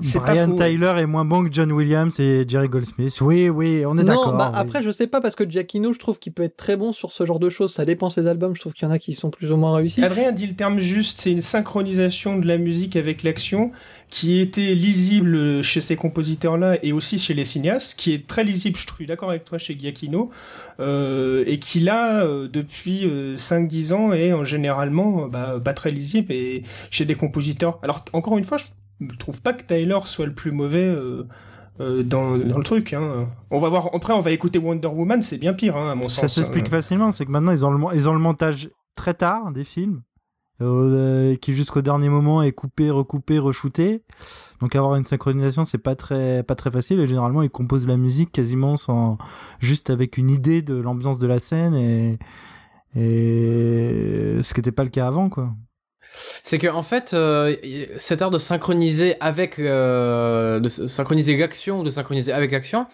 c'est 0.00 0.18
pas 0.18 0.32
Brian. 0.32 0.54
Tyler 0.54 0.94
est 0.98 1.06
moins 1.06 1.24
bon 1.24 1.44
que 1.44 1.52
John 1.52 1.70
Williams 1.72 2.18
et 2.20 2.44
Jerry 2.48 2.68
Goldsmith. 2.68 3.20
Oui, 3.20 3.48
oui, 3.48 3.84
on 3.86 3.98
est 3.98 4.04
d'accord. 4.04 4.32
Non, 4.32 4.38
bah 4.38 4.50
oui. 4.52 4.60
après, 4.60 4.82
je 4.82 4.90
sais 4.90 5.06
pas, 5.06 5.20
parce 5.20 5.34
que 5.34 5.48
Giacchino, 5.48 5.92
je 5.92 5.98
trouve 5.98 6.18
qu'il 6.18 6.32
peut 6.32 6.42
être 6.42 6.56
très 6.56 6.76
bon 6.76 6.92
sur 6.92 7.12
ce 7.12 7.26
genre 7.26 7.38
de 7.38 7.50
choses. 7.50 7.72
Ça 7.72 7.84
dépend 7.84 8.10
ses 8.10 8.26
albums. 8.26 8.54
Je 8.54 8.60
trouve 8.60 8.72
qu'il 8.72 8.86
y 8.86 8.90
en 8.90 8.94
a 8.94 8.98
qui 8.98 9.14
sont 9.14 9.30
plus 9.30 9.52
ou 9.52 9.56
moins 9.56 9.74
réussis. 9.74 10.02
Adrien 10.02 10.32
dit 10.32 10.46
le 10.46 10.54
terme 10.54 10.78
juste, 10.78 11.20
c'est 11.20 11.32
une 11.32 11.40
synchronisation 11.40 12.38
de 12.38 12.46
la 12.46 12.58
musique 12.58 12.96
avec 12.96 13.22
l'action 13.22 13.72
qui 14.14 14.38
était 14.38 14.74
lisible 14.76 15.60
chez 15.64 15.80
ces 15.80 15.96
compositeurs-là 15.96 16.76
et 16.84 16.92
aussi 16.92 17.18
chez 17.18 17.34
les 17.34 17.44
cinéastes, 17.44 17.98
qui 17.98 18.12
est 18.14 18.28
très 18.28 18.44
lisible, 18.44 18.76
je 18.76 18.86
suis 18.94 19.06
d'accord 19.06 19.30
avec 19.30 19.42
toi, 19.42 19.58
chez 19.58 19.76
Giacchino, 19.76 20.30
euh, 20.78 21.42
et 21.48 21.58
qui 21.58 21.80
là, 21.80 22.22
euh, 22.24 22.46
depuis 22.46 23.00
euh, 23.06 23.34
5-10 23.34 23.92
ans, 23.92 24.12
est 24.12 24.32
en 24.32 24.44
généralement 24.44 25.24
euh, 25.24 25.28
bah, 25.28 25.58
pas 25.64 25.72
très 25.74 25.90
lisible 25.90 26.32
et 26.32 26.62
chez 26.90 27.04
des 27.04 27.16
compositeurs. 27.16 27.80
Alors, 27.82 28.04
encore 28.12 28.38
une 28.38 28.44
fois, 28.44 28.56
je 28.56 28.66
ne 29.00 29.10
trouve 29.18 29.42
pas 29.42 29.52
que 29.52 29.64
Tyler 29.64 29.98
soit 30.04 30.26
le 30.26 30.32
plus 30.34 30.52
mauvais 30.52 30.84
euh, 30.84 31.26
euh, 31.80 32.04
dans, 32.04 32.38
dans 32.38 32.58
le 32.58 32.64
truc. 32.64 32.92
Hein. 32.92 33.28
On 33.50 33.58
va 33.58 33.68
voir, 33.68 33.90
après 33.94 34.12
on 34.12 34.20
va 34.20 34.30
écouter 34.30 34.60
Wonder 34.60 34.86
Woman, 34.86 35.22
c'est 35.22 35.38
bien 35.38 35.54
pire, 35.54 35.76
hein, 35.76 35.90
à 35.90 35.94
mon 35.96 36.08
Ça 36.08 36.28
sens. 36.28 36.34
s'explique 36.36 36.68
hein. 36.68 36.70
facilement, 36.70 37.10
c'est 37.10 37.26
que 37.26 37.32
maintenant 37.32 37.50
ils 37.50 37.66
ont, 37.66 37.70
le, 37.72 37.78
mo- 37.78 37.90
ils 37.92 38.08
ont 38.08 38.12
le 38.14 38.20
montage 38.20 38.70
très 38.94 39.14
tard 39.14 39.50
des 39.50 39.64
films, 39.64 40.02
euh, 40.60 41.36
qui 41.36 41.52
jusqu'au 41.52 41.82
dernier 41.82 42.08
moment 42.08 42.42
est 42.42 42.52
coupé, 42.52 42.90
recoupé, 42.90 43.38
re-shooté. 43.38 44.02
Donc 44.60 44.76
avoir 44.76 44.94
une 44.96 45.04
synchronisation, 45.04 45.64
c'est 45.64 45.78
pas 45.78 45.96
très, 45.96 46.42
pas 46.42 46.54
très 46.54 46.70
facile. 46.70 47.00
Et 47.00 47.06
généralement, 47.06 47.42
ils 47.42 47.50
composent 47.50 47.86
la 47.86 47.96
musique 47.96 48.32
quasiment 48.32 48.76
sans, 48.76 49.18
juste 49.58 49.90
avec 49.90 50.16
une 50.16 50.30
idée 50.30 50.62
de 50.62 50.74
l'ambiance 50.74 51.18
de 51.18 51.26
la 51.26 51.38
scène 51.38 51.74
et, 51.74 52.18
et 52.96 54.42
ce 54.42 54.54
qui 54.54 54.60
n'était 54.60 54.72
pas 54.72 54.84
le 54.84 54.90
cas 54.90 55.06
avant, 55.06 55.28
quoi. 55.28 55.52
C'est 56.42 56.58
que 56.58 56.68
en 56.68 56.82
fait, 56.82 57.12
euh, 57.12 57.56
cet 57.96 58.22
art 58.22 58.30
de 58.30 58.38
synchroniser 58.38 59.16
avec, 59.20 59.58
euh, 59.58 60.60
de 60.60 60.68
synchroniser 60.68 61.36
l'action 61.36 61.80
ou 61.80 61.82
de 61.82 61.90
synchroniser 61.90 62.32
avec 62.32 62.52
l'action, 62.52 62.86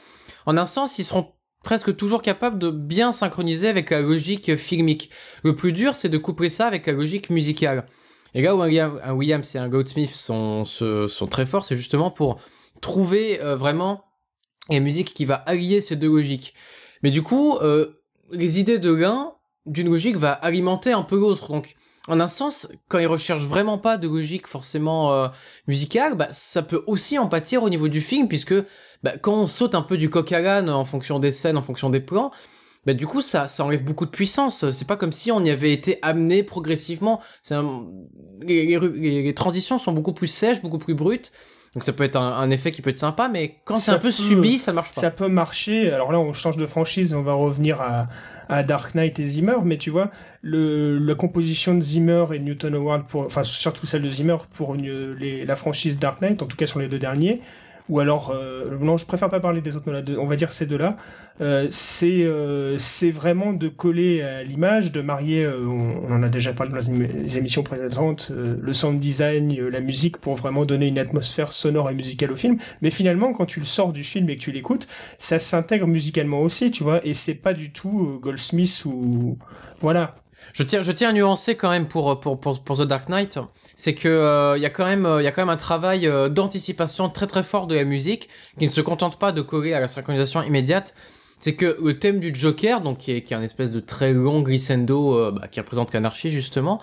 en 0.46 0.56
un 0.56 0.66
sens, 0.66 0.98
ils 0.98 1.04
seront 1.04 1.32
presque 1.62 1.96
toujours 1.96 2.22
capables 2.22 2.58
de 2.58 2.70
bien 2.70 3.12
synchroniser 3.12 3.68
avec 3.68 3.90
la 3.90 4.00
logique 4.00 4.56
filmique. 4.56 5.10
Le 5.42 5.54
plus 5.54 5.72
dur, 5.72 5.96
c'est 5.96 6.08
de 6.08 6.18
coupler 6.18 6.48
ça 6.48 6.66
avec 6.66 6.86
la 6.86 6.92
logique 6.92 7.30
musicale. 7.30 7.86
Et 8.34 8.42
là 8.42 8.54
où 8.54 8.62
un 8.62 8.66
William- 8.66 9.00
un 9.02 9.12
Williams 9.12 9.54
et 9.54 9.58
un 9.58 9.68
Goldsmith 9.68 10.14
sont, 10.14 10.64
sont 10.64 11.26
très 11.28 11.46
forts, 11.46 11.64
c'est 11.64 11.76
justement 11.76 12.10
pour 12.10 12.40
trouver 12.80 13.42
euh, 13.42 13.56
vraiment 13.56 14.04
une 14.70 14.84
musique 14.84 15.12
qui 15.14 15.24
va 15.24 15.34
allier 15.34 15.80
ces 15.80 15.96
deux 15.96 16.08
logiques. 16.08 16.54
Mais 17.02 17.10
du 17.10 17.22
coup, 17.22 17.58
euh, 17.58 18.02
les 18.30 18.60
idées 18.60 18.78
de 18.78 18.92
l'un, 18.92 19.32
d'une 19.66 19.88
logique, 19.88 20.16
va 20.16 20.32
alimenter 20.32 20.92
un 20.92 21.02
peu 21.02 21.18
l'autre. 21.18 21.50
En 22.08 22.18
un 22.20 22.28
sens, 22.28 22.68
quand 22.88 22.98
ils 22.98 23.06
recherchent 23.06 23.44
vraiment 23.46 23.78
pas 23.78 23.96
de 23.98 24.08
logique 24.08 24.46
forcément 24.46 25.12
euh, 25.12 25.28
musicale, 25.66 26.14
bah, 26.16 26.28
ça 26.32 26.62
peut 26.62 26.82
aussi 26.86 27.18
en 27.18 27.28
pâtir 27.28 27.62
au 27.62 27.68
niveau 27.68 27.88
du 27.88 28.00
film, 28.00 28.26
puisque 28.28 28.54
bah, 29.02 29.12
quand 29.20 29.34
on 29.34 29.46
saute 29.46 29.74
un 29.74 29.82
peu 29.82 29.96
du 29.96 30.08
coq 30.10 30.32
à 30.32 30.40
l'âne 30.40 30.70
en 30.70 30.84
fonction 30.84 31.18
des 31.18 31.32
scènes, 31.32 31.56
en 31.56 31.62
fonction 31.62 31.90
des 31.90 32.00
plans, 32.00 32.30
bah, 32.86 32.94
du 32.94 33.06
coup, 33.06 33.20
ça, 33.20 33.46
ça 33.48 33.64
enlève 33.64 33.84
beaucoup 33.84 34.06
de 34.06 34.10
puissance. 34.10 34.70
C'est 34.70 34.86
pas 34.86 34.96
comme 34.96 35.12
si 35.12 35.30
on 35.30 35.44
y 35.44 35.50
avait 35.50 35.72
été 35.72 35.98
amené 36.00 36.42
progressivement. 36.42 37.20
Un- 37.50 37.86
les, 38.46 38.78
les 38.78 39.34
transitions 39.34 39.78
sont 39.78 39.92
beaucoup 39.92 40.14
plus 40.14 40.28
sèches, 40.28 40.62
beaucoup 40.62 40.78
plus 40.78 40.94
brutes. 40.94 41.30
Donc 41.74 41.84
ça 41.84 41.92
peut 41.92 42.02
être 42.02 42.16
un, 42.16 42.32
un 42.32 42.50
effet 42.50 42.72
qui 42.72 42.82
peut 42.82 42.90
être 42.90 42.98
sympa, 42.98 43.28
mais 43.28 43.60
quand 43.64 43.76
c'est 43.76 43.92
un 43.92 43.98
peu 43.98 44.08
peut- 44.08 44.12
subi, 44.12 44.58
ça 44.58 44.72
marche 44.72 44.92
pas. 44.92 45.00
Ça 45.00 45.10
peut 45.12 45.28
marcher. 45.28 45.92
Alors 45.92 46.10
là, 46.10 46.18
on 46.18 46.32
change 46.32 46.56
de 46.56 46.66
franchise, 46.66 47.14
on 47.14 47.22
va 47.22 47.34
revenir 47.34 47.80
à, 47.80 48.08
à 48.50 48.62
Dark 48.64 48.94
Knight 48.94 49.18
et 49.20 49.26
Zimmer, 49.26 49.56
mais 49.64 49.78
tu 49.78 49.90
vois, 49.90 50.10
le, 50.42 50.98
la 50.98 51.14
composition 51.14 51.74
de 51.74 51.80
Zimmer 51.80 52.26
et 52.34 52.38
Newton 52.40 52.74
Howard, 52.74 53.06
pour, 53.06 53.22
enfin 53.22 53.44
surtout 53.44 53.86
celle 53.86 54.02
de 54.02 54.10
Zimmer 54.10 54.36
pour 54.52 54.74
une- 54.74 55.16
la 55.46 55.56
franchise 55.56 55.98
Dark 55.98 56.20
Knight, 56.20 56.42
en 56.42 56.46
tout 56.46 56.56
cas 56.56 56.66
sur 56.66 56.80
les 56.80 56.88
deux 56.88 56.98
derniers, 56.98 57.40
ou 57.88 57.98
alors, 57.98 58.30
euh, 58.30 58.76
non, 58.78 58.96
je 58.96 59.06
préfère 59.06 59.28
pas 59.28 59.40
parler 59.40 59.60
des 59.60 59.76
autres, 59.76 59.90
on 60.18 60.24
va 60.24 60.36
dire 60.36 60.52
ces 60.52 60.66
deux-là, 60.66 60.96
euh, 61.40 61.66
c'est 61.70 62.22
euh, 62.24 62.78
c'est 62.78 63.10
vraiment 63.10 63.52
de 63.52 63.68
coller 63.68 64.22
à 64.22 64.44
l'image, 64.44 64.92
de 64.92 65.00
marier, 65.00 65.44
euh, 65.44 65.66
on, 65.66 66.04
on 66.08 66.12
en 66.12 66.22
a 66.22 66.28
déjà 66.28 66.52
parlé 66.52 66.70
dans 66.70 66.78
les 66.78 66.88
émi- 66.88 67.12
les 67.12 67.38
émissions 67.38 67.62
précédentes, 67.62 68.28
euh, 68.30 68.56
le 68.60 68.72
sound 68.72 69.00
design, 69.00 69.56
euh, 69.58 69.70
la 69.70 69.80
musique, 69.80 70.18
pour 70.18 70.34
vraiment 70.34 70.64
donner 70.64 70.86
une 70.88 70.98
atmosphère 70.98 71.52
sonore 71.52 71.90
et 71.90 71.94
musicale 71.94 72.30
au 72.32 72.36
film. 72.36 72.58
Mais 72.82 72.90
finalement, 72.90 73.32
quand 73.32 73.46
tu 73.46 73.58
le 73.60 73.66
sors 73.66 73.92
du 73.92 74.04
film 74.04 74.28
et 74.30 74.36
que 74.36 74.42
tu 74.42 74.52
l'écoutes, 74.52 74.86
ça 75.18 75.38
s'intègre 75.38 75.86
musicalement 75.86 76.40
aussi, 76.42 76.70
tu 76.70 76.82
vois, 76.84 77.04
et 77.04 77.14
c'est 77.14 77.34
pas 77.34 77.54
du 77.54 77.72
tout 77.72 78.20
Goldsmith 78.22 78.82
ou 78.86 79.38
voilà. 79.80 80.16
Je 80.52 80.62
tiens, 80.64 80.82
je 80.82 80.90
tiens 80.92 81.10
à 81.10 81.12
nuancer 81.12 81.54
quand 81.56 81.70
même 81.70 81.86
pour 81.86 82.18
pour 82.20 82.40
pour, 82.40 82.62
pour 82.64 82.76
The 82.78 82.82
Dark 82.82 83.08
Knight, 83.08 83.38
c'est 83.80 83.94
que 83.94 84.08
euh, 84.08 84.58
il 84.58 84.62
y 84.62 84.66
a 84.66 84.70
quand 84.70 84.84
même 84.84 85.08
il 85.20 85.24
y 85.24 85.26
a 85.26 85.32
quand 85.32 85.40
même 85.42 85.48
un 85.48 85.56
travail 85.56 86.06
euh, 86.06 86.28
d'anticipation 86.28 87.08
très 87.08 87.26
très 87.26 87.42
fort 87.42 87.66
de 87.66 87.74
la 87.74 87.84
musique 87.84 88.28
qui 88.58 88.66
ne 88.66 88.70
se 88.70 88.80
contente 88.82 89.18
pas 89.18 89.32
de 89.32 89.40
coller 89.40 89.72
à 89.72 89.80
la 89.80 89.88
synchronisation 89.88 90.42
immédiate. 90.42 90.94
C'est 91.38 91.54
que 91.54 91.78
le 91.82 91.98
thème 91.98 92.20
du 92.20 92.34
Joker, 92.34 92.82
donc 92.82 92.98
qui 92.98 93.12
est, 93.12 93.22
qui 93.22 93.32
est 93.32 93.36
un 93.36 93.42
espèce 93.42 93.70
de 93.70 93.80
très 93.80 94.12
long 94.12 94.42
glissando 94.42 95.16
euh, 95.18 95.30
bah, 95.32 95.48
qui 95.48 95.58
représente 95.60 95.94
l'anarchie 95.94 96.30
justement, 96.30 96.82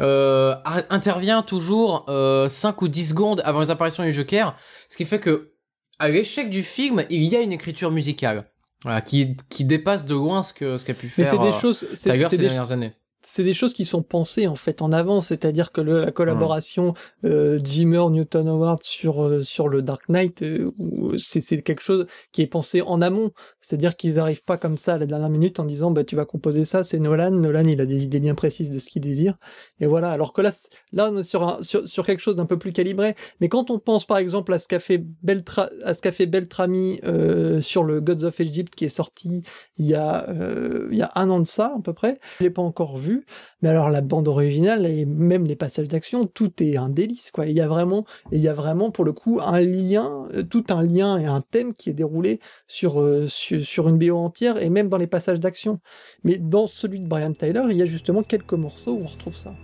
euh, 0.00 0.54
intervient 0.90 1.42
toujours 1.42 2.06
euh, 2.08 2.48
5 2.48 2.80
ou 2.82 2.86
10 2.88 3.08
secondes 3.08 3.42
avant 3.44 3.58
les 3.60 3.72
apparitions 3.72 4.04
du 4.04 4.12
Joker, 4.12 4.54
ce 4.88 4.96
qui 4.96 5.04
fait 5.04 5.18
que 5.18 5.50
à 5.98 6.08
l'échec 6.08 6.48
du 6.50 6.62
film, 6.62 7.04
il 7.10 7.24
y 7.24 7.34
a 7.34 7.40
une 7.40 7.52
écriture 7.52 7.90
musicale. 7.90 8.44
Voilà, 8.84 9.00
qui, 9.00 9.34
qui 9.50 9.64
dépasse 9.64 10.06
de 10.06 10.14
loin 10.14 10.44
ce 10.44 10.52
que 10.52 10.78
ce 10.78 10.84
qu'a 10.84 10.94
pu 10.94 11.12
Mais 11.18 11.24
faire 11.24 11.32
c'est 11.32 11.38
des 11.40 11.48
euh, 11.48 11.60
choses. 11.60 11.84
c'est 11.94 12.16
ces 12.28 12.36
des- 12.36 12.44
dernières 12.44 12.70
années. 12.70 12.92
C'est 13.28 13.44
des 13.44 13.52
choses 13.52 13.74
qui 13.74 13.84
sont 13.84 14.02
pensées 14.02 14.46
en 14.46 14.54
fait 14.54 14.80
en 14.80 14.90
avance, 14.90 15.26
c'est-à-dire 15.26 15.70
que 15.70 15.82
le, 15.82 16.00
la 16.00 16.12
collaboration 16.12 16.94
euh, 17.26 17.62
Zimmer 17.62 18.04
Newton 18.10 18.48
Howard 18.48 18.82
sur 18.82 19.22
euh, 19.22 19.42
sur 19.42 19.68
le 19.68 19.82
Dark 19.82 20.08
Knight, 20.08 20.40
euh, 20.40 20.72
c'est 21.18 21.42
c'est 21.42 21.60
quelque 21.60 21.82
chose 21.82 22.06
qui 22.32 22.40
est 22.40 22.46
pensé 22.46 22.80
en 22.80 23.02
amont, 23.02 23.32
c'est-à-dire 23.60 23.96
qu'ils 23.96 24.14
n'arrivent 24.14 24.44
pas 24.44 24.56
comme 24.56 24.78
ça 24.78 24.94
à 24.94 24.98
la 24.98 25.04
dernière 25.04 25.28
minute 25.28 25.60
en 25.60 25.66
disant 25.66 25.90
bah 25.90 26.04
tu 26.04 26.16
vas 26.16 26.24
composer 26.24 26.64
ça, 26.64 26.84
c'est 26.84 26.98
Nolan, 26.98 27.32
Nolan 27.32 27.66
il 27.66 27.82
a 27.82 27.86
des 27.86 28.02
idées 28.02 28.18
bien 28.18 28.34
précises 28.34 28.70
de 28.70 28.78
ce 28.78 28.88
qu'il 28.88 29.02
désire, 29.02 29.34
et 29.78 29.84
voilà. 29.84 30.10
Alors 30.10 30.32
que 30.32 30.40
là 30.40 30.50
là 30.94 31.10
on 31.12 31.18
est 31.18 31.22
sur 31.22 31.42
un, 31.42 31.62
sur, 31.62 31.86
sur 31.86 32.06
quelque 32.06 32.20
chose 32.20 32.36
d'un 32.36 32.46
peu 32.46 32.58
plus 32.58 32.72
calibré, 32.72 33.14
mais 33.42 33.50
quand 33.50 33.70
on 33.70 33.78
pense 33.78 34.06
par 34.06 34.16
exemple 34.16 34.54
à 34.54 34.58
ce 34.58 34.66
qu'a 34.66 34.80
fait 34.80 35.04
Beltra, 35.22 35.68
à 35.84 35.92
ce 35.92 36.00
qu'a 36.00 36.12
fait 36.12 36.24
Beltrami 36.24 36.98
euh, 37.04 37.60
sur 37.60 37.84
le 37.84 38.00
Gods 38.00 38.24
of 38.24 38.40
Egypt 38.40 38.74
qui 38.74 38.86
est 38.86 38.88
sorti 38.88 39.42
il 39.76 39.84
y 39.84 39.94
a 39.94 40.30
euh, 40.30 40.88
il 40.90 40.96
y 40.96 41.02
a 41.02 41.12
un 41.14 41.28
an 41.28 41.40
de 41.40 41.46
ça 41.46 41.74
à 41.76 41.80
peu 41.82 41.92
près, 41.92 42.18
je 42.38 42.44
l'ai 42.44 42.50
pas 42.50 42.62
encore 42.62 42.96
vu 42.96 43.17
mais 43.62 43.68
alors 43.68 43.90
la 43.90 44.00
bande 44.00 44.28
originale 44.28 44.86
et 44.86 45.04
même 45.04 45.44
les 45.44 45.56
passages 45.56 45.88
d'action, 45.88 46.26
tout 46.26 46.62
est 46.62 46.76
un 46.76 46.88
délice 46.88 47.30
quoi. 47.30 47.46
Il 47.46 47.52
y 47.52 47.60
a 47.60 47.68
vraiment, 47.68 48.90
pour 48.90 49.04
le 49.04 49.12
coup 49.12 49.40
un 49.42 49.60
lien, 49.60 50.28
euh, 50.34 50.42
tout 50.42 50.64
un 50.70 50.82
lien 50.82 51.18
et 51.18 51.26
un 51.26 51.40
thème 51.40 51.74
qui 51.74 51.90
est 51.90 51.94
déroulé 51.94 52.40
sur, 52.66 53.00
euh, 53.00 53.26
sur 53.28 53.88
une 53.88 53.98
BO 53.98 54.16
entière 54.16 54.60
et 54.62 54.70
même 54.70 54.88
dans 54.88 54.98
les 54.98 55.06
passages 55.06 55.40
d'action. 55.40 55.80
Mais 56.24 56.38
dans 56.38 56.66
celui 56.66 57.00
de 57.00 57.06
Brian 57.06 57.32
Tyler, 57.32 57.64
il 57.70 57.76
y 57.76 57.82
a 57.82 57.86
justement 57.86 58.22
quelques 58.22 58.54
morceaux 58.54 58.92
où 58.92 59.02
on 59.02 59.06
retrouve 59.06 59.36
ça. 59.36 59.54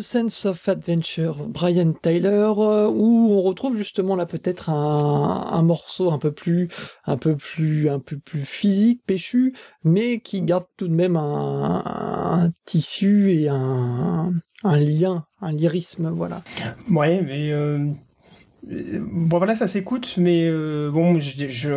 Sense 0.00 0.46
of 0.46 0.68
Adventure, 0.68 1.46
Brian 1.46 1.92
Tyler, 1.92 2.52
euh, 2.58 2.88
où 2.88 3.28
on 3.30 3.42
retrouve 3.42 3.76
justement 3.76 4.16
là 4.16 4.26
peut-être 4.26 4.70
un, 4.70 5.62
morceau 5.62 6.10
un 6.10 6.18
peu 6.18 6.32
plus, 6.32 6.68
un 7.06 7.16
peu 7.16 7.36
plus, 7.36 7.88
un 7.88 7.98
peu 7.98 8.18
plus 8.18 8.42
physique, 8.42 9.02
péchu, 9.06 9.54
mais 9.84 10.20
qui 10.20 10.42
garde 10.42 10.64
tout 10.76 10.88
de 10.88 10.94
même 10.94 11.16
un, 11.16 12.50
tissu 12.64 13.32
et 13.32 13.48
un, 13.48 14.32
lien, 14.64 15.26
un 15.40 15.52
lyrisme, 15.52 16.10
voilà. 16.10 16.42
Ouais, 16.90 17.22
mais 17.22 17.52
euh, 17.52 17.86
bon 18.64 19.38
voilà, 19.38 19.54
ça 19.54 19.66
s'écoute, 19.66 20.14
mais 20.16 20.46
euh, 20.46 20.90
bon, 20.90 21.18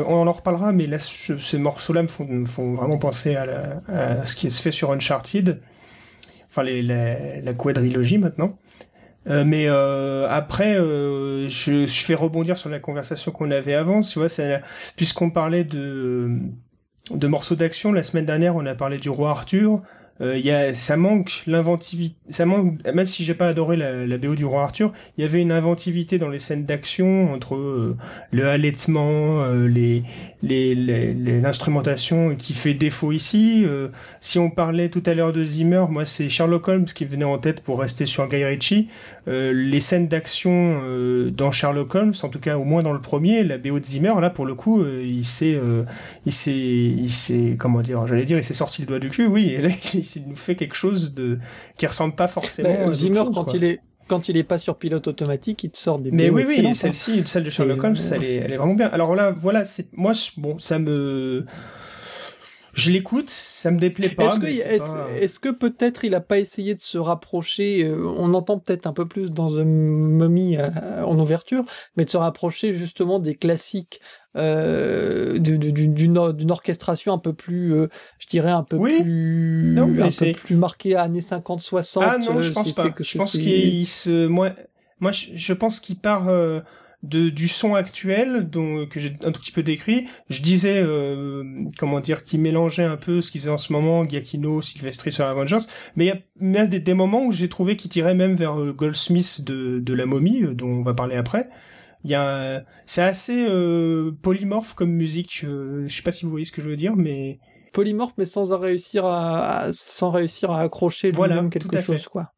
on 0.07 0.27
en 0.27 0.33
reparlera, 0.33 0.71
mais 0.71 0.87
là, 0.87 0.97
ces 0.99 1.57
morceaux-là 1.57 2.03
me 2.03 2.07
font, 2.07 2.25
me 2.25 2.45
font 2.45 2.75
vraiment 2.75 2.97
penser 2.97 3.35
à, 3.35 3.81
à 3.87 4.25
ce 4.25 4.35
qui 4.35 4.49
se 4.49 4.61
fait 4.61 4.71
sur 4.71 4.91
Uncharted 4.91 5.59
enfin 6.53 6.63
la, 6.63 7.53
quadrilogie 7.53 8.17
maintenant. 8.17 8.57
Euh, 9.29 9.43
mais 9.45 9.67
euh, 9.67 10.27
après, 10.29 10.75
euh, 10.75 11.47
je, 11.47 11.85
fais 11.87 12.15
rebondir 12.15 12.57
sur 12.57 12.69
la 12.69 12.79
conversation 12.79 13.31
qu'on 13.31 13.51
avait 13.51 13.73
avant. 13.73 14.01
Tu 14.01 14.19
vois, 14.19 14.27
puisqu'on 14.95 15.29
parlait 15.29 15.63
de 15.63 16.27
morceaux 17.23 17.55
d'action, 17.55 17.91
la 17.91 18.03
semaine 18.03 18.25
dernière, 18.25 18.55
on 18.55 18.65
a 18.65 18.75
parlé 18.75 18.97
du 18.97 19.09
roi 19.09 19.31
Arthur 19.31 19.81
euh, 20.21 20.37
y 20.37 20.51
a, 20.51 20.73
ça 20.75 20.95
manque 20.95 21.41
l'inventivité, 21.47 22.15
ça 22.29 22.45
manque, 22.45 22.77
même 22.85 23.07
si 23.07 23.23
j'ai 23.23 23.33
pas 23.33 23.47
adoré 23.47 23.77
la, 23.77 24.05
la, 24.05 24.17
BO 24.19 24.35
du 24.35 24.45
roi 24.45 24.61
Arthur, 24.61 24.93
il 25.17 25.21
y 25.21 25.23
avait 25.25 25.41
une 25.41 25.51
inventivité 25.51 26.19
dans 26.19 26.29
les 26.29 26.37
scènes 26.37 26.65
d'action 26.65 27.33
entre 27.33 27.55
euh, 27.55 27.97
le 28.31 28.47
halètement, 28.47 29.43
euh, 29.43 29.67
les, 29.67 30.03
les, 30.43 30.75
l'instrumentation 31.41 32.35
qui 32.35 32.53
fait 32.53 32.75
défaut 32.75 33.11
ici. 33.11 33.63
Euh, 33.65 33.87
si 34.21 34.37
on 34.37 34.51
parlait 34.51 34.89
tout 34.89 35.01
à 35.07 35.15
l'heure 35.15 35.33
de 35.33 35.43
Zimmer, 35.43 35.85
moi 35.89 36.05
c'est 36.05 36.29
Sherlock 36.29 36.67
Holmes 36.67 36.85
qui 36.85 37.05
venait 37.05 37.25
en 37.25 37.39
tête 37.39 37.61
pour 37.61 37.79
rester 37.79 38.05
sur 38.05 38.27
Guy 38.27 38.45
Ritchie. 38.45 38.89
les 39.25 39.79
scènes 39.79 40.07
d'action 40.07 40.79
dans 41.31 41.51
Sherlock 41.51 41.95
Holmes, 41.95 42.13
en 42.21 42.29
tout 42.29 42.39
cas 42.39 42.57
au 42.57 42.63
moins 42.63 42.83
dans 42.83 42.93
le 42.93 43.01
premier, 43.01 43.43
la 43.43 43.57
BO 43.57 43.79
de 43.79 43.85
Zimmer, 43.85 44.13
là 44.21 44.29
pour 44.29 44.45
le 44.45 44.53
coup, 44.53 44.85
il 44.85 45.25
s'est, 45.25 45.59
il 46.25 46.31
s'est, 46.31 46.51
il 46.51 47.09
s'est, 47.09 47.55
comment 47.57 47.81
dire, 47.81 48.05
j'allais 48.05 48.25
dire, 48.25 48.37
il 48.37 48.43
s'est 48.43 48.53
sorti 48.53 48.81
le 48.81 48.87
doigt 48.87 48.99
du 48.99 49.09
cul, 49.09 49.25
oui, 49.25 49.57
nous 50.27 50.35
fait 50.35 50.55
quelque 50.55 50.75
chose 50.75 51.13
de 51.13 51.39
qui 51.77 51.85
ressemble 51.85 52.15
pas 52.15 52.27
forcément. 52.27 52.87
Bah, 52.87 52.93
Zimmer, 52.93 53.23
quand 53.33 53.53
il 53.53 53.63
est 53.63 53.79
quand 54.07 54.27
il 54.27 54.37
est 54.37 54.43
pas 54.43 54.57
sur 54.57 54.77
pilote 54.77 55.07
automatique, 55.07 55.63
il 55.63 55.71
te 55.71 55.77
sort 55.77 55.99
des. 55.99 56.11
Mais 56.11 56.29
oui, 56.29 56.43
oui, 56.47 56.65
hein. 56.67 56.73
celle-ci, 56.73 57.23
celle 57.25 57.43
de 57.43 57.49
Sherlock 57.49 57.83
Holmes, 57.83 57.95
elle, 58.11 58.23
est, 58.23 58.35
elle 58.35 58.51
est 58.51 58.57
vraiment 58.57 58.75
bien. 58.75 58.87
Alors 58.87 59.15
là, 59.15 59.31
voilà, 59.31 59.63
c'est 59.63 59.87
moi, 59.93 60.11
bon, 60.37 60.57
ça 60.59 60.77
me 60.77 61.45
je 62.73 62.89
l'écoute, 62.89 63.29
ça 63.29 63.69
me 63.69 63.77
déplaît 63.77 64.09
pas. 64.09 64.35
Est-ce 64.41 65.39
que, 65.39 65.49
peut 65.49 65.75
être 65.79 66.05
il 66.05 66.15
a 66.15 66.21
pas 66.21 66.39
essayé 66.39 66.73
de 66.73 66.79
se 66.79 66.97
rapprocher 66.97 67.83
euh, 67.83 68.11
On 68.17 68.33
entend 68.33 68.57
peut-être 68.57 68.87
un 68.87 68.93
peu 68.93 69.07
plus 69.07 69.31
dans 69.31 69.49
The 69.49 69.63
Mummy 69.63 70.57
euh, 70.57 71.03
en 71.05 71.17
ouverture, 71.19 71.63
mais 71.95 72.05
de 72.05 72.09
se 72.09 72.17
rapprocher 72.17 72.73
justement 72.73 73.19
des 73.19 73.35
classiques 73.35 74.01
euh, 74.35 75.37
d'une 75.37 76.51
orchestration 76.51 77.13
un 77.13 77.17
peu 77.17 77.33
plus, 77.33 77.73
euh, 77.73 77.87
je 78.19 78.27
dirais 78.27 78.51
un 78.51 78.63
peu 78.63 78.79
plus, 78.79 79.77
un 79.79 79.87
peu 79.87 80.33
plus 80.33 80.55
marquée 80.55 80.95
années 80.95 81.21
50-60. 81.21 81.99
Ah 82.01 82.17
non, 82.17 82.41
je 82.41 82.51
pense 82.51 82.71
pas. 82.71 82.89
je 82.99 83.17
pense 83.17 83.37
qu'il 83.37 83.85
se, 83.87 84.27
moi, 84.27 84.51
moi, 84.99 85.11
je 85.11 85.53
pense 85.53 85.79
qu'il 85.79 85.97
part 85.97 86.29
de 87.03 87.29
du 87.29 87.47
son 87.47 87.75
actuel 87.75 88.49
dont 88.49 88.85
que 88.87 88.99
j'ai 88.99 89.17
un 89.23 89.31
tout 89.31 89.41
petit 89.41 89.51
peu 89.51 89.61
décrit 89.61 90.07
je 90.29 90.41
disais 90.41 90.81
euh, 90.81 91.43
comment 91.77 91.99
dire 91.99 92.23
qui 92.23 92.37
mélangeait 92.37 92.85
un 92.85 92.95
peu 92.95 93.21
ce 93.21 93.29
qu'ils 93.29 93.41
faisaient 93.41 93.51
en 93.51 93.57
ce 93.57 93.73
moment 93.73 94.07
Giacchino 94.07 94.61
Silvestri 94.61 95.11
sur 95.11 95.25
Avengers 95.25 95.65
mais 95.97 96.05
il 96.05 96.53
y 96.53 96.57
a, 96.57 96.65
des, 96.65 96.79
des, 96.79 96.93
moments 96.93 97.25
où 97.25 97.31
j'ai 97.31 97.49
trouvé 97.49 97.75
qu'il 97.75 97.91
tirait 97.91 98.15
même 98.15 98.35
vers 98.35 98.59
euh, 98.59 98.71
Goldsmith 98.71 99.43
de, 99.45 99.79
de 99.79 99.93
la 99.93 100.05
momie 100.05 100.43
euh, 100.43 100.53
dont 100.53 100.69
on 100.69 100.81
va 100.81 100.93
parler 100.93 101.17
après 101.17 101.49
il 102.03 102.09
y 102.11 102.15
a 102.15 102.63
c'est 102.85 103.01
assez 103.01 103.47
polymorphe 104.21 104.73
comme 104.73 104.91
musique 104.91 105.39
je 105.41 105.87
sais 105.87 106.03
pas 106.03 106.11
si 106.11 106.25
vous 106.25 106.31
voyez 106.31 106.45
ce 106.45 106.51
que 106.51 106.61
je 106.61 106.69
veux 106.69 106.75
dire 106.75 106.95
mais 106.95 107.39
polymorphe 107.71 108.13
mais 108.17 108.25
sans 108.25 108.57
réussir 108.57 109.05
à, 109.05 109.67
sans 109.71 110.11
réussir 110.11 110.51
à 110.51 110.61
accrocher 110.61 111.11
voilà, 111.11 111.43
quelque 111.49 111.81
chose 111.81 112.07
quoi 112.07 112.33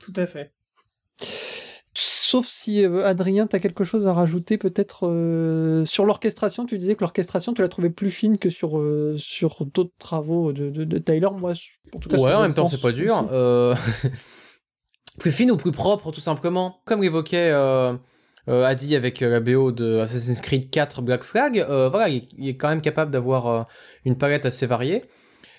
tout 0.00 0.12
à 0.16 0.26
fait 0.26 0.52
Sauf 1.94 2.46
si 2.46 2.82
euh, 2.82 3.06
Adrien, 3.06 3.46
tu 3.46 3.54
as 3.54 3.60
quelque 3.60 3.84
chose 3.84 4.06
à 4.06 4.14
rajouter 4.14 4.56
peut-être 4.56 5.06
euh, 5.06 5.84
sur 5.84 6.06
l'orchestration. 6.06 6.64
Tu 6.64 6.78
disais 6.78 6.94
que 6.94 7.02
l'orchestration, 7.02 7.52
tu 7.52 7.60
l'as 7.60 7.68
trouvé 7.68 7.90
plus 7.90 8.10
fine 8.10 8.38
que 8.38 8.48
sur, 8.48 8.78
euh, 8.78 9.16
sur 9.18 9.66
d'autres 9.66 9.92
travaux 9.98 10.54
de, 10.54 10.70
de, 10.70 10.98
Tyler. 10.98 11.28
Moi, 11.36 11.52
en 11.94 11.98
tout 11.98 12.08
cas, 12.08 12.16
ouais, 12.16 12.32
en 12.32 12.40
même 12.40 12.54
temps, 12.54 12.64
c'est 12.64 12.80
pas 12.80 12.92
dur. 12.92 13.28
plus 15.20 15.30
fine 15.30 15.50
ou 15.50 15.58
plus 15.58 15.72
propre, 15.72 16.10
tout 16.10 16.22
simplement. 16.22 16.80
Comme 16.86 17.04
évoquait 17.04 17.52
Adi 18.48 18.96
avec 18.96 19.20
la 19.20 19.40
BO 19.40 19.70
de 19.72 19.98
Assassin's 19.98 20.40
Creed 20.40 20.70
4 20.70 21.02
Black 21.02 21.22
Flag, 21.22 21.64
voilà, 21.68 22.08
il, 22.08 22.48
est 22.48 22.56
quand 22.56 22.68
même 22.68 22.80
capable 22.80 23.10
d'avoir 23.10 23.68
une 24.04 24.18
palette 24.18 24.46
assez 24.46 24.66
variée. 24.66 25.02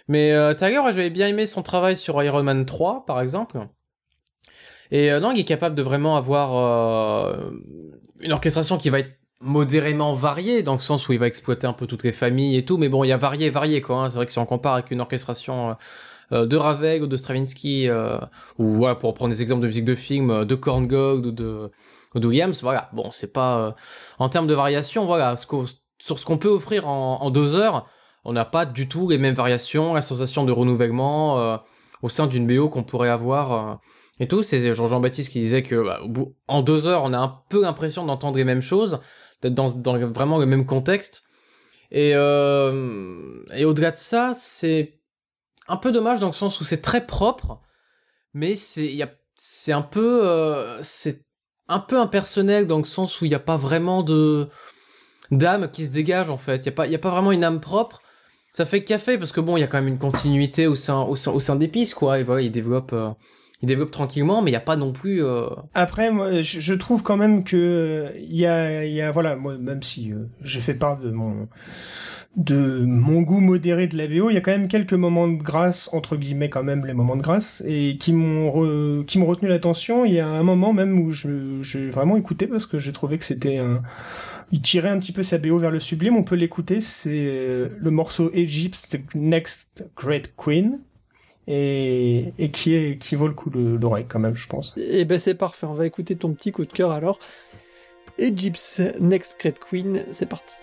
Mais 0.07 0.33
Tyler, 0.55 0.81
j'avais 0.87 1.09
bien 1.09 1.27
aimé 1.27 1.45
son 1.45 1.63
travail 1.63 1.95
sur 1.95 2.21
Iron 2.21 2.43
Man 2.43 2.65
3, 2.65 3.05
par 3.05 3.21
exemple. 3.21 3.67
Et 4.93 5.11
euh, 5.11 5.19
non, 5.19 5.31
il 5.31 5.39
est 5.39 5.43
capable 5.43 5.75
de 5.75 5.81
vraiment 5.81 6.15
avoir 6.17 6.55
euh, 6.55 7.49
une 8.19 8.31
orchestration 8.31 8.77
qui 8.77 8.89
va 8.89 8.99
être 8.99 9.17
modérément 9.41 10.13
variée, 10.13 10.61
dans 10.61 10.73
le 10.73 10.79
sens 10.79 11.09
où 11.09 11.13
il 11.13 11.19
va 11.19 11.25
exploiter 11.27 11.65
un 11.65 11.73
peu 11.73 11.87
toutes 11.87 12.03
les 12.03 12.11
familles 12.11 12.55
et 12.57 12.63
tout, 12.63 12.77
mais 12.77 12.89
bon, 12.89 13.03
il 13.03 13.07
y 13.07 13.11
a 13.11 13.17
varié, 13.17 13.49
varié, 13.49 13.81
quoi. 13.81 14.03
Hein. 14.03 14.09
C'est 14.09 14.17
vrai 14.17 14.27
que 14.27 14.31
si 14.31 14.37
on 14.37 14.45
compare 14.45 14.75
avec 14.75 14.91
une 14.91 15.01
orchestration 15.01 15.75
euh, 16.31 16.45
de 16.45 16.55
Ravel 16.55 17.01
ou 17.01 17.07
de 17.07 17.17
Stravinsky, 17.17 17.89
ou 18.59 18.75
voilà, 18.75 18.93
pour 18.93 19.15
prendre 19.15 19.33
des 19.33 19.41
exemples 19.41 19.63
de 19.63 19.67
musique 19.67 19.83
de 19.83 19.95
film, 19.95 20.45
de 20.45 20.55
Korn 20.55 20.85
ou 20.85 21.31
de, 21.31 21.71
Williams, 22.15 22.61
voilà, 22.61 22.89
bon, 22.93 23.11
c'est 23.11 23.31
pas... 23.31 23.75
en 24.19 24.29
termes 24.29 24.47
de 24.47 24.53
variation, 24.53 25.05
voilà, 25.05 25.35
ce 25.35 25.47
sur 25.99 26.19
ce 26.19 26.25
qu'on 26.25 26.37
peut 26.37 26.49
offrir 26.49 26.87
en, 26.87 27.29
deux 27.31 27.55
heures, 27.55 27.87
on 28.25 28.33
n'a 28.33 28.45
pas 28.45 28.65
du 28.65 28.89
tout 28.89 29.09
les 29.09 29.17
mêmes 29.17 29.35
variations, 29.35 29.93
la 29.93 30.01
sensation 30.01 30.43
de 30.43 30.51
renouvellement 30.51 31.59
au 32.01 32.09
sein 32.09 32.27
d'une 32.27 32.45
BO 32.45 32.67
qu'on 32.69 32.83
pourrait 32.83 33.09
avoir 33.09 33.79
et 34.19 34.27
tout. 34.27 34.43
C'est 34.43 34.73
Jean-Baptiste 34.73 35.31
qui 35.31 35.39
disait 35.39 35.63
que 35.63 35.83
bah, 35.83 35.99
en 36.47 36.61
deux 36.61 36.87
heures, 36.87 37.03
on 37.03 37.13
a 37.13 37.17
un 37.17 37.41
peu 37.49 37.61
l'impression 37.61 38.05
d'entendre 38.05 38.37
les 38.37 38.43
mêmes 38.43 38.61
choses, 38.61 38.99
d'être 39.41 39.53
dans, 39.53 39.71
dans, 39.71 39.97
vraiment 40.11 40.37
le 40.37 40.45
même 40.45 40.65
contexte. 40.65 41.23
Et, 41.91 42.13
euh, 42.15 43.43
et 43.53 43.65
au-delà 43.65 43.91
de 43.91 43.97
ça, 43.97 44.33
c'est 44.35 44.99
un 45.67 45.77
peu 45.77 45.91
dommage 45.91 46.19
dans 46.19 46.27
le 46.27 46.33
sens 46.33 46.59
où 46.59 46.65
c'est 46.65 46.81
très 46.81 47.05
propre, 47.05 47.61
mais 48.33 48.55
c'est 48.55 48.97
c'est 49.35 49.71
un 49.71 49.81
peu 49.81 50.27
euh, 50.27 50.81
c'est 50.81 51.22
un 51.67 51.79
peu 51.79 51.99
impersonnel 51.99 52.67
dans 52.67 52.77
le 52.77 52.83
sens 52.83 53.21
où 53.21 53.25
il 53.25 53.29
n'y 53.29 53.35
a 53.35 53.39
pas 53.39 53.57
vraiment 53.57 54.03
de 54.03 54.47
d'âme 55.31 55.69
qui 55.71 55.85
se 55.85 55.91
dégage 55.91 56.29
en 56.29 56.37
fait. 56.37 56.57
Il 56.57 56.65
y 56.65 56.69
a 56.69 56.71
pas 56.71 56.85
a 56.85 56.97
pas 56.97 57.09
vraiment 57.11 57.31
une 57.31 57.43
âme 57.43 57.59
propre. 57.59 58.01
Ça 58.53 58.65
fait 58.65 58.83
café 58.83 59.17
parce 59.17 59.31
que 59.31 59.39
bon, 59.41 59.57
il 59.57 59.61
y 59.61 59.63
a 59.63 59.67
quand 59.67 59.79
même 59.79 59.87
une 59.87 59.97
continuité 59.97 60.67
au 60.67 60.75
sein 60.75 61.01
au 61.01 61.55
des 61.55 61.67
pistes 61.67 61.95
quoi. 61.95 62.19
Et 62.19 62.23
voilà, 62.23 62.41
il 62.41 62.51
développe 62.51 62.93
euh, 62.93 63.09
il 63.63 63.67
développe 63.67 63.91
tranquillement, 63.91 64.41
mais 64.41 64.51
il 64.51 64.53
n'y 64.53 64.57
a 64.57 64.61
pas 64.61 64.75
non 64.75 64.91
plus. 64.91 65.23
Euh... 65.23 65.47
Après, 65.73 66.11
moi, 66.11 66.41
je, 66.41 66.73
trouve 66.73 67.01
quand 67.01 67.15
même 67.15 67.45
que 67.45 68.11
il 68.17 68.35
y 68.35 68.45
a, 68.45 68.83
y 68.85 68.99
a, 68.99 69.09
voilà, 69.09 69.37
moi, 69.37 69.57
même 69.57 69.81
si 69.81 70.11
euh, 70.11 70.25
je 70.41 70.59
fais 70.59 70.73
part 70.73 70.97
de 70.97 71.09
mon 71.11 71.47
de 72.35 72.83
mon 72.83 73.21
goût 73.21 73.39
modéré 73.39 73.87
de 73.87 73.95
la 73.95 74.07
VO, 74.07 74.31
il 74.31 74.33
y 74.33 74.37
a 74.37 74.41
quand 74.41 74.51
même 74.51 74.67
quelques 74.67 74.93
moments 74.93 75.27
de 75.27 75.41
grâce 75.41 75.89
entre 75.93 76.17
guillemets 76.17 76.49
quand 76.49 76.63
même 76.63 76.83
les 76.83 76.93
moments 76.93 77.15
de 77.15 77.21
grâce 77.21 77.63
et 77.65 77.97
qui 77.99 78.11
m'ont 78.11 79.03
qui 79.03 79.17
m'ont 79.19 79.27
retenu 79.27 79.47
l'attention. 79.47 80.03
Il 80.03 80.13
y 80.13 80.19
a 80.19 80.27
un 80.27 80.43
moment 80.43 80.73
même 80.73 80.99
où 80.99 81.11
je 81.11 81.61
j'ai 81.61 81.87
vraiment 81.89 82.17
écouté 82.17 82.47
parce 82.47 82.65
que 82.65 82.79
j'ai 82.79 82.91
trouvé 82.91 83.17
que 83.17 83.25
c'était 83.25 83.59
un 83.59 83.81
il 84.51 84.61
tirait 84.61 84.89
un 84.89 84.99
petit 84.99 85.13
peu 85.13 85.23
sa 85.23 85.37
BO 85.37 85.57
vers 85.57 85.71
le 85.71 85.79
sublime. 85.79 86.17
On 86.17 86.23
peut 86.23 86.35
l'écouter. 86.35 86.81
C'est 86.81 87.27
euh, 87.27 87.69
le 87.79 87.91
morceau 87.91 88.29
Egypt 88.33 88.99
Next 89.15 89.87
Great 89.95 90.33
Queen 90.35 90.79
et, 91.47 92.49
qui, 92.53 92.73
est, 92.73 92.97
qui 92.97 93.15
vaut 93.15 93.27
le 93.27 93.33
coup 93.33 93.49
d'oreille 93.49 94.05
quand 94.07 94.19
même, 94.19 94.35
je 94.35 94.47
pense. 94.47 94.75
Et 94.77 94.99
eh 95.01 95.05
ben 95.05 95.19
c'est 95.19 95.35
parfait, 95.35 95.65
on 95.65 95.73
va 95.73 95.85
écouter 95.85 96.15
ton 96.15 96.33
petit 96.33 96.51
coup 96.51 96.65
de 96.65 96.71
cœur 96.71 96.91
alors. 96.91 97.19
Egypt's 98.17 98.79
Next 98.99 99.39
Great 99.39 99.59
Queen, 99.59 100.03
c'est 100.11 100.27
parti. 100.27 100.55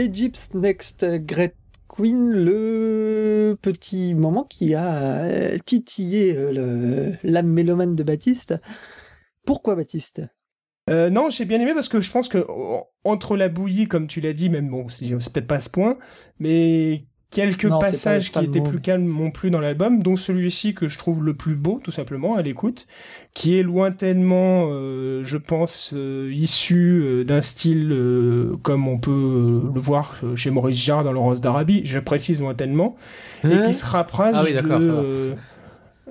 Egypt's 0.00 0.54
Next 0.54 1.04
Great 1.26 1.54
Queen, 1.86 2.30
le 2.30 3.54
petit 3.60 4.14
moment 4.14 4.44
qui 4.44 4.74
a 4.74 5.58
titillé 5.66 6.34
l'âme 7.22 7.48
mélomane 7.48 7.94
de 7.94 8.02
Baptiste. 8.02 8.54
Pourquoi 9.44 9.76
Baptiste? 9.76 10.22
Euh, 10.88 11.10
non, 11.10 11.28
j'ai 11.28 11.44
bien 11.44 11.60
aimé 11.60 11.74
parce 11.74 11.88
que 11.88 12.00
je 12.00 12.10
pense 12.10 12.28
que 12.28 12.46
entre 13.04 13.36
la 13.36 13.50
bouillie, 13.50 13.88
comme 13.88 14.06
tu 14.06 14.22
l'as 14.22 14.32
dit, 14.32 14.48
même 14.48 14.70
bon, 14.70 14.88
c'est 14.88 15.08
peut-être 15.08 15.46
pas 15.46 15.60
ce 15.60 15.68
point, 15.68 15.98
mais 16.38 17.04
quelques 17.30 17.68
passages 17.68 18.32
qui 18.32 18.44
étaient 18.44 18.60
plus 18.60 18.80
calmes 18.80 19.06
m'ont 19.06 19.30
plu 19.30 19.50
dans 19.50 19.60
l'album, 19.60 20.02
dont 20.02 20.16
celui-ci 20.16 20.74
que 20.74 20.88
je 20.88 20.98
trouve 20.98 21.24
le 21.24 21.34
plus 21.34 21.54
beau, 21.54 21.80
tout 21.82 21.92
simplement, 21.92 22.34
à 22.34 22.42
l'écoute, 22.42 22.86
qui 23.34 23.58
est 23.58 23.62
lointainement, 23.62 24.68
euh, 24.70 25.22
je 25.24 25.36
pense, 25.36 25.92
euh, 25.94 26.30
issu 26.32 27.00
euh, 27.02 27.24
d'un 27.24 27.40
style 27.40 27.96
comme 28.62 28.88
on 28.88 28.98
peut 28.98 29.62
le 29.72 29.80
voir 29.80 30.16
chez 30.34 30.50
Maurice 30.50 30.78
Jarre 30.78 31.04
dans 31.04 31.12
Laurence 31.12 31.40
d'Arabie, 31.40 31.82
je 31.84 31.98
précise 31.98 32.40
lointainement, 32.40 32.96
et 33.44 33.48
qui 33.48 33.54
hein 33.54 33.72
se 33.72 33.84
rapproche 33.84 34.34
ah 34.34 34.44
de... 34.44 35.36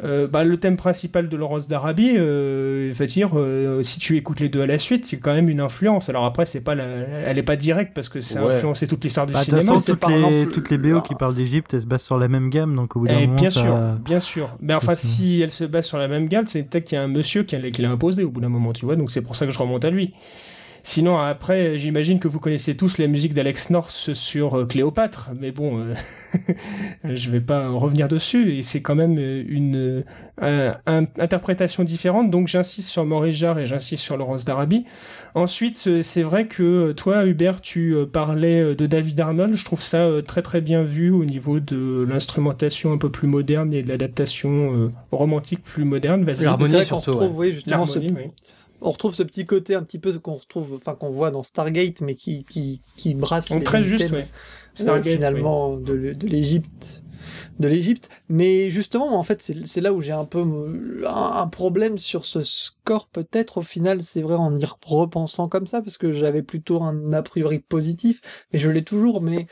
Euh, 0.03 0.27
bah, 0.27 0.43
le 0.43 0.57
thème 0.57 0.77
principal 0.77 1.27
de 1.27 1.37
Laurence 1.37 1.67
d'Arabie, 1.67 2.13
euh, 2.15 2.93
dire, 3.05 3.31
euh, 3.35 3.83
si 3.83 3.99
tu 3.99 4.15
écoutes 4.17 4.39
les 4.39 4.49
deux 4.49 4.61
à 4.61 4.67
la 4.67 4.79
suite, 4.79 5.05
c'est 5.05 5.17
quand 5.17 5.33
même 5.33 5.49
une 5.49 5.59
influence. 5.59 6.09
Alors 6.09 6.25
après, 6.25 6.45
c'est 6.45 6.61
pas 6.61 6.75
elle 6.75 7.37
est 7.37 7.43
pas 7.43 7.55
directe 7.55 7.93
parce 7.93 8.07
que 8.07 8.21
ça 8.21 8.41
a 8.41 8.45
influencé 8.45 8.87
toute 8.87 9.03
l'histoire 9.03 9.25
du 9.25 9.33
bah, 9.33 9.43
cinéma. 9.43 9.73
toutes, 9.85 10.07
les, 10.07 10.47
toutes 10.47 10.69
les 10.69 10.77
BO 10.77 11.01
qui 11.01 11.15
parlent 11.15 11.35
d'Égypte, 11.35 11.73
elles 11.73 11.81
se 11.81 11.87
basent 11.87 12.03
sur 12.03 12.17
la 12.17 12.27
même 12.27 12.49
gamme, 12.49 12.75
donc 12.75 12.95
au 12.95 13.01
bout 13.01 13.07
d'un 13.07 13.17
eh, 13.17 13.27
moment, 13.27 13.35
bien 13.35 13.49
sûr, 13.49 13.75
bien 14.03 14.19
sûr. 14.19 14.55
Mais 14.61 14.73
enfin, 14.73 14.95
si 14.95 15.41
elles 15.41 15.51
se 15.51 15.65
basent 15.65 15.87
sur 15.87 15.97
la 15.97 16.07
même 16.07 16.27
gamme, 16.27 16.45
c'est 16.47 16.63
peut-être 16.63 16.85
qu'il 16.85 16.95
y 16.95 16.99
a 16.99 17.03
un 17.03 17.07
monsieur 17.07 17.43
qui 17.43 17.55
l'a 17.57 17.89
imposé 17.89 18.23
au 18.23 18.29
bout 18.29 18.41
d'un 18.41 18.49
moment, 18.49 18.73
tu 18.73 18.85
vois. 18.85 18.95
Donc 18.95 19.11
c'est 19.11 19.21
pour 19.21 19.35
ça 19.35 19.45
que 19.45 19.51
je 19.51 19.59
remonte 19.59 19.83
à 19.83 19.89
lui. 19.89 20.13
Sinon, 20.89 21.19
après, 21.19 21.77
j'imagine 21.77 22.17
que 22.17 22.27
vous 22.27 22.39
connaissez 22.39 22.75
tous 22.75 22.97
la 22.97 23.05
musique 23.05 23.35
d'Alex 23.35 23.69
North 23.69 23.91
sur 23.91 24.57
euh, 24.57 24.65
Cléopâtre, 24.65 25.29
mais 25.39 25.51
bon, 25.51 25.77
euh, 25.77 25.93
je 27.03 27.29
vais 27.29 27.41
pas 27.41 27.69
revenir 27.69 28.07
dessus, 28.07 28.53
et 28.53 28.63
c'est 28.63 28.81
quand 28.81 28.95
même 28.95 29.19
euh, 29.19 29.43
une 29.47 30.03
interprétation 31.19 31.83
différente, 31.83 32.31
donc 32.31 32.47
j'insiste 32.47 32.89
sur 32.89 33.05
Maurice 33.05 33.35
Jarre 33.35 33.59
et 33.59 33.67
j'insiste 33.67 34.03
sur 34.03 34.17
Laurence 34.17 34.45
d'Arabie. 34.45 34.83
Ensuite, 35.35 36.01
c'est 36.01 36.23
vrai 36.23 36.47
que 36.47 36.91
toi, 36.93 37.23
Hubert, 37.23 37.61
tu 37.61 37.95
parlais 38.11 38.73
de 38.73 38.87
David 38.87 39.19
Arnold, 39.19 39.53
je 39.53 39.65
trouve 39.65 39.83
ça 39.83 40.09
très 40.25 40.41
très 40.41 40.59
bien 40.59 40.81
vu 40.81 41.11
au 41.11 41.23
niveau 41.23 41.59
de 41.59 42.03
l'instrumentation 42.09 42.93
un 42.93 42.97
peu 42.97 43.11
plus 43.11 43.27
moderne 43.27 43.71
et 43.75 43.83
de 43.83 43.89
l'adaptation 43.89 44.91
romantique 45.11 45.61
plus 45.61 45.83
moderne. 45.83 46.25
L'harmonie 46.41 46.83
surtout. 46.83 47.11
oui, 47.35 47.53
justement, 47.53 47.85
on 48.81 48.91
retrouve 48.91 49.15
ce 49.15 49.23
petit 49.23 49.45
côté 49.45 49.75
un 49.75 49.83
petit 49.83 49.99
peu 49.99 50.17
qu'on 50.19 50.35
retrouve, 50.35 50.75
enfin 50.75 50.95
qu'on 50.95 51.09
voit 51.09 51.31
dans 51.31 51.43
Stargate, 51.43 52.01
mais 52.01 52.15
qui 52.15 52.43
qui 52.45 52.81
qui 52.95 53.13
brasse 53.13 53.49
les 53.49 53.63
très 53.63 53.83
juste, 53.83 54.11
euh, 54.13 54.23
Stargate, 54.73 55.15
finalement 55.15 55.75
de, 55.75 56.13
de 56.13 56.27
l'Égypte, 56.27 57.03
de 57.59 57.67
l'Égypte. 57.67 58.09
Mais 58.29 58.69
justement, 58.69 59.17
en 59.17 59.23
fait, 59.23 59.41
c'est 59.41 59.81
là 59.81 59.93
où 59.93 60.01
j'ai 60.01 60.11
un 60.11 60.25
peu 60.25 60.43
un, 61.05 61.47
problème 61.47 61.97
sur 61.97 62.25
ce 62.25 62.41
score. 62.41 63.07
Peut-être 63.07 63.59
au 63.59 63.61
final, 63.61 64.01
c'est 64.01 64.21
vrai 64.21 64.35
en 64.35 64.55
y 64.55 64.65
repensant 64.85 65.47
comme 65.49 65.67
ça, 65.67 65.81
parce 65.81 65.97
que 65.97 66.13
j'avais 66.13 66.43
plutôt 66.43 66.81
un 66.81 67.13
a 67.13 67.21
priori 67.21 67.59
positif, 67.59 68.21
mais 68.53 68.59
je 68.59 68.69
l'ai 68.69 68.83
toujours. 68.83 69.21
Mais 69.21 69.47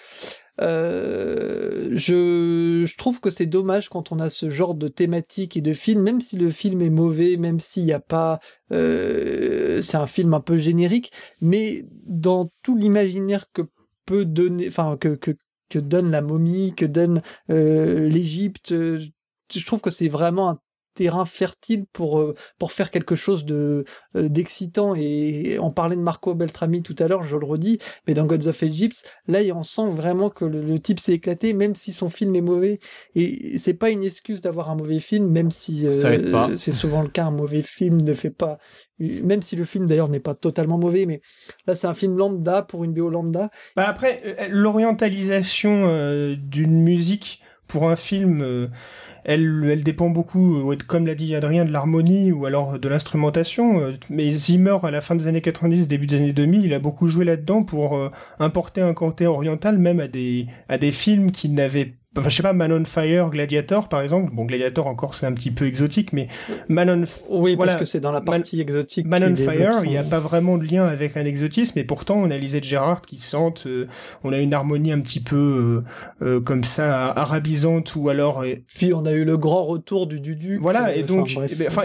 euh, 0.62 1.90
je, 1.94 2.86
je, 2.86 2.98
trouve 2.98 3.20
que 3.20 3.30
c'est 3.30 3.46
dommage 3.46 3.90
quand 3.90 4.12
on 4.12 4.20
a 4.20 4.30
ce 4.30 4.50
genre 4.50 4.76
de 4.76 4.88
thématique 4.88 5.56
et 5.58 5.62
de 5.62 5.74
film, 5.74 6.02
même 6.02 6.22
si 6.22 6.38
le 6.38 6.50
film 6.50 6.82
est 6.82 6.90
mauvais, 6.90 7.38
même 7.38 7.60
s'il 7.60 7.86
n'y 7.86 7.94
a 7.94 8.00
pas, 8.00 8.40
euh, 8.72 9.82
c'est 9.82 9.98
un 9.98 10.08
film 10.08 10.34
un 10.34 10.40
peu 10.40 10.58
générique, 10.58 11.12
mais 11.42 11.86
dans 12.06 12.50
tout 12.64 12.76
l'imaginaire 12.76 13.46
que 13.54 13.62
peut 14.06 14.26
donner, 14.26 14.68
enfin 14.68 14.98
que, 15.00 15.10
que 15.10 15.32
que 15.70 15.80
donne 15.80 16.12
la 16.12 16.22
momie, 16.22 16.74
que 16.76 16.86
donne 16.86 17.22
euh, 17.50 18.08
l'Égypte, 18.08 18.70
je 18.72 19.66
trouve 19.66 19.82
que 19.82 19.90
c'est 19.90 20.08
vraiment 20.08 20.50
un 20.50 20.60
terrain 20.98 21.26
fertile 21.26 21.86
pour 21.94 22.20
euh, 22.20 22.34
pour 22.58 22.72
faire 22.72 22.90
quelque 22.90 23.16
chose 23.16 23.46
de 23.46 23.86
euh, 24.16 24.30
d'excitant. 24.30 24.96
Et 24.96 25.60
on 25.62 25.70
parlait 25.70 25.96
de 25.96 26.02
Marco 26.02 26.34
Beltrami 26.34 26.82
tout 26.82 26.96
à 26.98 27.08
l'heure 27.08 27.24
je 27.24 27.38
le 27.38 27.46
redis 27.46 27.78
mais 28.08 28.16
dans 28.16 28.26
Gods 28.26 28.48
of 28.48 28.64
Egypt 28.64 29.04
là 29.28 29.40
on 29.54 29.62
sent 29.62 29.90
vraiment 29.90 30.30
que 30.30 30.44
le, 30.44 30.80
type 30.80 31.00
s'est 31.00 31.14
éclaté 31.14 31.54
même 31.54 31.76
si 31.76 31.94
son 31.94 32.10
film 32.10 32.36
est 32.36 32.42
mauvais. 32.42 32.80
Et 33.16 33.60
c'est 33.60 33.76
pas 33.76 33.92
une 33.92 34.04
excuse 34.04 34.42
d'avoir 34.42 34.72
un 34.72 34.76
mauvais 34.76 35.00
film 35.00 35.28
même 35.28 35.52
si 35.52 35.86
euh, 35.86 36.58
c'est 36.58 36.72
souvent 36.72 37.04
le 37.04 37.10
cas 37.10 37.26
un 37.26 37.32
mauvais 37.32 37.62
film 37.62 38.02
ne 38.02 38.14
fait 38.14 38.32
pas 38.32 38.58
même 39.00 39.44
si 39.44 39.56
le 39.56 39.66
film 39.66 39.86
d'ailleurs 39.86 40.10
n'est 40.10 40.20
pas 40.20 40.34
totalement 40.34 40.80
mauvais 40.80 41.06
mais 41.06 41.22
là 41.68 41.76
c'est 41.76 41.86
un 41.86 41.94
film 41.94 42.18
lambda 42.18 42.64
pour 42.64 42.84
une 42.84 42.94
BO 42.94 43.10
lambda. 43.10 43.52
Bah 43.76 43.86
après 43.88 44.50
l'orientalisation 44.50 46.36
d'une 46.36 46.82
musique 46.82 47.42
pour 47.68 47.90
un 47.90 47.96
film 47.96 48.70
elle, 49.28 49.68
elle 49.70 49.84
dépend 49.84 50.10
beaucoup, 50.10 50.72
euh, 50.72 50.78
comme 50.88 51.06
l'a 51.06 51.14
dit 51.14 51.36
Adrien, 51.36 51.66
de 51.66 51.72
l'harmonie 51.72 52.32
ou 52.32 52.46
alors 52.46 52.80
de 52.80 52.88
l'instrumentation. 52.88 53.82
Euh, 53.82 53.92
mais 54.10 54.32
Zimmer, 54.32 54.78
à 54.84 54.90
la 54.90 55.02
fin 55.02 55.16
des 55.16 55.28
années 55.28 55.42
90, 55.42 55.90
début 55.90 56.08
des 56.08 56.16
années 56.16 56.34
2000, 56.34 56.66
il 56.66 56.74
a 56.74 56.80
beaucoup 56.80 57.08
joué 57.08 57.26
là-dedans 57.26 57.64
pour 57.64 57.98
euh, 57.98 58.10
importer 58.40 58.80
un 58.80 58.94
côté 58.94 59.28
oriental 59.28 59.78
même 59.78 60.00
à 60.00 60.08
des, 60.08 60.48
à 60.70 60.78
des 60.78 60.94
films 60.94 61.32
qui 61.32 61.50
n'avaient 61.50 61.94
Enfin, 62.18 62.30
je 62.30 62.36
sais 62.36 62.44
pas, 62.44 62.54
Man 62.54 62.72
on 62.72 62.86
Fire, 62.86 63.30
Gladiator, 63.30 63.88
par 63.90 64.02
exemple. 64.02 64.34
Bon, 64.34 64.46
Gladiator, 64.46 64.88
encore, 64.88 65.14
c'est 65.14 65.26
un 65.26 65.34
petit 65.34 65.52
peu 65.52 65.66
exotique, 65.66 66.14
mais 66.14 66.28
Man 66.68 66.90
on... 66.90 67.42
Oui, 67.42 67.56
parce 67.56 67.76
que 67.76 67.86
c'est 67.86 68.00
dans 68.00 68.12
la 68.12 68.22
partie 68.22 68.60
exotique. 68.60 69.06
Man 69.06 69.24
on 69.24 69.36
Fire, 69.36 69.84
il 69.84 69.90
n'y 69.90 69.98
a 69.98 70.04
pas 70.04 70.20
vraiment 70.20 70.58
de 70.58 70.66
lien 70.66 70.86
avec 70.86 71.18
un 71.18 71.26
exotisme, 71.26 71.78
et 71.80 71.84
pourtant, 71.84 72.16
on 72.18 72.32
a 72.32 72.38
Lisette 72.38 72.64
Gérard 72.64 73.02
qui 73.02 73.18
sente, 73.18 73.68
euh, 73.68 73.88
on 74.24 74.34
a 74.34 74.40
une 74.40 74.54
harmonie 74.54 74.92
un 74.92 75.00
petit 75.02 75.22
peu 75.22 75.84
euh, 76.22 76.26
euh, 76.26 76.42
comme 76.42 76.64
ça, 76.64 77.08
arabisante, 77.12 77.96
ou 77.96 78.10
alors... 78.10 78.44
Puis, 78.76 78.94
on 78.94 79.06
a 79.06 79.14
eu 79.14 79.26
le 79.26 79.38
grand 79.38 79.66
retour 79.66 80.08
du 80.08 80.20
Dudu. 80.20 80.58
Voilà, 80.60 80.96
et 80.96 81.04
donc, 81.04 81.30
enfin, 81.68 81.84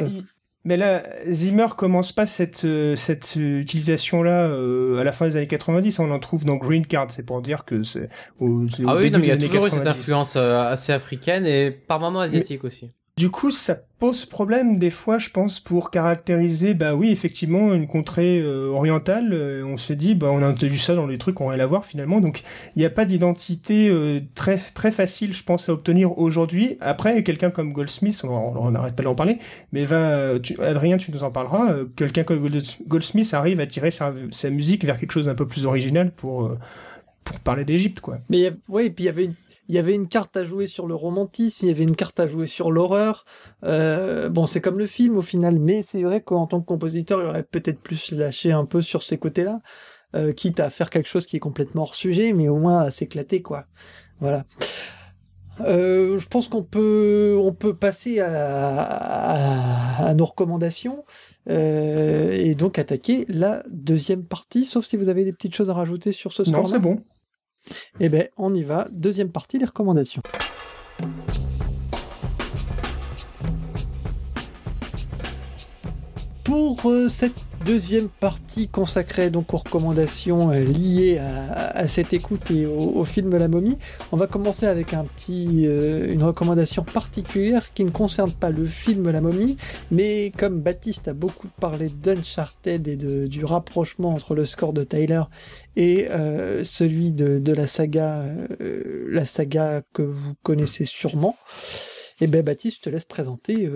mais 0.64 0.76
là, 0.76 1.02
Zimmer 1.28 1.66
commence 1.76 2.12
pas 2.12 2.24
cette 2.24 2.64
euh, 2.64 2.94
cette 2.94 3.34
utilisation-là 3.36 4.46
euh, 4.46 5.00
à 5.00 5.04
la 5.04 5.10
fin 5.10 5.26
des 5.26 5.36
années 5.36 5.48
90. 5.48 5.98
On 5.98 6.10
en 6.10 6.18
trouve 6.20 6.44
dans 6.44 6.54
Green 6.54 6.86
Card. 6.86 7.10
C'est 7.10 7.26
pour 7.26 7.42
dire 7.42 7.64
que 7.64 7.82
c'est 7.82 8.08
au, 8.38 8.64
ah 8.86 8.96
oui, 8.96 9.10
non, 9.10 9.18
mais 9.18 9.26
il 9.26 9.28
y 9.28 9.32
a 9.32 9.36
toujours 9.36 9.66
eu 9.66 9.70
cette 9.70 9.86
influence 9.86 10.34
euh, 10.36 10.62
assez 10.62 10.92
africaine 10.92 11.46
et 11.46 11.72
par 11.72 11.98
moments 11.98 12.20
asiatique 12.20 12.62
aussi. 12.62 12.92
Du 13.18 13.30
coup, 13.30 13.50
ça 13.50 13.76
pose 13.98 14.24
problème 14.24 14.78
des 14.78 14.88
fois, 14.88 15.18
je 15.18 15.28
pense, 15.28 15.60
pour 15.60 15.90
caractériser, 15.90 16.72
bah 16.72 16.94
oui, 16.94 17.10
effectivement, 17.10 17.74
une 17.74 17.86
contrée 17.86 18.40
euh, 18.40 18.68
orientale. 18.68 19.34
Euh, 19.34 19.62
on 19.66 19.76
se 19.76 19.92
dit, 19.92 20.14
bah 20.14 20.28
on 20.30 20.42
a 20.42 20.48
entendu 20.48 20.78
ça 20.78 20.94
dans 20.94 21.06
les 21.06 21.18
trucs 21.18 21.34
qu'on 21.34 21.48
rien 21.48 21.60
à 21.60 21.66
voir 21.66 21.84
finalement. 21.84 22.22
Donc, 22.22 22.42
il 22.74 22.78
n'y 22.78 22.86
a 22.86 22.90
pas 22.90 23.04
d'identité 23.04 23.90
euh, 23.90 24.20
très 24.34 24.56
très 24.56 24.90
facile, 24.90 25.34
je 25.34 25.44
pense, 25.44 25.68
à 25.68 25.74
obtenir 25.74 26.18
aujourd'hui. 26.18 26.78
Après, 26.80 27.22
quelqu'un 27.22 27.50
comme 27.50 27.74
Goldsmith, 27.74 28.24
on 28.24 28.70
n'arrête 28.70 28.96
pas 28.96 29.02
d'en 29.02 29.14
parler, 29.14 29.36
mais 29.72 29.84
va, 29.84 30.30
Adrien, 30.60 30.96
tu 30.96 31.12
nous 31.12 31.22
en 31.22 31.30
parleras. 31.30 31.76
quelqu'un 31.96 32.24
comme 32.24 32.48
Goldsmith 32.88 33.34
arrive 33.34 33.60
à 33.60 33.66
tirer 33.66 33.90
sa, 33.90 34.14
sa 34.30 34.48
musique 34.48 34.86
vers 34.86 34.98
quelque 34.98 35.12
chose 35.12 35.26
d'un 35.26 35.34
peu 35.34 35.46
plus 35.46 35.66
original 35.66 36.12
pour 36.12 36.50
pour 37.24 37.38
parler 37.40 37.64
d'Égypte, 37.64 38.00
quoi. 38.00 38.18
Mais 38.30 38.52
oui, 38.68 38.86
et 38.86 38.90
puis 38.90 39.04
il 39.04 39.06
y 39.06 39.10
avait 39.10 39.26
une 39.26 39.34
il 39.68 39.74
y 39.74 39.78
avait 39.78 39.94
une 39.94 40.08
carte 40.08 40.36
à 40.36 40.44
jouer 40.44 40.66
sur 40.66 40.86
le 40.86 40.94
romantisme, 40.94 41.64
il 41.64 41.68
y 41.68 41.70
avait 41.70 41.84
une 41.84 41.96
carte 41.96 42.18
à 42.20 42.26
jouer 42.26 42.46
sur 42.46 42.70
l'horreur. 42.70 43.24
Euh, 43.64 44.28
bon, 44.28 44.46
c'est 44.46 44.60
comme 44.60 44.78
le 44.78 44.86
film 44.86 45.16
au 45.16 45.22
final, 45.22 45.58
mais 45.58 45.82
c'est 45.82 46.02
vrai 46.02 46.20
qu'en 46.20 46.46
tant 46.46 46.60
que 46.60 46.66
compositeur, 46.66 47.20
il 47.22 47.26
aurait 47.26 47.44
peut-être 47.44 47.80
plus 47.80 48.12
lâché 48.12 48.52
un 48.52 48.64
peu 48.64 48.82
sur 48.82 49.02
ces 49.02 49.18
côtés-là, 49.18 49.60
euh, 50.16 50.32
quitte 50.32 50.60
à 50.60 50.68
faire 50.68 50.90
quelque 50.90 51.08
chose 51.08 51.26
qui 51.26 51.36
est 51.36 51.40
complètement 51.40 51.82
hors 51.82 51.94
sujet, 51.94 52.32
mais 52.32 52.48
au 52.48 52.56
moins 52.56 52.80
à 52.80 52.90
s'éclater, 52.90 53.40
quoi. 53.40 53.66
Voilà. 54.20 54.44
Euh, 55.60 56.18
je 56.18 56.26
pense 56.28 56.48
qu'on 56.48 56.62
peut, 56.62 57.38
on 57.40 57.52
peut 57.52 57.74
passer 57.74 58.18
à, 58.20 60.06
à, 60.06 60.14
nos 60.14 60.24
recommandations 60.24 61.04
et 61.48 62.54
donc 62.56 62.78
attaquer 62.78 63.26
la 63.28 63.62
deuxième 63.70 64.24
partie, 64.24 64.64
sauf 64.64 64.86
si 64.86 64.96
vous 64.96 65.08
avez 65.08 65.24
des 65.24 65.32
petites 65.32 65.54
choses 65.54 65.70
à 65.70 65.74
rajouter 65.74 66.12
sur 66.12 66.32
ce 66.32 66.44
score. 66.44 66.62
Non, 66.62 66.66
c'est 66.66 66.78
bon. 66.78 67.02
Eh 68.00 68.08
bien, 68.08 68.26
on 68.36 68.54
y 68.54 68.62
va. 68.62 68.88
Deuxième 68.90 69.30
partie, 69.30 69.58
les 69.58 69.66
recommandations. 69.66 70.22
Pour 76.44 76.80
euh, 76.86 77.08
cette 77.08 77.46
deuxième 77.64 78.08
partie 78.08 78.68
consacrée 78.68 79.30
donc 79.30 79.54
aux 79.54 79.58
recommandations 79.58 80.50
euh, 80.50 80.64
liées 80.64 81.18
à, 81.18 81.86
cette 81.86 82.12
écoute 82.12 82.50
et 82.50 82.66
au, 82.66 83.04
film 83.04 83.36
La 83.36 83.48
Momie, 83.48 83.78
on 84.10 84.16
va 84.16 84.26
commencer 84.26 84.66
avec 84.66 84.94
un 84.94 85.04
petit, 85.04 85.66
euh, 85.66 86.12
une 86.12 86.22
recommandation 86.22 86.84
particulière 86.84 87.72
qui 87.72 87.84
ne 87.84 87.90
concerne 87.90 88.32
pas 88.32 88.50
le 88.50 88.64
film 88.64 89.10
La 89.10 89.20
Momie, 89.20 89.56
mais 89.90 90.32
comme 90.36 90.60
Baptiste 90.60 91.08
a 91.08 91.12
beaucoup 91.12 91.48
parlé 91.60 91.88
d'Uncharted 91.88 92.88
et 92.88 92.96
du 92.96 93.44
rapprochement 93.44 94.10
entre 94.10 94.34
le 94.34 94.44
score 94.44 94.72
de 94.72 94.84
Tyler 94.84 95.22
et 95.76 96.08
celui 96.64 97.12
de, 97.12 97.52
la 97.52 97.66
saga, 97.66 98.26
la 99.08 99.24
saga 99.24 99.82
que 99.92 100.02
vous 100.02 100.34
connaissez 100.42 100.84
sûrement. 100.84 101.36
Et 102.20 102.24
eh 102.24 102.26
ben 102.28 102.42
Baptiste, 102.42 102.78
je 102.78 102.82
te 102.82 102.90
laisse 102.90 103.04
présenter 103.04 103.68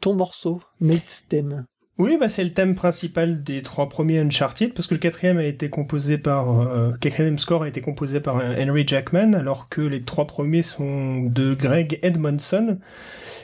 ton 0.00 0.14
morceau, 0.14 0.60
Nate's 0.80 1.24
Theme. 1.28 1.66
Oui, 1.98 2.16
bah 2.16 2.28
c'est 2.28 2.44
le 2.44 2.52
thème 2.52 2.76
principal 2.76 3.42
des 3.42 3.60
trois 3.62 3.88
premiers 3.88 4.20
Uncharted, 4.20 4.72
parce 4.72 4.86
que 4.86 4.94
le 4.94 5.00
quatrième 5.00 5.38
a 5.38 5.44
été 5.44 5.68
composé 5.68 6.16
par, 6.16 6.60
euh, 6.60 6.92
quatrième 7.00 7.38
score 7.38 7.64
a 7.64 7.68
été 7.68 7.80
composé 7.80 8.20
par 8.20 8.36
Henry 8.36 8.86
Jackman, 8.86 9.34
alors 9.34 9.68
que 9.68 9.80
les 9.80 10.02
trois 10.02 10.28
premiers 10.28 10.62
sont 10.62 11.22
de 11.24 11.54
Greg 11.54 11.98
Edmondson. 12.02 12.78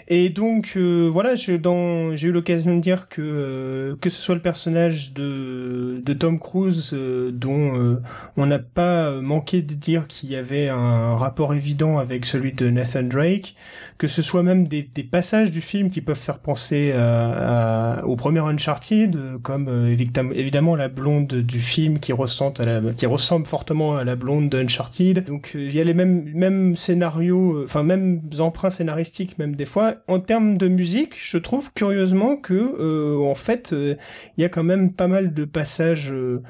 Et 0.09 0.29
donc 0.29 0.75
euh, 0.77 1.09
voilà, 1.11 1.35
j'ai 1.35 1.55
eu 1.55 2.33
l'occasion 2.33 2.77
de 2.77 2.81
dire 2.81 3.09
que 3.09 3.23
euh, 3.23 3.97
que 4.01 4.11
ce 4.11 4.21
soit 4.21 4.35
le 4.35 4.43
personnage 4.43 5.15
de, 5.15 6.03
de 6.05 6.13
Tom 6.13 6.39
Cruise 6.39 6.91
euh, 6.93 7.31
dont 7.31 7.99
on 8.37 8.47
n'a 8.47 8.59
pas 8.59 9.13
manqué 9.21 9.63
de 9.63 9.75
dire 9.75 10.07
qu'il 10.07 10.31
y 10.31 10.37
avait 10.37 10.69
un 10.69 11.17
rapport 11.17 11.55
évident 11.55 11.99
avec 11.99 12.27
celui 12.27 12.53
de 12.53 12.69
Nathan 12.69 13.03
Drake, 13.03 13.55
que 13.97 14.07
ce 14.07 14.21
soit 14.21 14.43
même 14.43 14.69
des, 14.69 14.83
des 14.83 15.05
passages 15.05 15.51
du 15.51 15.61
film 15.61 15.89
qui 15.89 16.01
peuvent 16.01 16.17
faire 16.17 16.39
penser 16.39 16.93
à, 16.93 18.03
au 18.05 18.17
premier 18.17 18.41
Uncharted, 18.41 19.17
comme 19.43 19.69
évidemment 19.89 20.77
la 20.77 20.89
blonde 20.89 21.33
du 21.35 21.61
film 21.61 21.99
qui 21.99 22.13
ressemble 22.13 22.61
à 22.61 22.81
la, 22.81 22.93
qui 22.93 23.07
ressemble 23.07 23.47
fortement 23.47 23.97
à 23.97 24.05
la 24.05 24.17
blonde 24.17 24.51
d'Uncharted. 24.51 25.25
Donc 25.25 25.53
il 25.55 25.75
y 25.75 25.81
a 25.81 25.85
les 25.85 25.95
mêmes 25.95 26.31
mêmes 26.35 26.77
scénarios, 26.77 27.63
enfin 27.65 27.83
mêmes 27.83 28.21
emprunts 28.39 28.71
scénaristiques 28.71 29.39
même 29.39 29.57
des 29.57 29.67
fois 29.67 29.94
en 30.09 30.21
termes 30.21 30.59
de 30.59 30.69
musique, 30.69 31.15
je 31.17 31.39
trouve 31.39 31.73
curieusement 31.73 32.37
que 32.37 32.55
euh, 32.55 33.19
en 33.19 33.35
fait, 33.35 33.73
euh, 33.73 33.97
il 34.37 34.43
y 34.43 34.45
a 34.45 34.49
quand 34.49 34.63
même 34.63 34.93
pas 34.93 35.09
mal 35.09 35.35
de 35.35 35.45
passages 35.45 36.13
euh, 36.13 36.43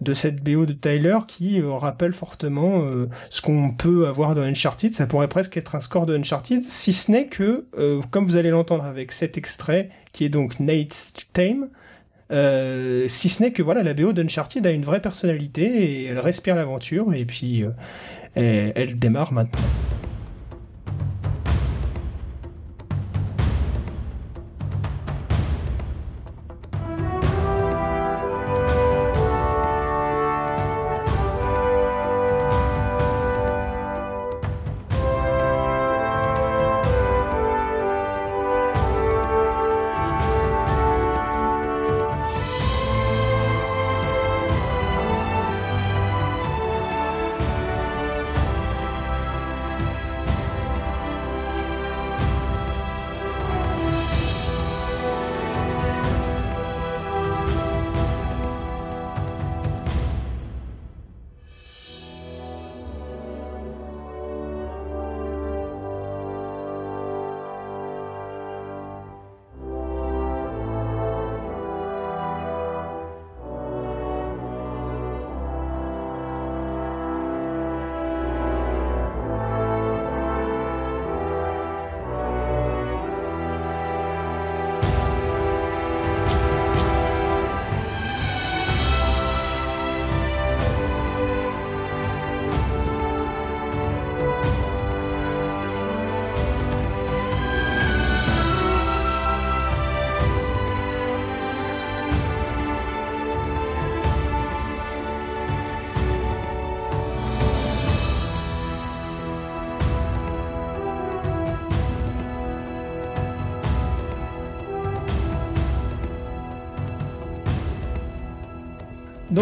de 0.00 0.14
cette 0.14 0.42
BO 0.42 0.66
de 0.66 0.72
Tyler 0.72 1.18
qui 1.28 1.60
rappellent 1.62 2.12
fortement 2.12 2.82
ce 3.30 3.40
qu'on 3.40 3.70
peut 3.70 4.08
avoir 4.08 4.34
dans 4.34 4.42
Uncharted. 4.42 4.92
Ça 4.92 5.06
pourrait 5.06 5.28
presque 5.28 5.56
être 5.56 5.76
un 5.76 5.80
score 5.80 6.06
de 6.06 6.18
Uncharted, 6.18 6.60
si 6.60 6.92
ce 6.92 7.12
n'est 7.12 7.28
que, 7.28 7.66
comme 8.10 8.26
vous 8.26 8.34
allez 8.34 8.50
l'entendre 8.50 8.82
avec 8.82 9.12
cet 9.12 9.38
extrait, 9.38 9.90
qui 10.12 10.24
est 10.24 10.28
donc 10.28 10.58
Nate's 10.58 11.14
Tame, 11.32 11.68
si 12.30 13.28
ce 13.28 13.42
n'est 13.44 13.52
que 13.52 13.62
voilà, 13.62 13.84
la 13.84 13.94
BO 13.94 14.12
d'Uncharted 14.12 14.66
a 14.66 14.72
une 14.72 14.82
vraie 14.82 15.00
personnalité 15.00 15.66
et 15.66 16.04
elle 16.06 16.18
respire 16.18 16.56
l'aventure 16.56 17.14
et 17.14 17.24
puis 17.24 17.64
elle 18.34 18.98
démarre 18.98 19.32
maintenant. 19.32 19.62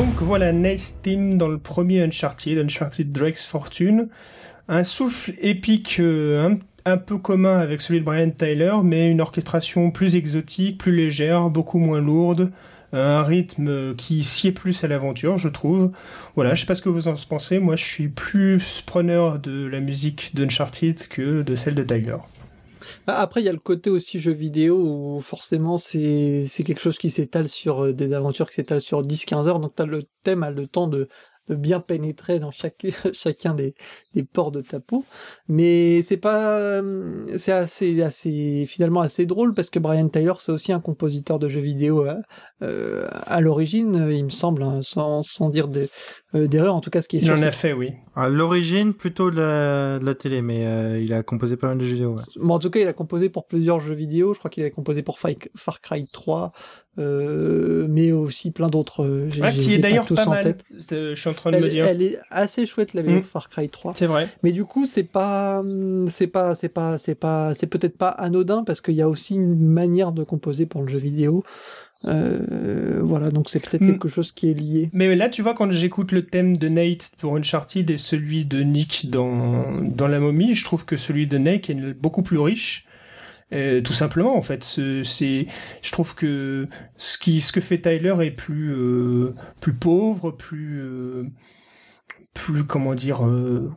Donc 0.00 0.22
voilà 0.22 0.50
Nate's 0.50 1.02
Team 1.02 1.36
dans 1.36 1.48
le 1.48 1.58
premier 1.58 2.02
Uncharted, 2.02 2.56
Uncharted 2.56 3.12
Drake's 3.12 3.44
Fortune. 3.44 4.08
Un 4.66 4.82
souffle 4.82 5.34
épique 5.42 5.98
euh, 6.00 6.56
un, 6.86 6.96
peu 6.96 7.18
commun 7.18 7.58
avec 7.58 7.82
celui 7.82 8.00
de 8.00 8.06
Brian 8.06 8.30
Tyler, 8.30 8.76
mais 8.82 9.10
une 9.10 9.20
orchestration 9.20 9.90
plus 9.90 10.16
exotique, 10.16 10.78
plus 10.78 10.96
légère, 10.96 11.50
beaucoup 11.50 11.76
moins 11.76 12.00
lourde. 12.00 12.50
Un 12.94 13.22
rythme 13.22 13.94
qui 13.94 14.24
sied 14.24 14.52
plus 14.52 14.82
à 14.84 14.88
l'aventure, 14.88 15.36
je 15.36 15.48
trouve. 15.48 15.90
Voilà, 16.34 16.54
je 16.54 16.62
sais 16.62 16.66
pas 16.66 16.74
ce 16.74 16.80
que 16.80 16.88
vous 16.88 17.06
en 17.06 17.16
pensez. 17.28 17.58
Moi, 17.58 17.76
je 17.76 17.84
suis 17.84 18.08
plus 18.08 18.82
preneur 18.86 19.38
de 19.38 19.66
la 19.66 19.80
musique 19.80 20.34
d'Uncharted 20.34 21.08
que 21.08 21.42
de 21.42 21.56
celle 21.56 21.74
de 21.74 21.82
Tiger. 21.82 22.16
Bah, 23.06 23.18
après, 23.18 23.40
il 23.40 23.44
y 23.44 23.48
a 23.48 23.52
le 23.52 23.58
côté 23.58 23.90
aussi 23.90 24.20
jeu 24.20 24.32
vidéo 24.32 24.76
où 24.76 25.20
forcément 25.20 25.76
c'est 25.78 26.46
quelque 26.64 26.80
chose 26.80 26.98
qui 26.98 27.10
s'étale 27.10 27.48
sur 27.48 27.84
euh, 27.86 27.92
des 27.92 28.14
aventures 28.14 28.48
qui 28.48 28.56
s'étalent 28.56 28.80
sur 28.80 29.02
10-15 29.02 29.46
heures. 29.46 29.60
Donc, 29.60 29.78
as 29.78 29.86
le 29.86 30.04
thème 30.22 30.42
a 30.42 30.50
le 30.50 30.66
temps 30.66 30.86
de, 30.86 31.08
de 31.48 31.54
bien 31.54 31.80
pénétrer 31.80 32.38
dans 32.38 32.50
chaque, 32.50 32.86
chacun 33.12 33.54
des, 33.54 33.74
des 34.14 34.22
ports 34.22 34.52
de 34.52 34.60
ta 34.60 34.80
peau. 34.80 35.04
Mais 35.48 36.02
c'est 36.02 36.16
pas, 36.16 36.80
c'est 37.36 37.52
assez, 37.52 38.02
assez, 38.02 38.66
finalement 38.66 39.00
assez 39.00 39.26
drôle 39.26 39.54
parce 39.54 39.70
que 39.70 39.78
Brian 39.78 40.08
Tyler, 40.08 40.32
c'est 40.38 40.52
aussi 40.52 40.72
un 40.72 40.80
compositeur 40.80 41.38
de 41.38 41.48
jeux 41.48 41.60
vidéo 41.60 42.06
euh, 42.06 42.14
euh, 42.62 43.06
à 43.10 43.40
l'origine, 43.40 44.08
il 44.10 44.24
me 44.24 44.30
semble, 44.30 44.62
hein, 44.62 44.80
sans, 44.82 45.22
sans 45.22 45.48
dire 45.48 45.68
euh, 46.34 46.46
d'erreur, 46.46 46.74
en 46.74 46.80
tout 46.80 46.90
cas 46.90 47.02
ce 47.02 47.08
qui 47.08 47.16
est 47.16 47.20
sûr. 47.20 47.36
Il 47.36 47.44
en 47.44 47.46
a 47.46 47.50
fait, 47.50 47.72
oui. 47.72 47.92
À 48.14 48.28
l'origine, 48.28 48.94
plutôt 48.94 49.30
de 49.30 49.36
la, 49.36 49.98
de 49.98 50.04
la, 50.04 50.14
télé, 50.14 50.42
mais 50.42 51.02
il 51.02 51.12
a 51.12 51.22
composé 51.22 51.56
pas 51.56 51.68
mal 51.68 51.78
de 51.78 51.84
jeux 51.84 51.94
vidéo. 51.94 52.16
Bon, 52.36 52.54
en 52.54 52.58
tout 52.58 52.70
cas, 52.70 52.80
il 52.80 52.88
a 52.88 52.92
composé 52.92 53.28
pour 53.28 53.46
plusieurs 53.46 53.80
jeux 53.80 53.94
vidéo. 53.94 54.34
Je 54.34 54.38
crois 54.38 54.50
qu'il 54.50 54.64
a 54.64 54.70
composé 54.70 55.02
pour 55.02 55.18
Far 55.18 55.80
Cry 55.80 56.06
3, 56.12 56.52
euh, 57.00 57.86
mais 57.88 58.12
aussi 58.12 58.50
plein 58.50 58.68
d'autres. 58.68 59.04
Euh, 59.04 59.28
qui 59.50 59.74
est 59.74 59.78
d'ailleurs 59.78 60.06
pas, 60.06 60.26
mal. 60.26 60.56
Je 60.70 61.14
suis 61.14 61.28
en 61.28 61.32
train 61.32 61.50
de 61.50 61.56
elle, 61.56 61.64
me 61.64 61.68
dire. 61.68 61.86
Elle 61.86 62.02
est 62.02 62.18
assez 62.30 62.66
chouette 62.66 62.94
la 62.94 63.02
vidéo 63.02 63.18
mm. 63.18 63.20
de 63.20 63.26
Far 63.26 63.48
Cry 63.48 63.68
3. 63.68 63.94
C'est 63.96 64.06
vrai. 64.06 64.28
Mais 64.42 64.52
du 64.52 64.64
coup, 64.64 64.86
c'est 64.86 65.04
pas, 65.04 65.62
c'est 66.08 66.26
pas, 66.26 66.54
c'est 66.54 66.68
pas, 66.68 66.98
c'est 66.98 67.14
pas, 67.14 67.54
c'est 67.54 67.66
peut-être 67.66 67.96
pas 67.96 68.08
anodin 68.08 68.64
parce 68.64 68.80
qu'il 68.80 68.94
y 68.94 69.02
a 69.02 69.08
aussi 69.08 69.34
une 69.34 69.66
manière 69.66 70.12
de 70.12 70.24
composer 70.24 70.66
pour 70.66 70.82
le 70.82 70.88
jeu 70.88 70.98
vidéo. 70.98 71.42
Euh, 72.06 73.00
voilà, 73.02 73.30
donc 73.30 73.50
c'est 73.50 73.60
peut-être 73.60 73.82
mm. 73.82 73.92
quelque 73.92 74.08
chose 74.08 74.32
qui 74.32 74.50
est 74.50 74.54
lié. 74.54 74.90
Mais 74.92 75.14
là, 75.16 75.28
tu 75.28 75.42
vois, 75.42 75.54
quand 75.54 75.70
j'écoute 75.70 76.12
le 76.12 76.24
thème 76.24 76.56
de 76.56 76.68
Nate 76.68 77.12
pour 77.18 77.36
Uncharted 77.36 77.90
et 77.90 77.96
celui 77.96 78.44
de 78.44 78.60
Nick 78.60 79.10
dans, 79.10 79.80
dans 79.82 80.08
La 80.08 80.20
Momie, 80.20 80.54
je 80.54 80.64
trouve 80.64 80.84
que 80.84 80.96
celui 80.96 81.26
de 81.26 81.38
Nate 81.38 81.70
est 81.70 81.94
beaucoup 81.94 82.22
plus 82.22 82.38
riche. 82.38 82.86
Euh, 83.52 83.80
tout 83.80 83.92
simplement 83.92 84.36
en 84.36 84.42
fait 84.42 84.62
c'est 84.62 85.46
je 85.82 85.92
trouve 85.92 86.14
que 86.14 86.68
ce 86.96 87.18
qui 87.18 87.40
ce 87.40 87.50
que 87.50 87.60
fait 87.60 87.78
Tyler 87.78 88.14
est 88.22 88.30
plus 88.30 88.72
euh, 88.72 89.34
plus 89.60 89.72
pauvre 89.72 90.30
plus 90.30 90.80
euh, 90.80 91.24
plus 92.32 92.62
comment 92.62 92.94
dire 92.94 93.22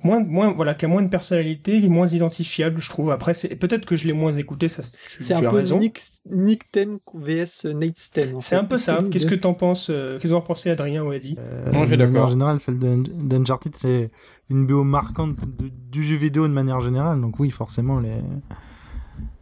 moins 0.03 0.24
moins 0.24 0.51
voilà 0.51 0.76
qui 0.76 0.86
a 0.86 0.88
moins 0.88 1.01
de 1.01 1.07
personnalité 1.07 1.84
et 1.84 1.89
moins 1.89 2.05
identifiable 2.05 2.82
je 2.82 2.89
trouve. 2.91 3.09
Après 3.09 3.34
c'est 3.34 3.55
peut-être 3.55 3.88
que 3.88 3.95
je 3.95 4.05
l'ai 4.05 4.13
moins 4.13 4.34
écouté 4.34 4.69
ça 4.69 4.84
c'est 5.19 5.34
un 5.34 5.41
peu 5.41 5.47
raison. 5.47 5.80
Nick 5.80 5.99
Nick 6.30 6.71
Ten 6.71 6.99
vs 7.15 7.65
Nate 7.74 7.97
Sten 7.97 8.41
c'est 8.41 8.55
un 8.55 8.65
peu 8.65 8.78
ça. 8.78 8.99
Qu'est-ce 9.11 9.26
que 9.26 9.34
t'en 9.34 9.55
penses 9.55 9.88
qu'est-ce 9.88 10.28
que 10.28 10.34
en 10.34 10.41
pensez 10.41 10.69
Adrien 10.69 11.01
ou 11.01 11.09
Adi? 11.09 11.36
Non 11.71 11.88
j'ai 11.88 11.97
d'accord. 11.97 12.26
en 12.26 12.28
général 12.28 12.59
celle 12.59 12.78
d'Uncharted 12.78 13.76
c'est 13.76 14.11
une 14.51 14.67
BO 14.67 14.84
marquante 14.84 15.47
du 15.89 16.03
jeu 16.03 16.15
vidéo 16.15 16.47
de 16.47 16.53
manière 16.53 16.80
générale. 16.80 17.19
Donc 17.19 17.39
oui 17.39 17.49
forcément 17.49 17.99
les 17.99 18.21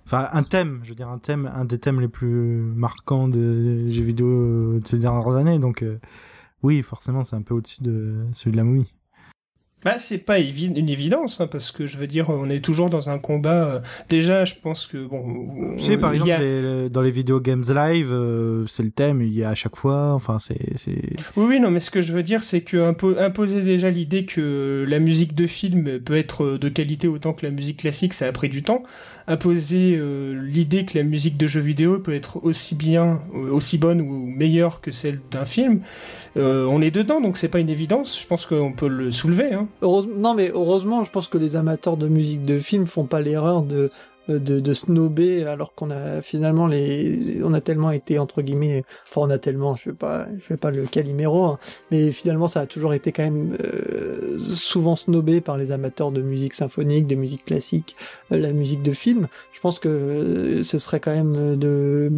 Enfin, 0.06 0.28
un 0.34 0.44
thème, 0.44 0.80
je 0.84 0.90
veux 0.90 0.96
dire, 0.96 1.10
un 1.10 1.20
thème, 1.20 1.50
un 1.56 1.66
des 1.66 1.78
thèmes 1.78 2.02
les 2.02 2.08
plus 2.08 2.28
marquants 2.28 3.28
des 3.28 3.92
jeux 3.92 4.04
vidéo 4.04 4.80
de 4.80 4.88
ces 4.88 5.00
dernières 5.00 5.36
années. 5.36 5.60
Donc, 5.60 5.84
euh, 5.84 6.00
oui, 6.64 6.82
forcément, 6.82 7.24
c'est 7.24 7.36
un 7.36 7.42
peu 7.44 7.54
au-dessus 7.54 7.82
de 7.82 8.16
celui 8.34 8.52
de 8.52 8.58
la 8.58 8.64
momie. 8.64 8.92
Bah, 9.84 9.98
c'est 9.98 10.20
pas 10.20 10.38
évi- 10.38 10.78
une 10.78 10.90
évidence, 10.90 11.42
hein, 11.42 11.48
parce 11.48 11.72
que 11.72 11.88
je 11.88 11.98
veux 11.98 12.06
dire, 12.06 12.30
on 12.30 12.52
est 12.52 12.64
toujours 12.64 12.92
dans 12.92 13.10
un 13.10 13.18
combat. 13.18 13.66
euh, 13.66 13.80
déjà, 14.10 14.46
je 14.46 14.54
pense 14.62 14.86
que 14.86 15.04
bon. 15.08 15.74
Tu 15.78 15.84
sais, 15.84 15.98
par 15.98 16.14
exemple, 16.14 16.30
y 16.30 16.34
a- 16.34 16.40
les- 16.40 16.90
dans 16.92 17.02
les 17.02 17.10
vidéos 17.10 17.40
Games 17.40 17.64
Live, 17.68 18.10
euh, 18.12 18.68
c'est 18.68 18.84
le 18.84 18.92
thème, 18.92 19.24
il 19.24 19.34
y 19.34 19.44
a 19.44 19.50
à 19.50 19.56
chaque 19.56 19.76
fois, 19.76 20.14
enfin, 20.14 20.38
c'est... 20.38 20.78
c'est- 20.78 21.16
Oui, 21.36 21.46
oui, 21.50 21.60
non, 21.60 21.72
mais 21.72 21.80
ce 21.80 21.90
que 21.90 22.04
je 22.04 22.14
veux 22.14 22.22
dire, 22.22 22.44
c'est 22.44 22.62
que 22.62 22.78
impo- 22.92 23.18
imposer 23.18 23.64
déjà 23.64 23.90
l'idée 23.90 24.26
que 24.28 24.86
la 24.88 25.00
musique 25.00 25.34
de 25.34 25.48
film 25.48 26.00
peut 26.00 26.16
être 26.16 26.60
de 26.60 26.70
qualité 26.70 27.08
autant 27.08 27.34
que 27.34 27.44
la 27.44 27.52
musique 27.52 27.78
classique, 27.80 28.14
ça 28.14 28.28
a 28.28 28.32
pris 28.32 28.50
du 28.50 28.62
temps. 28.62 28.84
Imposer 29.32 29.96
euh, 29.98 30.34
l'idée 30.44 30.84
que 30.84 30.98
la 30.98 31.06
musique 31.06 31.38
de 31.38 31.48
jeu 31.48 31.62
vidéo 31.62 32.00
peut 32.00 32.14
être 32.14 32.44
aussi 32.44 32.76
bien, 32.76 33.22
euh, 33.34 33.50
aussi 33.50 33.78
bonne 33.78 34.02
ou 34.02 34.26
meilleure 34.26 34.82
que 34.82 34.92
celle 34.92 35.22
d'un 35.32 35.46
film, 35.46 35.80
euh, 36.36 36.66
on 36.66 36.82
est 36.82 36.92
dedans, 36.92 37.22
donc 37.22 37.38
c'est 37.38 37.48
pas 37.48 37.60
une 37.60 37.70
évidence. 37.70 38.22
Je 38.22 38.28
pense 38.28 38.46
qu'on 38.46 38.74
peut 38.74 38.90
le 38.90 39.10
soulever. 39.10 39.54
Hein. 39.54 39.70
Non, 39.82 40.34
mais 40.34 40.52
heureusement, 40.54 41.06
je 41.06 41.12
pense 41.12 41.30
que 41.30 41.38
les 41.38 41.56
amateurs 41.56 41.96
de 41.96 42.10
musique 42.10 42.44
de 42.44 42.60
film 42.60 42.86
font 42.86 43.06
pas 43.06 43.22
l'erreur 43.22 43.62
de 43.62 43.90
de, 44.28 44.60
de 44.60 44.74
snobber 44.74 45.46
alors 45.46 45.74
qu'on 45.74 45.90
a 45.92 46.22
finalement 46.22 46.68
les 46.68 47.42
on 47.44 47.54
a 47.54 47.62
tellement 47.62 47.92
été 47.92 48.20
entre 48.20 48.42
guillemets 48.42 48.84
enfin 49.10 49.22
on 49.28 49.30
a 49.30 49.38
tellement 49.38 49.76
je 49.76 49.90
vais 49.90 49.96
pas 49.96 50.28
je 50.44 50.50
vais 50.54 50.58
pas 50.58 50.72
le 50.72 50.86
caliméro 50.86 51.44
hein, 51.46 51.60
mais 51.90 52.12
finalement 52.12 52.48
ça 52.48 52.62
a 52.62 52.66
toujours 52.66 52.94
été 52.94 53.12
quand 53.12 53.24
même 53.24 53.58
euh, 53.64 54.38
souvent 54.38 54.96
snobé 54.96 55.42
par 55.42 55.58
les 55.58 55.72
amateurs 55.72 56.12
de 56.12 56.22
musique 56.22 56.54
symphonique 56.54 57.08
de 57.08 57.16
musique 57.16 57.46
classique 57.46 57.96
euh, 58.32 58.38
la 58.38 58.54
musique 58.54 58.82
de 58.82 58.94
film 58.94 59.28
je 59.54 59.60
pense 59.60 59.80
que 59.80 59.90
euh, 59.90 60.64
ce 60.64 60.78
serait 60.78 61.00
quand 61.00 61.16
même 61.16 61.56
de 61.58 62.12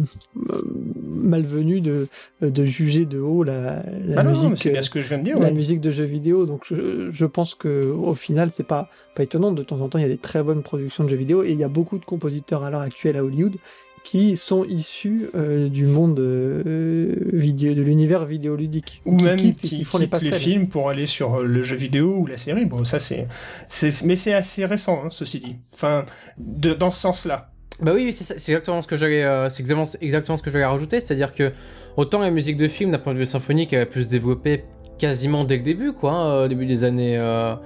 euh, 0.50 0.62
malvenu 1.06 1.80
de 1.80 2.08
de 2.42 2.64
juger 2.64 3.06
de 3.06 3.18
haut 3.18 3.42
la, 3.44 3.82
la 4.06 4.20
Ah 4.20 4.22
non, 4.22 4.32
non, 4.32 4.42
mais 4.42 4.50
musique 4.50 4.72
bien 4.72 4.82
ce 4.82 4.90
que 4.90 5.00
je 5.00 5.08
viens 5.08 5.18
de 5.18 5.24
dire. 5.24 5.38
la 5.38 5.46
ouais. 5.46 5.52
musique 5.52 5.80
de 5.80 5.90
jeux 5.90 6.04
vidéo. 6.04 6.46
Donc 6.46 6.62
je, 6.68 7.10
je 7.10 7.26
pense 7.26 7.54
que 7.54 7.90
au 7.90 8.14
final 8.14 8.50
c'est 8.50 8.66
pas 8.66 8.88
pas 9.14 9.22
étonnant. 9.22 9.52
De 9.52 9.62
temps 9.62 9.80
en 9.80 9.88
temps 9.88 9.98
il 9.98 10.02
y 10.02 10.06
a 10.06 10.08
des 10.08 10.18
très 10.18 10.42
bonnes 10.42 10.62
productions 10.62 11.04
de 11.04 11.08
jeux 11.08 11.16
vidéo 11.16 11.42
et 11.42 11.52
il 11.52 11.58
y 11.58 11.64
a 11.64 11.68
beaucoup 11.68 11.98
de 11.98 12.04
compositeurs 12.04 12.64
à 12.64 12.70
l'heure 12.70 12.80
actuelle 12.80 13.16
à 13.16 13.24
Hollywood 13.24 13.56
qui 14.04 14.36
sont 14.36 14.64
issus 14.64 15.30
euh, 15.34 15.70
du 15.70 15.86
monde 15.86 16.20
euh, 16.20 17.14
vidéo, 17.32 17.72
de 17.72 17.80
l'univers 17.80 18.26
vidéoludique 18.26 19.00
ou 19.06 19.16
qui 19.16 19.24
même 19.24 19.36
qui, 19.36 19.54
qui 19.54 19.84
font 19.84 19.98
les 19.98 20.32
films 20.32 20.68
pour 20.68 20.90
aller 20.90 21.06
sur 21.06 21.36
euh, 21.40 21.44
le 21.44 21.62
jeu 21.62 21.74
vidéo 21.74 22.14
ou 22.18 22.26
la 22.26 22.36
série. 22.36 22.66
Bon, 22.66 22.84
ça 22.84 22.98
c'est, 22.98 23.26
c'est 23.68 24.04
mais 24.04 24.14
c'est 24.14 24.34
assez 24.34 24.66
récent, 24.66 25.02
hein, 25.04 25.08
ceci 25.10 25.40
dit. 25.40 25.56
Enfin, 25.72 26.04
de, 26.36 26.74
dans 26.74 26.90
ce 26.90 27.00
sens-là. 27.00 27.50
Bah 27.80 27.92
oui, 27.94 28.04
oui, 28.04 28.12
c'est 28.12 28.34
exactement 28.34 28.82
ce 28.82 28.86
que 28.86 28.96
j'allais, 28.96 29.24
euh, 29.24 29.48
c'est 29.48 29.60
exactement, 29.60 29.88
exactement 30.00 30.36
ce 30.36 30.42
que 30.42 30.50
j'allais 30.50 30.64
rajouter, 30.64 31.00
c'est-à-dire 31.00 31.32
que 31.32 31.52
autant 31.96 32.20
la 32.20 32.30
musique 32.30 32.56
de 32.56 32.68
film 32.68 32.92
d'un 32.92 32.98
point 32.98 33.14
de 33.14 33.18
vue 33.18 33.26
symphonique, 33.26 33.72
elle 33.72 33.82
a 33.82 33.86
pu 33.86 34.04
se 34.04 34.08
développer 34.08 34.64
quasiment 34.98 35.44
dès 35.44 35.56
le 35.56 35.62
début, 35.62 35.92
quoi, 35.92 36.12
hein, 36.12 36.44
au 36.44 36.48
début 36.48 36.66
des 36.66 36.84
années 36.84 37.18
euh, 37.18 37.56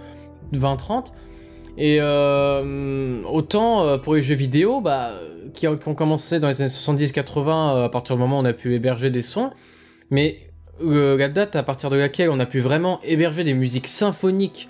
20-30, 0.55 1.13
et 1.79 1.99
euh, 2.01 3.23
autant 3.25 3.87
euh, 3.87 3.97
pour 3.99 4.15
les 4.15 4.23
jeux 4.23 4.35
vidéo, 4.35 4.81
bah, 4.81 5.13
qui, 5.55 5.67
ont- 5.69 5.77
commencé 5.77 6.41
dans 6.41 6.49
les 6.49 6.61
années 6.61 6.71
70-80, 6.71 7.49
euh, 7.49 7.85
à 7.85 7.89
partir 7.89 8.17
du 8.17 8.21
moment 8.21 8.39
où 8.39 8.43
on 8.43 8.45
a 8.45 8.53
pu 8.53 8.75
héberger 8.75 9.11
des 9.11 9.23
sons, 9.23 9.51
mais 10.11 10.37
euh, 10.85 11.17
la 11.17 11.29
date 11.29 11.57
à 11.57 11.63
partir 11.63 11.89
de 11.91 11.97
laquelle 11.97 12.31
on 12.31 12.41
a 12.41 12.47
pu 12.47 12.61
vraiment 12.61 13.01
héberger 13.05 13.45
des 13.45 13.55
musiques 13.55 13.87
symphoniques 13.89 14.69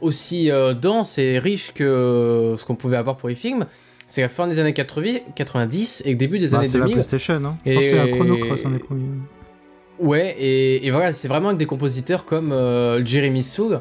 aussi 0.00 0.50
euh, 0.50 0.74
denses 0.74 1.18
et 1.18 1.38
riches 1.38 1.72
que 1.74 2.54
ce 2.58 2.64
qu'on 2.64 2.74
pouvait 2.76 2.96
avoir 2.96 3.16
pour 3.16 3.28
les 3.28 3.34
films, 3.34 3.66
c'est 4.06 4.20
la 4.22 4.28
fin 4.28 4.46
des 4.46 4.58
années 4.58 4.74
80, 4.74 5.18
90 5.34 6.02
et 6.04 6.10
le 6.10 6.16
début 6.16 6.38
des 6.38 6.48
Bah, 6.48 6.58
années 6.58 6.68
c'est 6.68 6.78
la 6.78 6.84
2000. 6.84 6.94
PlayStation, 6.96 7.34
hein. 7.44 7.56
Je 7.64 7.70
Et- 7.70 7.74
pense 7.74 7.84
c'est 7.84 7.98
un 7.98 8.08
Chrono 8.08 8.36
Cross, 8.38 8.66
un 8.66 8.70
des 8.70 8.78
premiers. 8.78 9.06
Ouais, 9.98 10.34
et, 10.38 10.86
et 10.86 10.90
voilà, 10.90 11.12
c'est 11.12 11.28
vraiment 11.28 11.48
avec 11.48 11.58
des 11.58 11.66
compositeurs 11.66 12.24
comme 12.24 12.52
euh, 12.52 13.04
Jeremy 13.04 13.42
Soule 13.44 13.80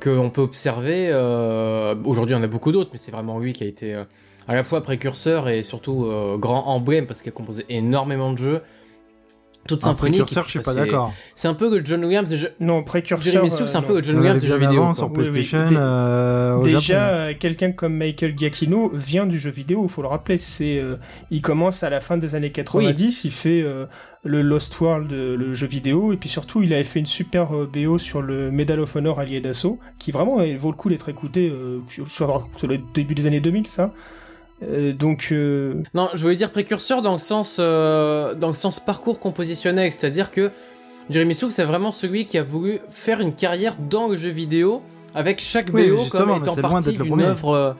qu'on 0.00 0.30
peut 0.30 0.42
observer. 0.42 1.08
euh, 1.10 1.94
Aujourd'hui, 2.04 2.34
en 2.34 2.42
a 2.42 2.46
beaucoup 2.46 2.72
d'autres, 2.72 2.90
mais 2.92 2.98
c'est 2.98 3.10
vraiment 3.12 3.38
lui 3.38 3.52
qui 3.52 3.64
a 3.64 3.66
été 3.66 3.94
euh, 3.94 4.04
à 4.46 4.54
la 4.54 4.64
fois 4.64 4.82
précurseur 4.82 5.48
et 5.48 5.62
surtout 5.62 6.06
euh, 6.06 6.36
grand 6.38 6.66
emblème 6.66 7.06
parce 7.06 7.20
qu'il 7.22 7.30
a 7.30 7.32
composé 7.32 7.64
énormément 7.68 8.32
de 8.32 8.38
jeux. 8.38 8.62
Toute 9.66 9.82
Un 9.84 9.88
symphonique. 9.88 10.20
précurseur, 10.20 10.44
je 10.44 10.50
suis 10.50 10.58
pas 10.60 10.72
c'est- 10.72 10.78
d'accord. 10.80 11.12
C'est 11.34 11.46
un 11.46 11.52
peu 11.52 11.68
le 11.78 11.84
John 11.84 12.02
Williams 12.02 12.34
jeux. 12.34 12.52
Non, 12.58 12.82
précurseur. 12.82 13.44
Euh, 13.44 13.48
c'est 13.66 13.76
un 13.76 13.82
peu 13.82 13.98
le 13.98 14.02
John 14.02 14.16
Williams 14.18 14.40
des 14.40 14.48
jeux 14.48 14.56
vidéo. 14.56 14.82
avant 14.82 14.94
sur 14.94 15.10
Oui, 15.12 15.18
oui. 15.18 15.30
PlayStation, 15.30 15.76
euh, 15.76 16.54
au 16.54 16.62
Déjà, 16.64 17.08
euh, 17.08 17.34
quelqu'un 17.38 17.72
comme 17.72 17.94
Michael 17.94 18.34
Giacchino 18.38 18.90
vient 18.94 19.26
du 19.26 19.38
jeu 19.38 19.50
vidéo, 19.50 19.82
il 19.84 19.90
faut 19.90 20.00
le 20.00 20.08
rappeler. 20.08 20.38
C'est, 20.38 20.78
euh, 20.78 20.96
il 21.30 21.42
commence 21.42 21.82
à 21.82 21.90
la 21.90 22.00
fin 22.00 22.16
des 22.16 22.34
années 22.34 22.50
90, 22.50 23.24
il 23.24 23.30
fait 23.30 23.60
euh, 23.62 23.84
le 24.24 24.40
Lost 24.40 24.80
World, 24.80 25.10
le 25.12 25.52
jeu 25.52 25.66
vidéo, 25.66 26.14
et 26.14 26.16
puis 26.16 26.30
surtout, 26.30 26.62
il 26.62 26.72
avait 26.72 26.82
fait 26.84 27.00
une 27.00 27.06
super 27.06 27.54
euh, 27.54 27.68
BO 27.70 27.98
sur 27.98 28.22
le 28.22 28.50
Medal 28.50 28.80
of 28.80 28.96
Honor 28.96 29.20
allié 29.20 29.40
d'assaut, 29.42 29.78
qui 29.98 30.12
vraiment 30.12 30.40
euh, 30.40 30.56
vaut 30.58 30.70
le 30.70 30.76
coup 30.76 30.88
d'être 30.88 31.10
écouté 31.10 31.50
euh, 31.50 31.80
sur, 31.90 32.10
sur 32.10 32.66
le 32.66 32.78
début 32.94 33.14
des 33.14 33.26
années 33.26 33.40
2000, 33.40 33.66
ça. 33.66 33.92
Euh, 34.62 34.92
donc, 34.92 35.28
euh, 35.30 35.82
Non, 35.94 36.08
je 36.14 36.22
voulais 36.22 36.36
dire 36.36 36.50
précurseur 36.50 37.00
dans 37.02 37.12
le 37.12 37.18
sens, 37.18 37.58
euh, 37.60 38.34
dans 38.34 38.48
le 38.48 38.54
sens 38.54 38.80
parcours 38.80 39.20
compositionnel, 39.20 39.92
c'est-à-dire 39.92 40.30
que 40.30 40.50
Jeremy 41.10 41.34
Soule, 41.34 41.52
c'est 41.52 41.64
vraiment 41.64 41.92
celui 41.92 42.26
qui 42.26 42.38
a 42.38 42.42
voulu 42.42 42.80
faire 42.90 43.20
une 43.20 43.34
carrière 43.34 43.76
dans 43.88 44.08
le 44.08 44.16
jeu 44.16 44.30
vidéo, 44.30 44.82
avec 45.14 45.40
chaque 45.40 45.70
BO 45.70 46.04
comme 46.10 46.30
étant 46.30 46.54
partie 46.56 46.88
d'être 46.90 46.98
le 46.98 47.04
d'une 47.04 47.08
premier. 47.14 47.24
œuvre, 47.24 47.50
euh, 47.54 47.72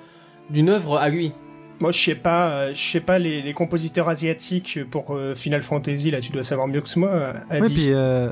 d'une 0.50 0.68
œuvre 0.70 0.96
à 0.98 1.08
lui. 1.08 1.32
moi, 1.80 1.92
je 1.92 1.98
sais 1.98 2.14
pas, 2.14 2.72
je 2.72 2.80
sais 2.80 3.00
pas 3.00 3.18
les, 3.18 3.42
les 3.42 3.52
compositeurs 3.52 4.08
asiatiques 4.08 4.78
pour 4.90 5.10
euh, 5.10 5.34
Final 5.34 5.62
Fantasy, 5.62 6.10
là, 6.10 6.20
tu 6.20 6.32
dois 6.32 6.42
savoir 6.42 6.68
mieux 6.68 6.80
que 6.80 6.98
moi, 6.98 7.10
Oui, 7.50 7.60
puis 7.66 7.86
euh, 7.88 8.30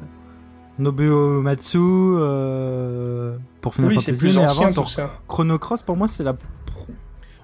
Nobuo 0.79 1.41
Matsu 1.43 1.79
euh, 1.79 3.37
pour 3.61 3.75
Final 3.75 3.91
oui, 3.91 3.95
Fantasy, 3.97 4.13
c'est 4.13 4.19
plus 4.19 4.37
mais 4.37 4.45
ancien 4.45 4.69
avant 4.69 4.87
ça. 4.87 5.11
Chrono 5.29 5.59
Cross, 5.59 5.83
pour 5.83 5.97
moi, 5.97 6.09
c'est 6.09 6.23
la. 6.25 6.37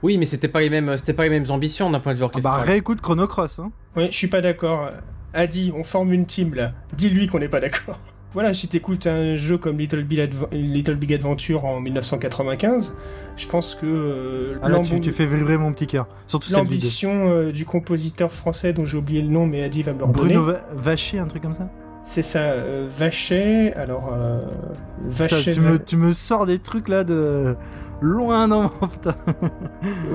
Oui, 0.03 0.19
mais 0.19 0.25
c'était 0.25 0.49
pas 0.49 0.61
les 0.61 0.71
mêmes, 0.71 0.97
c'était 0.99 1.13
pas 1.13 1.23
les 1.25 1.31
mêmes 1.31 1.51
ambitions 1.51 1.91
d'un 1.91 2.01
point 2.01 2.13
de 2.15 2.19
vue 2.19 2.25
Ah 2.25 2.29
bah 2.29 2.39
orchestral. 2.39 2.69
réécoute 2.69 3.01
Chrono 3.01 3.27
Cross. 3.27 3.59
Hein. 3.61 3.71
Oui, 3.97 4.07
je 4.11 4.17
suis 4.17 4.27
pas 4.29 4.41
d'accord. 4.41 4.91
Adi, 5.35 5.73
on 5.75 5.85
forme 5.85 6.13
une 6.13 6.27
team 6.27 6.55
là. 6.55 6.73
Dis-lui 6.97 7.27
qu'on 7.29 7.39
n'est 7.39 7.49
pas 7.49 7.61
d'accord. 7.61 7.99
Voilà, 8.35 8.55
si 8.55 8.67
t'écoutes 8.67 9.07
un 9.07 9.37
jeu 9.37 9.59
comme 9.59 9.77
Little 9.79 10.05
Big, 10.05 10.19
Adv- 10.21 10.49
Little 10.53 10.95
Big 10.95 11.13
Adventure 11.13 11.67
en 11.67 11.81
1995, 11.81 12.97
je 13.37 13.47
pense 13.47 13.75
que 13.75 13.85
euh, 13.85 14.55
Ah 14.63 14.71
là, 14.71 14.79
tu, 14.81 14.99
tu 15.03 15.13
fais 15.13 15.27
vibrer 15.27 15.59
mon 15.59 15.71
petit 15.73 15.87
cœur. 15.87 16.07
Surtout 16.27 16.51
l'ambition 16.55 17.29
euh, 17.29 17.53
du 17.53 17.67
compositeur 17.67 18.33
français 18.33 18.73
dont 18.73 18.87
j'ai 18.87 18.97
oublié 18.97 19.21
le 19.21 19.29
nom, 19.29 19.47
mais 19.47 19.63
Adi 19.63 19.83
va 19.83 19.93
me 19.93 19.99
le 19.99 20.05
redonner. 20.07 20.29
Bruno 20.35 20.43
Va- 20.45 20.63
Vacher, 20.75 21.19
un 21.19 21.27
truc 21.27 21.43
comme 21.43 21.53
ça? 21.53 21.69
C'est 22.05 22.23
ça, 22.23 22.41
euh, 22.53 22.89
Vachet. 22.89 23.73
Alors, 23.75 24.13
euh, 24.13 24.41
Putain, 24.41 25.27
Vachet. 25.37 25.53
tu, 25.53 25.61
me, 25.61 25.79
tu 25.79 25.97
me 25.97 26.13
sors 26.13 26.47
des 26.47 26.59
trucs 26.59 26.89
là 26.89 27.05
de 27.05 27.57
loin 28.01 28.49
dans 28.49 28.63
mon 28.63 28.69
putain. 28.89 29.15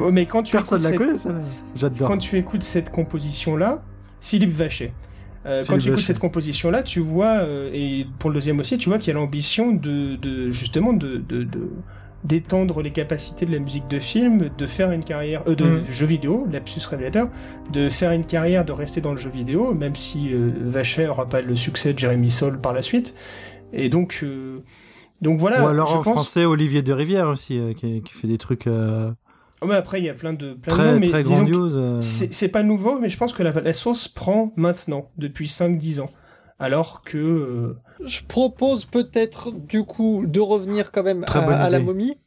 Oh, 0.01 0.11
mais 0.11 0.25
quand 0.25 0.43
tu 0.43 0.51
Personne 0.57 0.81
connaît. 0.81 1.13
J'adore. 1.75 2.07
Quand 2.09 2.17
tu 2.17 2.37
écoutes 2.37 2.63
cette 2.63 2.91
composition-là, 2.91 3.81
Philippe 4.19 4.51
Vachet. 4.51 4.93
euh, 5.45 5.63
quand 5.65 5.77
tu 5.77 5.89
écoutes 5.89 6.05
cette 6.05 6.19
composition-là, 6.19 6.83
tu 6.83 6.99
vois, 6.99 7.37
euh, 7.37 7.69
et 7.73 8.05
pour 8.19 8.29
le 8.31 8.33
deuxième 8.35 8.59
aussi, 8.59 8.77
tu 8.77 8.89
vois 8.89 8.97
qu'il 8.99 9.13
y 9.13 9.15
a 9.15 9.19
l'ambition 9.19 9.71
de, 9.71 10.17
de 10.17 10.51
justement 10.51 10.91
de, 10.91 11.15
de, 11.17 11.43
de- 11.43 11.71
d'étendre 12.23 12.81
les 12.81 12.91
capacités 12.91 13.45
de 13.45 13.51
la 13.51 13.59
musique 13.59 13.87
de 13.87 13.99
film, 13.99 14.49
de 14.57 14.67
faire 14.67 14.91
une 14.91 15.03
carrière 15.03 15.43
euh, 15.47 15.55
de 15.55 15.65
Mm. 15.65 15.83
jeu 15.91 16.05
vidéo, 16.05 16.47
lapsus 16.51 16.81
révélateur, 16.89 17.29
de 17.71 17.89
faire 17.89 18.11
une 18.11 18.25
carrière, 18.25 18.65
de 18.65 18.71
rester 18.71 19.01
dans 19.01 19.11
le 19.11 19.17
jeu 19.17 19.29
vidéo, 19.29 19.73
même 19.73 19.95
si 19.95 20.33
euh, 20.33 20.51
Vachet 20.61 21.07
aura 21.07 21.27
pas 21.27 21.41
le 21.41 21.55
succès 21.55 21.93
de 21.93 21.99
Jérémy 21.99 22.29
Soul 22.31 22.59
par 22.59 22.73
la 22.73 22.81
suite. 22.81 23.15
Et 23.73 23.89
donc, 23.89 24.21
euh, 24.23 24.61
donc 25.21 25.39
voilà. 25.39 25.63
Ou 25.63 25.67
alors 25.67 25.89
je 25.89 25.97
en 25.97 26.03
pense... 26.03 26.13
français, 26.13 26.45
Olivier 26.45 26.81
de 26.81 26.93
Rivière 26.93 27.29
aussi, 27.29 27.59
euh, 27.59 27.73
qui, 27.73 28.01
qui 28.01 28.13
fait 28.13 28.27
des 28.27 28.37
trucs 28.37 28.67
euh, 28.67 29.11
Oh, 29.61 29.65
mais 29.65 29.73
après, 29.75 29.99
il 29.99 30.05
y 30.05 30.09
a 30.09 30.13
plein 30.13 30.33
de 30.33 30.53
plein 30.53 30.77
de 30.77 30.81
noms, 30.93 30.99
mais 30.99 31.09
très 31.09 31.23
grandioses. 31.23 31.77
euh. 31.77 31.97
C'est 31.99 32.49
pas 32.49 32.61
nouveau, 32.61 32.99
mais 32.99 33.09
je 33.09 33.17
pense 33.17 33.33
que 33.33 33.41
la, 33.41 33.51
la 33.51 33.73
sauce 33.73 34.07
prend 34.07 34.51
maintenant, 34.55 35.09
depuis 35.17 35.47
5-10 35.47 35.99
ans. 36.01 36.11
Alors 36.59 37.01
que... 37.03 37.75
Je 38.05 38.21
propose 38.27 38.85
peut-être 38.85 39.51
du 39.51 39.83
coup 39.83 40.23
de 40.27 40.39
revenir 40.39 40.91
quand 40.91 41.03
même 41.03 41.25
Très 41.25 41.39
à, 41.39 41.69
la 41.69 41.79
momie. 41.79 42.17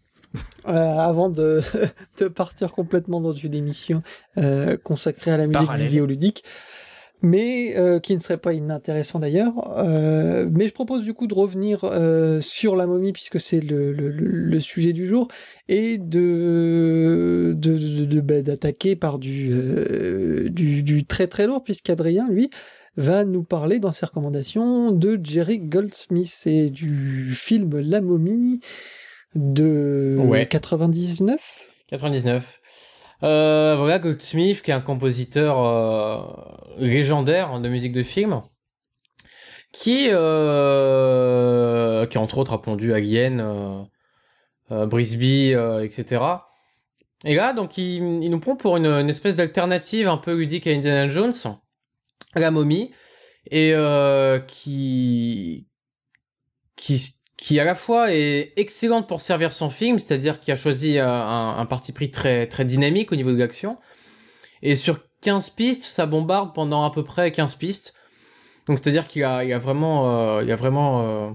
euh, 0.69 0.73
avant 0.73 1.29
de, 1.29 1.61
de 2.19 2.29
partir 2.29 2.73
complètement 2.73 3.21
dans 3.21 3.33
une 3.33 3.55
émission 3.55 4.03
euh, 4.39 4.77
consacrée 4.77 5.31
à 5.33 5.37
la 5.37 5.47
musique 5.47 5.61
Parallèle. 5.67 5.87
vidéoludique, 5.89 6.45
mais 7.23 7.75
euh, 7.77 8.01
qui 8.01 8.15
ne 8.15 8.21
serait 8.21 8.39
pas 8.39 8.53
inintéressant 8.55 9.19
d'ailleurs. 9.19 9.53
Euh, 9.79 10.49
mais 10.51 10.69
je 10.69 10.73
propose 10.73 11.05
du 11.05 11.13
coup 11.15 11.27
de 11.27 11.35
revenir 11.35 11.81
euh, 11.85 12.41
sur 12.41 12.77
la 12.77 12.87
momie 12.87 13.13
puisque 13.13 13.41
c'est 13.41 13.61
le, 13.61 13.93
le, 13.93 14.09
le- 14.09 14.61
sujet 14.61 14.93
du 14.93 15.07
jour 15.07 15.29
et 15.69 15.99
de 15.99 17.55
de, 17.57 17.77
de- 17.79 18.05
de- 18.07 18.21
bah, 18.21 18.43
d'attaquer 18.43 18.97
par 18.97 19.19
du, 19.19 19.51
euh, 19.53 20.49
du 20.49 20.83
du 20.83 21.05
très 21.05 21.27
très 21.27 21.47
lourd 21.47 21.63
puisqu'Adrien 21.65 22.29
lui 22.31 22.51
va 23.01 23.25
nous 23.25 23.43
parler 23.43 23.81
dans 23.81 23.93
ses 23.93 24.07
recommandations 24.07 24.93
de 24.93 25.19
Jerry 25.23 25.59
Goldsmith 25.59 26.43
et 26.47 26.71
du 26.71 27.33
film 27.33 27.79
La 27.81 28.01
momie 28.01 28.61
de 29.35 30.17
Ouais. 30.19 30.47
99. 30.47 31.67
99. 31.89 32.61
Euh, 33.23 33.77
voilà, 33.77 33.99
Goldsmith, 33.99 34.63
qui 34.63 34.71
est 34.71 34.75
un 34.75 34.81
compositeur 34.81 35.59
euh, 35.65 36.21
légendaire 36.79 37.59
de 37.59 37.69
musique 37.69 37.93
de 37.93 38.03
film, 38.03 38.43
qui, 39.73 40.09
euh, 40.11 42.07
qui 42.07 42.19
entre 42.19 42.39
autres 42.39 42.53
a 42.53 42.63
pondu 42.63 42.93
Alien, 42.93 43.87
euh, 44.71 44.87
Brisby, 44.87 45.55
etc. 45.83 46.23
Et 47.25 47.35
là, 47.35 47.53
donc, 47.53 47.77
ils, 47.77 48.31
nous 48.31 48.41
prend 48.41 48.57
pour 48.57 48.77
une, 48.77 48.87
une 48.87 49.11
espèce 49.11 49.37
d'alternative 49.37 50.09
un 50.09 50.17
peu 50.17 50.35
ludique 50.35 50.67
à 50.67 50.71
Indiana 50.71 51.09
Jones, 51.09 51.35
la 52.35 52.51
momie, 52.51 52.93
et 53.51 53.75
qui 54.47 55.67
qui 56.77 57.21
qui 57.41 57.59
à 57.59 57.65
la 57.65 57.75
fois 57.75 58.13
est 58.13 58.53
excellente 58.57 59.09
pour 59.09 59.23
servir 59.23 59.55
son 59.55 59.71
film, 59.71 59.99
c'est-à-dire 59.99 60.41
qui 60.41 60.53
a 60.53 60.57
choisi 60.57 60.99
euh, 60.99 61.09
un, 61.09 61.57
un, 61.59 61.67
parti 61.67 61.93
pris 61.93 62.11
très 62.11 62.47
très 62.47 62.67
dynamique 62.67 63.13
au 63.13 63.17
niveau 63.17 63.33
de 63.33 63.39
l'action. 63.39 63.79
Et 64.63 64.77
sur 64.77 64.99
15 65.23 65.51
pistes, 65.51 65.85
ça 65.85 66.05
bombarde 66.05 66.55
pendant 66.55 66.85
à 66.85 66.91
peu 66.91 67.03
près 67.03 67.33
15 67.33 67.57
pistes. 67.57 67.95
Donc 68.67 68.79
c'est-à-dire 68.79 69.07
qu'il 69.07 69.25
a, 69.25 69.43
il 69.43 69.53
a 69.55 69.59
vraiment, 69.59 70.37
euh, 70.39 70.45
il 70.45 70.53
a 70.53 70.57
vraiment 70.57 71.01
euh, 71.03 71.31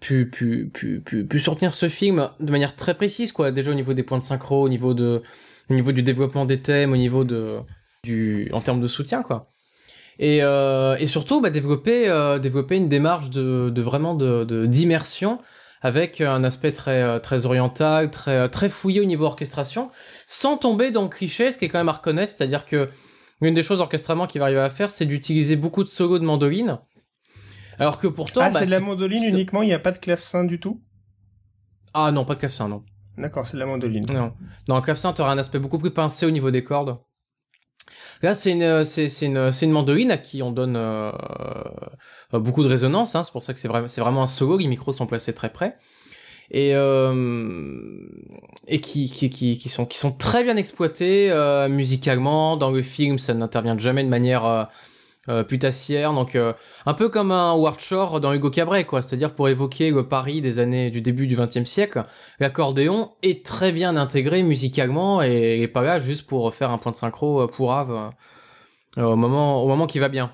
pu, 0.00 0.28
pu, 0.30 0.68
pu, 0.68 1.00
pu, 1.00 1.26
pu 1.26 1.40
sortir 1.40 1.74
ce 1.74 1.88
film 1.88 2.30
de 2.40 2.52
manière 2.52 2.76
très 2.76 2.94
précise, 2.94 3.32
quoi. 3.32 3.50
Déjà 3.50 3.70
au 3.70 3.74
niveau 3.74 3.94
des 3.94 4.02
points 4.02 4.18
de 4.18 4.24
synchro, 4.24 4.62
au 4.62 4.68
niveau 4.68 4.92
de, 4.92 5.22
au 5.70 5.74
niveau 5.74 5.92
du 5.92 6.02
développement 6.02 6.44
des 6.44 6.60
thèmes, 6.60 6.92
au 6.92 6.98
niveau 6.98 7.24
de, 7.24 7.60
du, 8.04 8.50
en 8.52 8.60
termes 8.60 8.82
de 8.82 8.86
soutien, 8.86 9.22
quoi 9.22 9.48
et, 10.18 10.42
euh, 10.42 10.96
et 10.98 11.06
surtout 11.06 11.40
bah, 11.40 11.50
développer 11.50 12.08
euh, 12.08 12.38
développer 12.38 12.76
une 12.76 12.88
démarche 12.88 13.30
de, 13.30 13.70
de 13.70 13.82
vraiment 13.82 14.14
de 14.14 14.66
d'immersion 14.66 15.38
avec 15.80 16.20
un 16.20 16.42
aspect 16.44 16.72
très 16.72 17.02
euh, 17.02 17.18
très 17.18 17.46
oriental, 17.46 18.10
très 18.10 18.48
très 18.48 18.68
fouillé 18.68 19.00
au 19.00 19.04
niveau 19.04 19.26
orchestration, 19.26 19.90
sans 20.26 20.56
tomber 20.56 20.90
dans 20.90 21.02
le 21.02 21.08
cliché, 21.08 21.52
ce 21.52 21.58
qui 21.58 21.66
est 21.66 21.68
quand 21.68 21.78
même 21.78 21.88
à 21.88 21.92
reconnaître, 21.92 22.34
c'est-à-dire 22.36 22.66
que 22.66 22.88
une 23.40 23.54
des 23.54 23.62
choses 23.62 23.80
orchestrement 23.80 24.26
qu'il 24.26 24.40
va 24.40 24.46
arriver 24.46 24.60
à 24.60 24.70
faire, 24.70 24.90
c'est 24.90 25.06
d'utiliser 25.06 25.54
beaucoup 25.54 25.84
de 25.84 25.88
solos 25.88 26.18
de 26.18 26.24
mandoline. 26.24 26.78
Alors 27.78 27.98
que 27.98 28.08
pourtant, 28.08 28.40
ah, 28.42 28.50
bah, 28.50 28.58
c'est 28.58 28.66
de 28.66 28.70
la 28.70 28.80
mandoline 28.80 29.22
uniquement, 29.22 29.62
il 29.62 29.66
n'y 29.66 29.74
a 29.74 29.78
pas 29.78 29.92
de 29.92 29.98
clavecin 29.98 30.42
du 30.42 30.58
tout? 30.58 30.82
Ah 31.94 32.10
non, 32.10 32.24
pas 32.24 32.34
de 32.34 32.40
clavecin, 32.40 32.68
non. 32.68 32.82
D'accord, 33.16 33.46
c'est 33.46 33.56
de 33.56 33.60
la 33.60 33.66
mandoline. 33.66 34.04
Non, 34.12 34.32
le 34.76 34.80
clavecin, 34.80 35.12
tu 35.12 35.22
auras 35.22 35.32
un 35.32 35.38
aspect 35.38 35.60
beaucoup 35.60 35.78
plus 35.78 35.92
pincé 35.92 36.26
au 36.26 36.30
niveau 36.30 36.50
des 36.50 36.64
cordes. 36.64 36.98
Là, 38.22 38.34
c'est 38.34 38.52
une, 38.52 38.84
c'est, 38.84 39.08
c'est 39.08 39.26
une, 39.26 39.52
c'est 39.52 39.66
une 39.66 39.72
mandoline 39.72 40.10
à 40.10 40.18
qui 40.18 40.42
on 40.42 40.50
donne 40.50 40.76
euh, 40.76 41.12
euh 42.34 42.38
beaucoup 42.38 42.62
de 42.62 42.68
résonance. 42.68 43.14
Hein, 43.14 43.22
c'est 43.22 43.32
pour 43.32 43.42
ça 43.42 43.54
que 43.54 43.60
c'est 43.60 43.68
vraiment, 43.68 43.88
c'est 43.88 44.00
vraiment 44.00 44.22
un 44.22 44.26
solo. 44.26 44.58
Les 44.58 44.66
micros 44.66 44.92
sont 44.92 45.06
placés 45.06 45.34
très 45.34 45.50
près 45.50 45.76
et 46.50 46.74
euh, 46.74 48.06
et 48.66 48.80
qui, 48.80 49.10
qui, 49.10 49.30
qui, 49.30 49.58
qui 49.58 49.68
sont 49.68 49.86
qui 49.86 49.98
sont 49.98 50.12
très 50.12 50.44
bien 50.44 50.56
exploités 50.56 51.30
euh, 51.30 51.68
musicalement 51.68 52.56
dans 52.56 52.70
le 52.70 52.82
film. 52.82 53.18
Ça 53.18 53.34
n'intervient 53.34 53.76
jamais 53.78 54.04
de 54.04 54.08
manière 54.08 54.44
euh, 54.44 54.62
euh, 54.62 54.64
putassière, 55.44 56.12
donc 56.12 56.34
euh, 56.34 56.52
un 56.86 56.94
peu 56.94 57.08
comme 57.08 57.32
un 57.32 57.52
Ward 57.52 57.80
Shore 57.80 58.20
dans 58.20 58.32
Hugo 58.32 58.50
Cabret, 58.50 58.84
quoi. 58.84 59.02
C'est-à-dire 59.02 59.34
pour 59.34 59.48
évoquer 59.48 59.90
le 59.90 60.08
Paris 60.08 60.40
des 60.40 60.58
années 60.58 60.90
du 60.90 61.00
début 61.00 61.26
du 61.26 61.36
XXe 61.36 61.64
siècle, 61.64 62.04
l'accordéon 62.40 63.12
est 63.22 63.44
très 63.44 63.72
bien 63.72 63.96
intégré 63.96 64.42
musicalement 64.42 65.22
et, 65.22 65.60
et, 65.60 65.68
pas 65.68 65.82
là 65.82 65.98
juste 65.98 66.26
pour 66.26 66.54
faire 66.54 66.70
un 66.70 66.78
point 66.78 66.92
de 66.92 66.96
synchro 66.96 67.42
euh, 67.42 67.46
pour 67.46 67.74
Ave 67.74 68.10
au 68.96 69.16
moment 69.16 69.62
au 69.62 69.68
moment 69.68 69.86
qui 69.86 69.98
va 69.98 70.08
bien. 70.08 70.32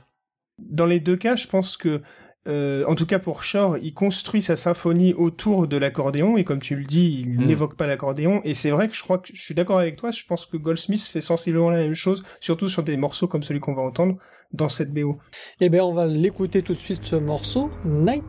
Dans 0.58 0.86
les 0.86 1.00
deux 1.00 1.16
cas, 1.16 1.34
je 1.34 1.48
pense 1.48 1.76
que 1.76 2.00
euh, 2.46 2.84
en 2.86 2.94
tout 2.94 3.06
cas 3.06 3.18
pour 3.18 3.42
Shore, 3.42 3.78
il 3.78 3.94
construit 3.94 4.42
sa 4.42 4.54
symphonie 4.54 5.14
autour 5.14 5.66
de 5.66 5.78
l'accordéon 5.78 6.36
et 6.36 6.44
comme 6.44 6.60
tu 6.60 6.76
le 6.76 6.84
dis, 6.84 7.24
il 7.26 7.40
mm. 7.40 7.46
n'évoque 7.46 7.74
pas 7.74 7.86
l'accordéon 7.86 8.42
et 8.44 8.52
c'est 8.52 8.70
vrai 8.70 8.88
que 8.88 8.94
je 8.94 9.02
crois 9.02 9.18
que 9.18 9.28
je 9.32 9.42
suis 9.42 9.54
d'accord 9.54 9.78
avec 9.78 9.96
toi, 9.96 10.10
je 10.10 10.24
pense 10.26 10.44
que 10.44 10.58
Goldsmith 10.58 11.02
fait 11.02 11.22
sensiblement 11.22 11.70
la 11.70 11.78
même 11.78 11.94
chose, 11.94 12.22
surtout 12.40 12.68
sur 12.68 12.82
des 12.82 12.98
morceaux 12.98 13.28
comme 13.28 13.42
celui 13.42 13.60
qu'on 13.60 13.72
va 13.72 13.82
entendre 13.82 14.18
dans 14.52 14.68
cette 14.68 14.92
BO. 14.92 15.18
Eh 15.60 15.68
bien 15.68 15.84
on 15.84 15.92
va 15.92 16.06
l'écouter 16.06 16.62
tout 16.62 16.74
de 16.74 16.78
suite 16.78 17.04
ce 17.04 17.16
morceau, 17.16 17.70
Night 17.84 18.24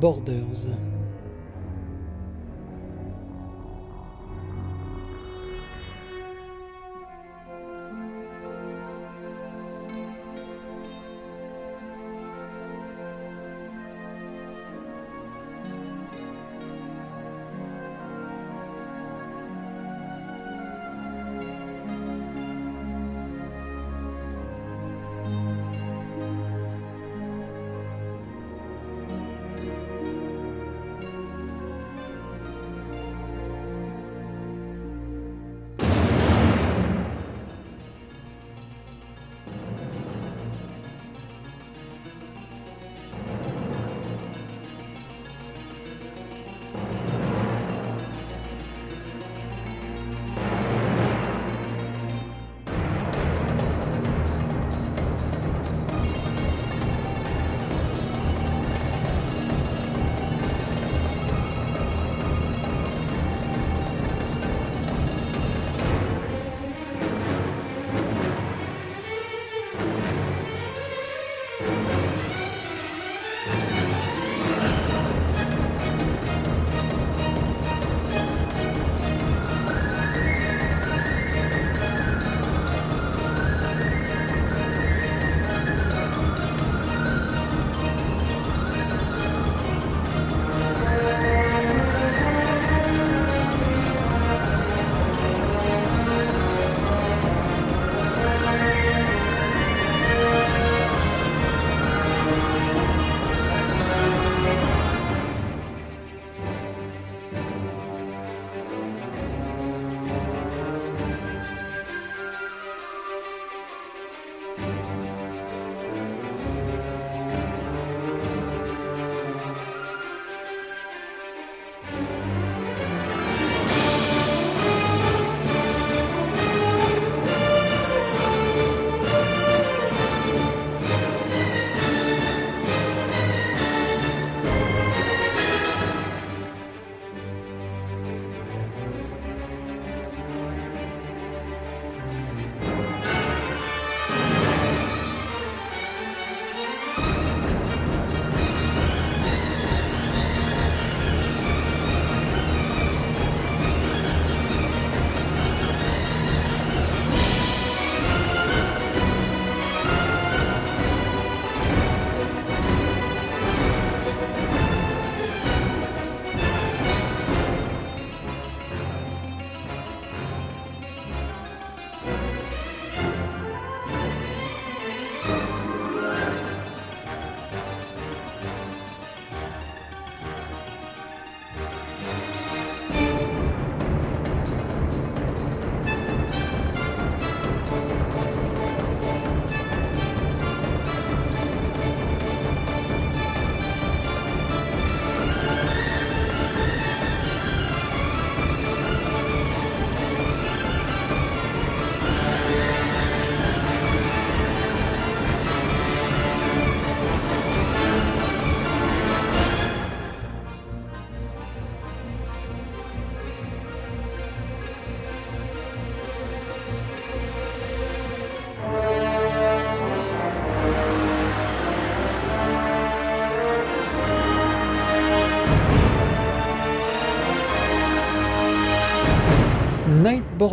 Borders. 0.00 0.68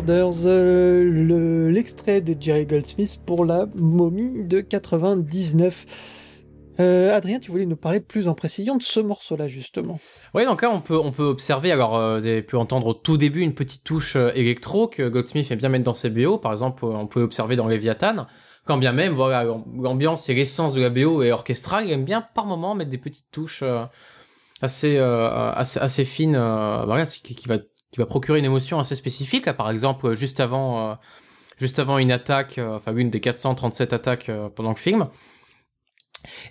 Euh, 0.10 1.70
l'extrait 1.70 2.22
de 2.22 2.36
Jerry 2.40 2.66
Goldsmith 2.66 3.20
pour 3.26 3.46
la 3.46 3.68
momie 3.76 4.44
de 4.44 4.62
99. 4.62 5.86
Euh, 6.80 7.16
Adrien, 7.16 7.40
tu 7.40 7.50
voulais 7.50 7.66
nous 7.66 7.76
parler 7.76 8.00
plus 8.00 8.28
en 8.28 8.36
précision 8.36 8.78
de 8.78 8.84
ce 8.84 9.00
morceau-là, 9.00 9.48
justement. 9.48 10.00
Oui, 10.36 10.46
donc 10.46 10.62
là, 10.62 10.70
on 10.70 10.80
peut, 10.80 11.24
observer, 11.24 11.72
alors, 11.72 11.96
euh, 11.96 12.20
vous 12.20 12.26
avez 12.26 12.44
pu 12.44 12.56
entendre 12.56 12.88
au 12.88 12.94
tout 12.94 13.18
début 13.18 13.42
une 13.42 13.56
petite 13.56 13.84
touche 13.84 14.16
électro 14.16 14.88
que 14.88 15.10
Goldsmith 15.10 15.50
aime 15.52 15.58
bien 15.58 15.70
mettre 15.70 15.86
dans 15.86 15.96
ses 15.96 16.10
BO. 16.10 16.38
Par 16.38 16.52
exemple, 16.52 16.86
on 16.86 17.08
peut 17.08 17.22
observer 17.22 17.56
dans 17.56 17.68
Leviathan. 17.68 18.28
Quand 18.66 18.78
bien 18.78 18.92
même, 18.92 19.14
voilà, 19.14 19.44
l'ambiance 19.44 20.30
et 20.30 20.36
l'essence 20.36 20.74
de 20.74 20.82
la 20.82 20.90
BO 20.90 21.24
est 21.24 21.32
orchestrale, 21.32 21.86
il 21.86 21.92
aime 21.92 22.06
bien 22.06 22.22
par 22.22 22.46
moment 22.46 22.76
mettre 22.76 22.92
des 22.92 22.98
petites 22.98 23.32
touches 23.32 23.64
assez 24.62 25.00
fines, 26.06 26.38
voilà, 26.38 27.06
qui, 27.06 27.36
qui, 27.36 27.48
va, 27.48 27.58
qui 27.98 28.02
va 28.02 28.06
procurer 28.06 28.38
une 28.38 28.46
émotion 28.46 28.78
assez 28.78 28.96
spécifique. 28.96 29.48
Là, 29.48 29.56
par 29.56 29.72
exemple, 29.72 30.14
juste 30.14 30.40
avant, 30.40 31.00
juste 31.58 31.80
avant 31.80 31.98
une 31.98 32.12
attaque, 32.12 32.60
enfin, 32.60 32.96
une 32.96 33.10
des 33.10 33.20
437 33.20 33.92
attaques 33.92 34.30
pendant 34.56 34.70
le 34.70 34.76
film, 34.76 35.08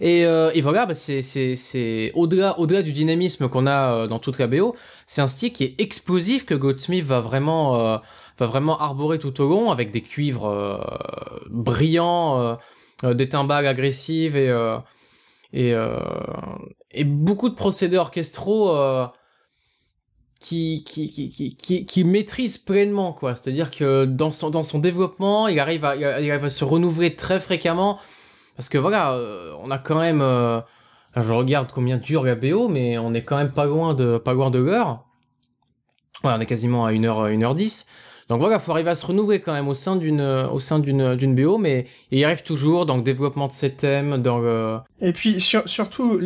et, 0.01 0.25
euh, 0.25 0.51
et 0.55 0.61
voilà, 0.61 0.87
bah 0.87 0.95
c'est 0.95 2.13
au-delà 2.15 2.59
au-delà 2.59 2.83
du 2.83 2.93
dynamisme 2.93 3.49
qu'on 3.49 3.67
a 3.67 3.93
euh, 3.93 4.07
dans 4.07 4.19
toute 4.19 4.39
la 4.39 4.47
BO, 4.47 4.75
c'est 5.07 5.21
un 5.21 5.29
style 5.29 5.53
qui 5.53 5.65
est 5.65 5.81
explosif 5.81 6.45
que 6.45 6.55
Goldsmith 6.55 7.05
va 7.05 7.21
vraiment 7.21 7.77
euh, 7.77 7.99
va 8.39 8.47
vraiment 8.47 8.79
arborer 8.79 9.19
tout 9.19 9.41
au 9.41 9.49
long 9.49 9.71
avec 9.71 9.91
des 9.91 10.03
cuivres 10.03 10.47
euh, 10.47 10.79
brillants, 11.51 12.59
des 13.03 13.29
timbales 13.29 13.67
agressives 13.67 14.37
et 14.37 14.51
et 15.53 15.75
et 16.93 17.05
beaucoup 17.05 17.49
de 17.49 17.55
procédés 17.55 17.99
orchestraux 17.99 18.71
qui, 20.39 22.05
maîtrise 22.05 22.59
pleinement, 22.59 23.13
quoi. 23.13 23.35
C'est-à-dire 23.35 23.71
que 23.71 24.05
dans 24.05 24.33
son, 24.33 24.79
développement, 24.79 25.49
il 25.49 25.59
arrive 25.59 25.85
à, 25.85 26.51
se 26.51 26.65
renouveler 26.65 27.15
très 27.17 27.41
fréquemment 27.41 27.99
parce 28.57 28.69
que 28.69 28.79
voilà, 28.79 29.13
euh, 29.13 29.53
on 29.63 29.71
a 29.71 29.79
quand 29.79 29.99
même, 29.99 30.23
euh, 30.23 30.61
je 31.15 31.33
regarde 31.33 31.71
combien 31.73 31.99
dure 31.99 32.25
la 32.25 32.35
BO, 32.35 32.69
mais 32.69 32.97
on 32.97 33.13
est 33.13 33.23
quand 33.23 33.37
même 33.37 33.53
pas 33.53 33.67
loin 33.67 33.95
de, 33.95 34.17
pas 34.19 34.33
loin 34.33 34.51
de 34.51 34.59
l'heure. 34.59 35.05
Voilà, 36.23 36.39
on 36.39 36.41
est 36.41 36.47
quasiment 36.47 36.87
à 36.87 36.93
1h, 36.93 37.37
1h10. 37.37 37.87
Donc 38.29 38.41
voilà, 38.41 38.59
faut 38.59 38.73
arriver 38.73 38.91
à 38.91 38.97
se 38.97 39.07
renouveler 39.07 39.41
quand 39.41 39.53
même 39.53 39.69
au 39.69 39.75
sein 39.75 39.95
d'une, 39.95 40.21
au 40.21 40.59
sein 40.59 40.81
d'une, 40.81 41.15
d'une 41.15 41.35
BO, 41.35 41.59
mais 41.59 41.87
il 42.11 42.19
y 42.19 42.25
arrive 42.25 42.43
toujours 42.43 42.85
dans 42.85 42.97
le 42.97 43.03
développement 43.03 43.47
de 43.47 43.53
ses 43.53 43.71
thèmes, 43.71 44.21
dans 44.21 44.39
le... 44.39 44.79
Et 45.01 45.13
puis 45.13 45.41
surtout, 45.41 46.21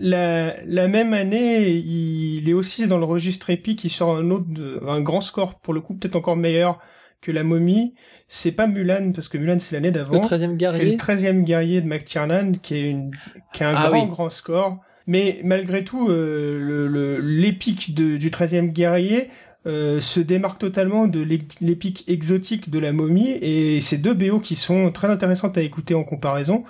la, 0.00 0.54
la 0.64 0.88
même 0.88 1.12
année, 1.12 1.68
il 1.68 2.48
est 2.48 2.54
aussi 2.54 2.86
dans 2.86 2.98
le 2.98 3.04
registre 3.04 3.50
épique, 3.50 3.84
il 3.84 3.90
sort 3.90 4.16
un 4.16 4.30
autre, 4.30 4.46
un 4.88 5.02
grand 5.02 5.20
score, 5.20 5.56
pour 5.56 5.74
le 5.74 5.80
coup 5.80 5.92
peut-être 5.92 6.16
encore 6.16 6.36
meilleur, 6.36 6.78
que 7.22 7.30
la 7.30 7.44
momie, 7.44 7.94
c'est 8.28 8.52
pas 8.52 8.66
Mulan, 8.66 9.12
parce 9.14 9.28
que 9.28 9.38
Mulan 9.38 9.58
c'est 9.58 9.74
l'année 9.74 9.92
d'avant. 9.92 10.14
Le 10.14 10.18
13e 10.20 10.56
guerrier. 10.56 10.78
C'est 10.78 10.84
le 10.84 10.96
13e 10.96 11.44
guerrier 11.44 11.80
de 11.80 11.86
McTiernan, 11.86 12.52
qui 12.60 12.74
est, 12.74 12.90
une, 12.90 13.12
qui 13.54 13.62
a 13.62 13.70
un 13.70 13.74
ah 13.76 13.88
grand, 13.88 14.06
grand 14.06 14.30
score. 14.30 14.78
Mais 15.06 15.40
malgré 15.44 15.84
tout, 15.84 16.08
euh, 16.08 17.20
l'épique 17.22 17.94
du 17.94 18.30
13e 18.30 18.68
guerrier 18.68 19.28
euh, 19.66 20.00
se 20.00 20.20
démarque 20.20 20.58
totalement 20.58 21.06
de 21.06 21.20
l'épique 21.60 22.04
exotique 22.08 22.70
de 22.70 22.78
la 22.78 22.92
momie, 22.92 23.30
et 23.30 23.80
c'est 23.80 23.98
deux 23.98 24.14
BO 24.14 24.40
qui 24.40 24.56
sont 24.56 24.90
très 24.90 25.08
intéressantes 25.08 25.56
à 25.58 25.62
écouter 25.62 25.94
en 25.94 26.04
comparaison. 26.04 26.64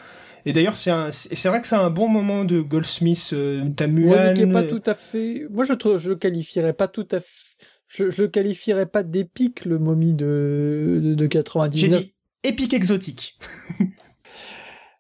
Et 0.45 0.53
d'ailleurs, 0.53 0.77
c'est 0.77 0.91
c'est 1.13 1.49
vrai 1.49 1.61
que 1.61 1.69
c'est 1.69 1.77
un 1.77 1.91
bon 1.91 2.09
moment 2.09 2.45
de 2.45 2.61
Goldsmith. 2.61 3.31
Euh, 3.33 3.63
T'as 3.77 3.87
Mulan. 3.87 4.35
Ouais, 4.35 4.47
pas 4.47 4.65
tout 4.65 4.83
à 4.87 4.95
fait. 4.95 5.47
Moi, 5.51 5.65
je 5.65 5.99
je 5.99 6.09
le 6.09 6.17
qualifierais 6.17 6.73
pas 6.73 6.89
tout 6.89 7.07
à 7.13 7.21
fait 7.21 7.53
je, 7.93 8.11
je 8.11 8.23
le 8.23 8.29
qualifierais 8.29 8.87
pas 8.87 9.03
d'épique, 9.03 9.65
le 9.65 9.79
momie 9.79 10.15
de, 10.15 11.01
de, 11.03 11.15
de 11.15 11.27
99. 11.27 11.81
J'ai 11.81 11.89
dit 11.89 12.15
épique 12.43 12.73
exotique. 12.73 13.39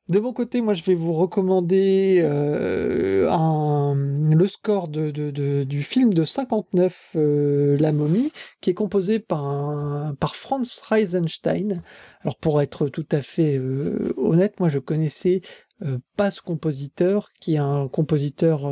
de 0.09 0.19
mon 0.19 0.33
côté, 0.33 0.61
moi, 0.61 0.75
je 0.75 0.83
vais 0.83 0.95
vous 0.95 1.13
recommander 1.13 2.19
euh, 2.21 3.27
le 4.35 4.47
score 4.47 4.89
du 4.89 5.83
film 5.83 6.13
de 6.13 6.25
59, 6.25 7.13
euh, 7.17 7.77
La 7.79 7.93
momie, 7.93 8.33
qui 8.61 8.71
est 8.71 8.75
composé 8.75 9.19
par, 9.19 10.15
Franz 10.35 10.81
Reisenstein. 10.89 11.83
Alors, 12.23 12.37
pour 12.37 12.61
être 12.61 12.89
tout 12.89 13.07
à 13.11 13.23
fait 13.23 13.57
euh, 13.59 14.13
honnête, 14.17 14.59
moi, 14.61 14.69
je 14.69 14.79
connaissais 14.79 15.41
euh, 15.83 15.99
pas 16.17 16.31
ce 16.31 16.41
compositeur, 16.43 17.31
qui 17.41 17.55
est 17.55 17.59
un 17.59 17.89
compositeur 17.89 18.71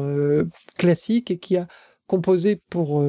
classique 0.77 1.31
et 1.31 1.39
qui 1.39 1.57
a 1.57 1.67
composé 2.07 2.57
pour 2.57 3.05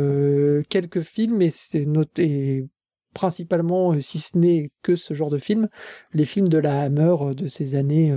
quelques 0.69 1.01
films 1.01 1.41
et 1.41 1.49
c'est 1.49 1.85
noté 1.85 2.67
principalement, 3.13 3.93
euh, 3.93 4.01
si 4.01 4.19
ce 4.19 4.37
n'est 4.37 4.71
que 4.83 4.95
ce 4.95 5.13
genre 5.13 5.29
de 5.29 5.37
film, 5.37 5.69
les 6.13 6.25
films 6.25 6.47
de 6.47 6.57
la 6.57 6.81
Hammer 6.81 7.15
euh, 7.21 7.33
de 7.33 7.47
ces 7.47 7.75
années, 7.75 8.13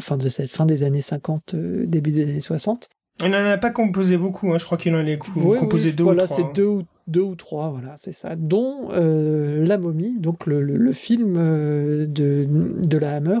fin 0.00 0.16
de 0.16 0.28
cette 0.28 0.50
fin 0.50 0.66
des 0.66 0.82
années 0.82 1.02
50, 1.02 1.54
début 1.54 2.10
des 2.10 2.24
années 2.24 2.40
60. 2.40 2.88
Il 3.22 3.30
n'en 3.30 3.44
a 3.48 3.58
pas 3.58 3.70
composé 3.70 4.16
beaucoup, 4.16 4.52
hein. 4.52 4.58
je 4.58 4.64
crois 4.64 4.76
qu'il 4.76 4.94
en 4.94 5.06
a 5.06 5.16
composé 5.16 5.92
deux 5.92 6.02
voilà, 6.02 6.24
ou 6.24 6.26
trois. 6.26 6.36
c'est 6.36 6.52
deux 6.52 6.66
ou 6.66 6.82
deux 7.06 7.20
ou 7.20 7.36
trois, 7.36 7.68
voilà, 7.68 7.94
c'est 7.96 8.12
ça, 8.12 8.34
dont 8.34 8.88
euh, 8.90 9.64
La 9.64 9.78
momie, 9.78 10.18
donc 10.18 10.46
le, 10.46 10.62
le, 10.62 10.76
le 10.76 10.92
film 10.92 11.36
euh, 11.36 12.06
de, 12.06 12.46
de 12.48 12.98
la 12.98 13.16
Hammer, 13.16 13.40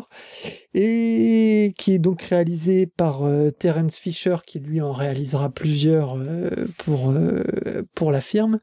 et 0.74 1.74
qui 1.76 1.94
est 1.94 1.98
donc 1.98 2.22
réalisé 2.22 2.86
par 2.86 3.24
euh, 3.24 3.50
Terence 3.50 3.96
Fisher, 3.96 4.36
qui 4.46 4.60
lui 4.60 4.80
en 4.80 4.92
réalisera 4.92 5.50
plusieurs 5.50 6.16
euh, 6.18 6.50
pour, 6.78 7.10
euh, 7.10 7.42
pour 7.94 8.12
la 8.12 8.20
firme. 8.20 8.60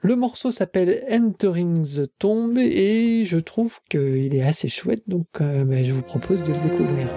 Le 0.00 0.14
morceau 0.14 0.52
s'appelle 0.52 1.02
Entering 1.10 1.82
the 1.82 2.10
Tomb, 2.18 2.56
et 2.58 3.24
je 3.24 3.38
trouve 3.38 3.80
qu'il 3.90 4.34
est 4.34 4.42
assez 4.42 4.68
chouette, 4.68 5.02
donc 5.08 5.26
ben, 5.40 5.84
je 5.84 5.92
vous 5.92 6.02
propose 6.02 6.42
de 6.42 6.52
le 6.52 6.60
découvrir. 6.60 7.08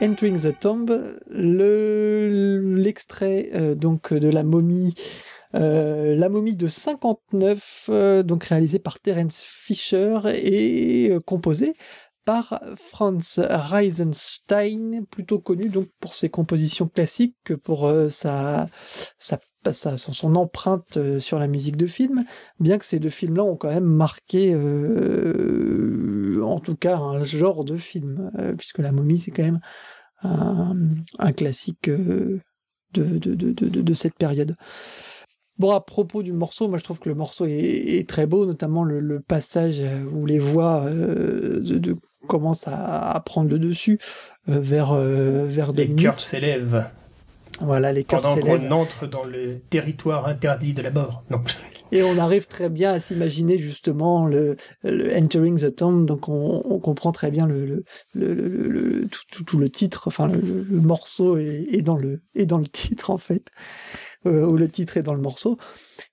Entering 0.00 0.38
the 0.38 0.56
Tomb, 0.58 0.86
l'extrait 1.30 3.50
donc 3.76 4.14
de 4.14 4.28
la 4.28 4.44
momie 4.44 4.94
euh, 5.54 6.14
la 6.14 6.28
momie 6.28 6.56
de 6.56 6.66
59, 6.66 7.86
euh, 7.88 8.22
donc 8.22 8.44
réalisée 8.44 8.78
par 8.78 9.00
Terence 9.00 9.42
Fisher 9.42 10.20
et 10.34 11.10
euh, 11.10 11.20
composée 11.20 11.74
par 12.28 12.60
Franz 12.76 13.38
Reisenstein, 13.38 15.06
plutôt 15.06 15.38
connu 15.38 15.70
donc 15.70 15.88
pour 15.98 16.12
ses 16.12 16.28
compositions 16.28 16.86
classiques 16.86 17.38
que 17.42 17.54
pour 17.54 17.90
sa, 18.10 18.68
sa, 19.16 19.40
sa, 19.72 19.96
son, 19.96 20.36
empreinte 20.36 20.98
sur 21.20 21.38
la 21.38 21.48
musique 21.48 21.78
de 21.78 21.86
film, 21.86 22.24
bien 22.60 22.76
que 22.76 22.84
ces 22.84 22.98
deux 22.98 23.08
films-là 23.08 23.44
ont 23.44 23.56
quand 23.56 23.70
même 23.70 23.86
marqué, 23.86 24.54
en 24.54 24.60
tout 26.60 26.76
cas, 26.76 26.98
un 26.98 27.24
genre 27.24 27.64
de 27.64 27.78
film, 27.78 28.30
puisque 28.58 28.80
La 28.80 28.92
momie, 28.92 29.20
c'est 29.20 29.30
quand 29.30 29.44
même 29.44 29.60
un, 30.20 30.76
un 31.18 31.32
classique 31.32 31.88
de, 31.88 32.40
de, 32.92 33.16
de, 33.16 33.52
de, 33.54 33.94
cette 33.94 34.16
période. 34.16 34.54
Bon, 35.58 35.70
à 35.70 35.80
propos 35.80 36.22
du 36.22 36.34
morceau, 36.34 36.68
moi 36.68 36.76
je 36.76 36.84
trouve 36.84 36.98
que 36.98 37.08
le 37.08 37.14
morceau 37.14 37.46
est, 37.46 38.06
très 38.06 38.26
beau, 38.26 38.44
notamment 38.44 38.84
le, 38.84 39.20
passage 39.20 39.80
où 40.12 40.26
les 40.26 40.38
voix 40.38 40.84
euh, 40.84 41.60
de, 41.60 41.96
commencent 42.28 42.68
à, 42.68 43.20
prendre 43.26 43.50
le 43.50 43.58
dessus 43.58 43.98
euh, 44.48 44.60
vers, 44.60 44.92
euh, 44.92 45.46
vers 45.48 45.72
Les 45.72 45.88
cœurs 45.88 46.20
s'élèvent. 46.20 46.86
Voilà, 47.60 47.92
les 47.92 48.04
cœurs 48.04 48.24
s'élèvent. 48.24 48.44
Pendant 48.44 48.68
qu'on 48.68 48.82
entre 48.82 49.06
dans 49.08 49.24
le 49.24 49.58
territoire 49.58 50.28
interdit 50.28 50.74
de 50.74 50.82
la 50.82 50.90
mort. 50.90 51.24
Non. 51.30 51.42
Et 51.90 52.02
on 52.02 52.18
arrive 52.18 52.46
très 52.46 52.68
bien 52.68 52.92
à 52.92 53.00
s'imaginer 53.00 53.58
justement 53.58 54.26
le, 54.26 54.56
Entering 54.84 55.58
the 55.58 55.74
Tomb, 55.74 56.04
donc 56.04 56.28
on, 56.28 56.78
comprend 56.80 57.12
très 57.12 57.30
bien 57.30 57.46
le, 57.46 57.82
le, 58.14 59.08
tout, 59.46 59.58
le 59.58 59.70
titre, 59.70 60.06
enfin 60.06 60.28
le, 60.28 60.66
morceau 60.68 61.38
est, 61.38 61.80
dans 61.80 61.96
le, 61.96 62.20
est 62.34 62.44
dans 62.44 62.58
le 62.58 62.66
titre 62.66 63.08
en 63.08 63.16
fait. 63.16 63.50
Euh, 64.26 64.44
où 64.44 64.56
le 64.56 64.68
titre 64.68 64.96
est 64.96 65.02
dans 65.02 65.14
le 65.14 65.20
morceau. 65.20 65.58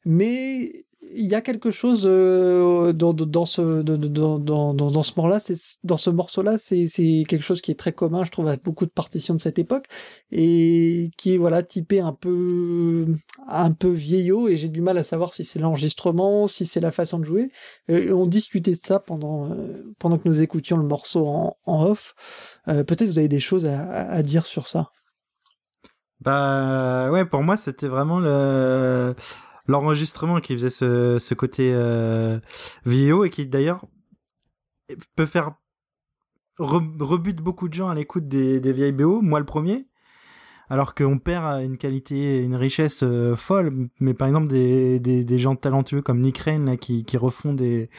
Mais 0.05 0.85
il 1.14 1.26
y 1.26 1.36
a 1.36 1.41
quelque 1.41 1.72
chose 1.72 2.03
euh, 2.06 2.93
dans, 2.93 3.14
dans, 3.14 3.45
ce 3.45 3.82
dans, 3.82 4.39
dans, 4.39 4.74
dans 4.74 5.03
ce 5.03 5.14
morceau-là, 5.16 5.39
c'est 5.39 5.56
dans 5.84 5.97
ce 5.97 6.10
morceau-là, 6.10 6.58
c'est 6.58 6.88
quelque 7.28 7.43
chose 7.43 7.62
qui 7.62 7.72
est 7.72 7.80
très 7.80 7.93
commun, 7.93 8.24
je 8.26 8.32
trouve, 8.32 8.47
à 8.47 8.58
beaucoup 8.58 8.86
de 8.86 8.91
partitions 8.91 9.36
de 9.36 9.41
cette 9.41 9.60
époque 9.60 9.86
et 10.32 11.12
qui 11.18 11.34
est 11.34 11.38
voilà 11.38 11.64
typé 11.64 11.99
un 11.99 12.14
peu 12.14 13.06
un 13.47 13.72
peu 13.72 13.89
vieillot 13.89 14.47
et 14.47 14.58
j'ai 14.58 14.70
du 14.70 14.82
mal 14.82 14.97
à 14.97 15.03
savoir 15.03 15.34
si 15.34 15.43
c'est 15.43 15.60
l'enregistrement, 15.60 16.47
si 16.47 16.66
c'est 16.66 16.82
la 16.82 16.91
façon 16.91 17.20
de 17.20 17.26
jouer. 17.26 17.51
Et 17.88 18.12
on 18.12 18.26
discutait 18.26 18.72
de 18.72 18.80
ça 18.82 18.99
pendant 18.99 19.51
euh, 19.51 19.84
pendant 19.99 20.18
que 20.18 20.28
nous 20.28 20.41
écoutions 20.41 20.78
le 20.78 20.88
morceau 20.88 21.28
en, 21.28 21.58
en 21.66 21.86
off. 21.86 22.16
Peut-être 22.66 23.06
vous 23.06 23.20
avez 23.20 23.28
des 23.28 23.39
choses 23.39 23.66
à, 23.66 24.10
à 24.10 24.24
dire 24.24 24.45
sur 24.45 24.68
ça? 24.68 24.89
Bah 26.22 27.12
ouais, 27.12 27.26
pour 27.26 27.43
moi 27.43 27.58
c'était 27.58 27.88
vraiment 27.88 28.20
le 28.20 29.14
l'enregistrement 29.68 30.39
qui 30.39 30.53
faisait 30.53 30.70
ce, 30.70 31.20
ce 31.20 31.34
côté 31.34 31.72
euh, 31.74 32.39
vidéo 32.86 33.24
et 33.26 33.30
qui 33.30 33.47
d'ailleurs 33.47 33.86
peut 35.16 35.26
faire 35.26 35.53
rebute 36.57 37.41
beaucoup 37.41 37.68
de 37.68 37.74
gens 37.74 37.89
à 37.89 37.95
l'écoute 37.95 38.28
des, 38.28 38.59
des 38.59 38.72
vieilles 38.72 38.91
BO, 38.91 39.22
moi 39.22 39.39
le 39.39 39.45
premier 39.45 39.88
alors 40.70 40.95
qu'on 40.95 41.20
perd 41.20 41.63
une 41.63 41.78
qualité, 41.78 42.39
une 42.39 42.55
richesse 42.55 43.03
euh, 43.03 43.36
folle. 43.36 43.89
Mais 43.99 44.13
par 44.13 44.28
exemple, 44.28 44.47
des, 44.47 44.99
des, 44.99 45.24
des, 45.24 45.38
gens 45.38 45.55
talentueux 45.55 46.01
comme 46.01 46.22
Nick 46.22 46.39
Rain 46.39 46.66
là, 46.66 46.78
qui, 46.78 47.05
qui 47.05 47.18
refont 47.18 47.53
des, 47.53 47.89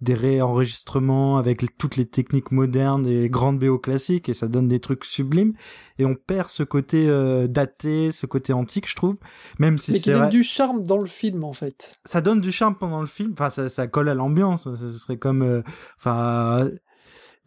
des 0.00 0.14
réenregistrements 0.14 1.38
avec 1.38 1.78
toutes 1.78 1.96
les 1.96 2.06
techniques 2.06 2.50
modernes 2.50 3.02
des 3.02 3.28
grandes 3.28 3.58
BO 3.58 3.78
classiques 3.78 4.28
et 4.28 4.34
ça 4.34 4.48
donne 4.48 4.68
des 4.68 4.80
trucs 4.80 5.04
sublimes. 5.04 5.54
Et 5.98 6.04
on 6.04 6.14
perd 6.14 6.48
ce 6.50 6.62
côté 6.62 7.08
euh, 7.08 7.46
daté, 7.46 8.12
ce 8.12 8.26
côté 8.26 8.52
antique, 8.52 8.88
je 8.88 8.96
trouve. 8.96 9.18
Même 9.58 9.78
si 9.78 9.92
Mais 9.92 10.00
qui 10.00 10.10
donne 10.10 10.28
du 10.28 10.42
charme 10.42 10.82
dans 10.84 10.98
le 10.98 11.06
film, 11.06 11.44
en 11.44 11.52
fait. 11.52 12.00
Ça 12.04 12.20
donne 12.20 12.40
du 12.40 12.50
charme 12.50 12.76
pendant 12.76 13.00
le 13.00 13.06
film. 13.06 13.32
Enfin, 13.32 13.50
ça, 13.50 13.68
ça 13.68 13.86
colle 13.86 14.08
à 14.08 14.14
l'ambiance. 14.14 14.64
Ce 14.74 14.92
serait 14.92 15.18
comme, 15.18 15.42
euh, 15.42 15.62
enfin, 15.98 16.68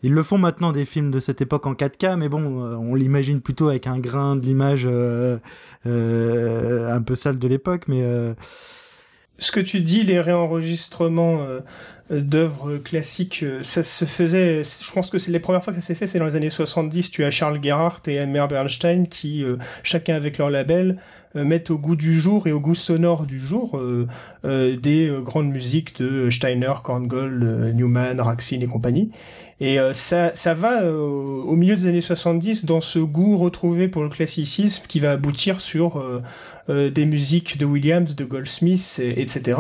ils 0.04 0.14
le 0.14 0.22
font 0.22 0.38
maintenant 0.38 0.72
des 0.72 0.86
films 0.86 1.10
de 1.10 1.20
cette 1.20 1.42
époque 1.42 1.66
en 1.66 1.74
4K, 1.74 2.18
mais 2.18 2.30
bon, 2.30 2.64
euh, 2.64 2.76
on 2.76 2.96
l'imagine 2.96 3.42
plutôt 3.42 3.70
avec 3.70 3.88
un 3.88 3.96
grain 3.96 4.36
de 4.36 4.42
l'image 4.42 4.86
euh, 4.86 5.38
euh, 5.86 6.94
un 6.94 7.02
peu 7.02 7.16
sale 7.16 7.40
de 7.40 7.48
l'époque, 7.48 7.88
mais 7.88 8.04
ce 9.38 9.52
que 9.52 9.60
tu 9.60 9.82
dis, 9.82 10.04
les 10.04 10.20
réenregistrements 10.20 11.46
d'œuvres 12.10 12.78
classiques, 12.78 13.44
ça 13.64 13.84
se 13.84 14.06
faisait, 14.06 14.64
je 14.64 14.92
pense 14.92 15.10
que 15.10 15.18
c'est 15.18 15.32
les 15.32 15.40
premières 15.40 15.64
fois 15.64 15.74
que 15.74 15.80
ça 15.80 15.86
s'est 15.86 15.96
fait, 15.96 16.08
c'est 16.08 16.20
dans 16.20 16.26
les 16.26 16.36
années 16.36 16.50
70, 16.50 17.12
tu 17.12 17.26
as 17.26 17.32
Charles 17.32 17.60
Gerhardt 17.62 18.02
et 18.08 18.14
Elmer 18.14 18.46
Bernstein 18.48 19.08
qui, 19.08 19.44
chacun 19.84 20.16
avec 20.16 20.38
leur 20.38 20.50
label, 20.50 20.98
mettent 21.34 21.70
au 21.70 21.78
goût 21.78 21.98
du 21.98 22.20
jour 22.20 22.48
et 22.48 22.54
au 22.54 22.60
goût 22.60 22.76
sonore 22.76 23.26
du 23.26 23.40
jour 23.40 23.82
des 24.44 25.12
grandes 25.24 25.50
musiques 25.50 25.98
de 25.98 26.30
Steiner, 26.30 26.74
Korngold, 26.84 27.74
Newman, 27.76 28.22
Raxin 28.22 28.62
et 28.62 28.68
compagnie. 28.68 29.12
Et 29.60 29.80
euh, 29.80 29.94
ça, 29.94 30.36
ça 30.36 30.54
va 30.54 30.84
euh, 30.84 30.98
au 30.98 31.56
milieu 31.56 31.76
des 31.76 31.88
années 31.88 32.02
70 32.02 32.66
dans 32.66 32.82
ce 32.82 33.00
goût 33.00 33.38
retrouvé 33.38 33.88
pour 33.88 34.04
le 34.04 34.10
classicisme 34.10 34.86
qui 34.88 35.00
va 35.00 35.12
aboutir 35.12 35.62
sur 35.62 35.98
euh, 36.70 36.90
des 36.90 37.06
musiques 37.06 37.58
de 37.58 37.66
Williams, 37.66 38.16
de 38.16 38.26
Goldsmith, 38.26 39.02
etc. 39.04 39.60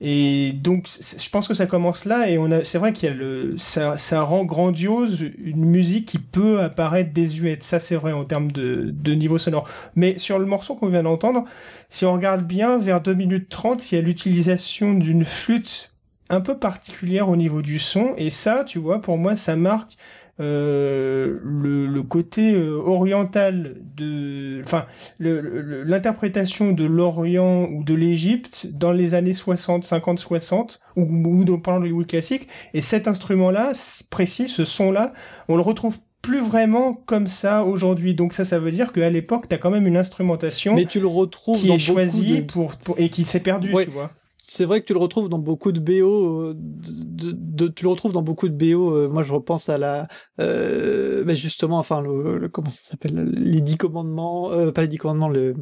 Et 0.00 0.52
donc, 0.52 0.88
je 1.00 1.30
pense 1.30 1.48
que 1.48 1.54
ça 1.54 1.64
commence 1.64 2.04
là, 2.04 2.28
et 2.28 2.36
on 2.36 2.50
a, 2.50 2.64
c'est 2.64 2.76
vrai 2.76 2.92
qu'il 2.92 3.08
y 3.08 3.12
a 3.12 3.14
le, 3.14 3.54
ça, 3.56 3.96
ça 3.96 4.20
rend 4.22 4.44
grandiose 4.44 5.24
une 5.38 5.64
musique 5.64 6.06
qui 6.06 6.18
peut 6.18 6.60
apparaître 6.60 7.14
désuète. 7.14 7.62
Ça, 7.62 7.78
c'est 7.78 7.96
vrai 7.96 8.12
en 8.12 8.24
termes 8.24 8.52
de, 8.52 8.90
de 8.92 9.12
niveau 9.12 9.38
sonore. 9.38 9.66
Mais 9.94 10.18
sur 10.18 10.38
le 10.38 10.44
morceau 10.44 10.74
qu'on 10.74 10.88
vient 10.88 11.02
d'entendre, 11.02 11.44
si 11.88 12.04
on 12.04 12.12
regarde 12.12 12.46
bien, 12.46 12.78
vers 12.78 13.00
2 13.00 13.14
minutes 13.14 13.48
30, 13.48 13.90
il 13.90 13.94
y 13.94 13.98
a 13.98 14.02
l'utilisation 14.02 14.92
d'une 14.92 15.24
flûte 15.24 15.96
un 16.28 16.40
peu 16.40 16.58
particulière 16.58 17.28
au 17.28 17.36
niveau 17.36 17.62
du 17.62 17.78
son 17.78 18.14
et 18.16 18.30
ça 18.30 18.64
tu 18.64 18.78
vois 18.78 19.00
pour 19.00 19.16
moi 19.16 19.36
ça 19.36 19.54
marque 19.54 19.96
euh, 20.38 21.38
le, 21.42 21.86
le, 21.86 22.02
côté 22.02 22.52
euh, 22.52 22.76
oriental 22.84 23.76
de 23.96 24.60
enfin 24.62 24.84
l'interprétation 25.18 26.72
de 26.72 26.84
l'Orient 26.84 27.68
ou 27.70 27.82
de 27.82 27.94
l'Égypte 27.94 28.68
dans 28.72 28.92
les 28.92 29.14
années 29.14 29.32
60 29.32 29.84
50 29.84 30.18
60 30.18 30.80
ou, 30.96 31.02
ou 31.02 31.44
dans, 31.44 31.58
pendant 31.58 31.78
Hollywood 31.78 32.06
classique 32.06 32.48
et 32.74 32.82
cet 32.82 33.08
instrument 33.08 33.50
là 33.50 33.72
précis 34.10 34.48
ce 34.48 34.66
son 34.66 34.92
là 34.92 35.14
on 35.48 35.56
le 35.56 35.62
retrouve 35.62 35.98
plus 36.20 36.40
vraiment 36.40 36.92
comme 36.92 37.28
ça 37.28 37.64
aujourd'hui. 37.64 38.14
Donc 38.14 38.32
ça, 38.32 38.44
ça 38.44 38.58
veut 38.58 38.72
dire 38.72 38.90
qu'à 38.90 39.10
l'époque, 39.10 39.48
tu 39.48 39.54
as 39.54 39.58
quand 39.58 39.70
même 39.70 39.86
une 39.86 39.96
instrumentation 39.96 40.74
Mais 40.74 40.84
tu 40.84 40.98
le 40.98 41.06
retrouves 41.06 41.60
qui 41.60 41.70
est 41.70 41.78
choisie 41.78 42.40
pour, 42.40 42.74
et 42.96 43.10
qui 43.10 43.24
s'est 43.24 43.38
perdue, 43.38 43.72
tu 43.84 43.90
vois 43.90 44.10
c'est 44.48 44.64
vrai 44.64 44.80
que 44.80 44.86
tu 44.86 44.92
le 44.92 45.00
retrouves 45.00 45.28
dans 45.28 45.38
beaucoup 45.38 45.72
de 45.72 45.80
BO. 45.80 46.50
Euh, 46.50 46.54
de, 46.56 47.68
tu 47.68 47.84
le 47.84 47.90
retrouves 47.90 48.12
dans 48.12 48.22
beaucoup 48.22 48.48
de 48.48 48.54
BO. 48.54 48.94
Euh, 48.94 49.08
moi, 49.08 49.22
je 49.22 49.32
repense 49.32 49.68
à 49.68 49.78
la, 49.78 50.06
euh, 50.40 51.34
justement, 51.34 51.78
enfin, 51.78 52.00
le, 52.00 52.48
comment 52.48 52.70
ça 52.70 52.82
s'appelle, 52.82 53.30
les 53.34 53.60
dix 53.60 53.76
commandements, 53.76 54.52
euh, 54.52 54.70
pas 54.70 54.82
les 54.82 54.88
dix 54.88 54.98
commandements, 54.98 55.28
le, 55.28 55.54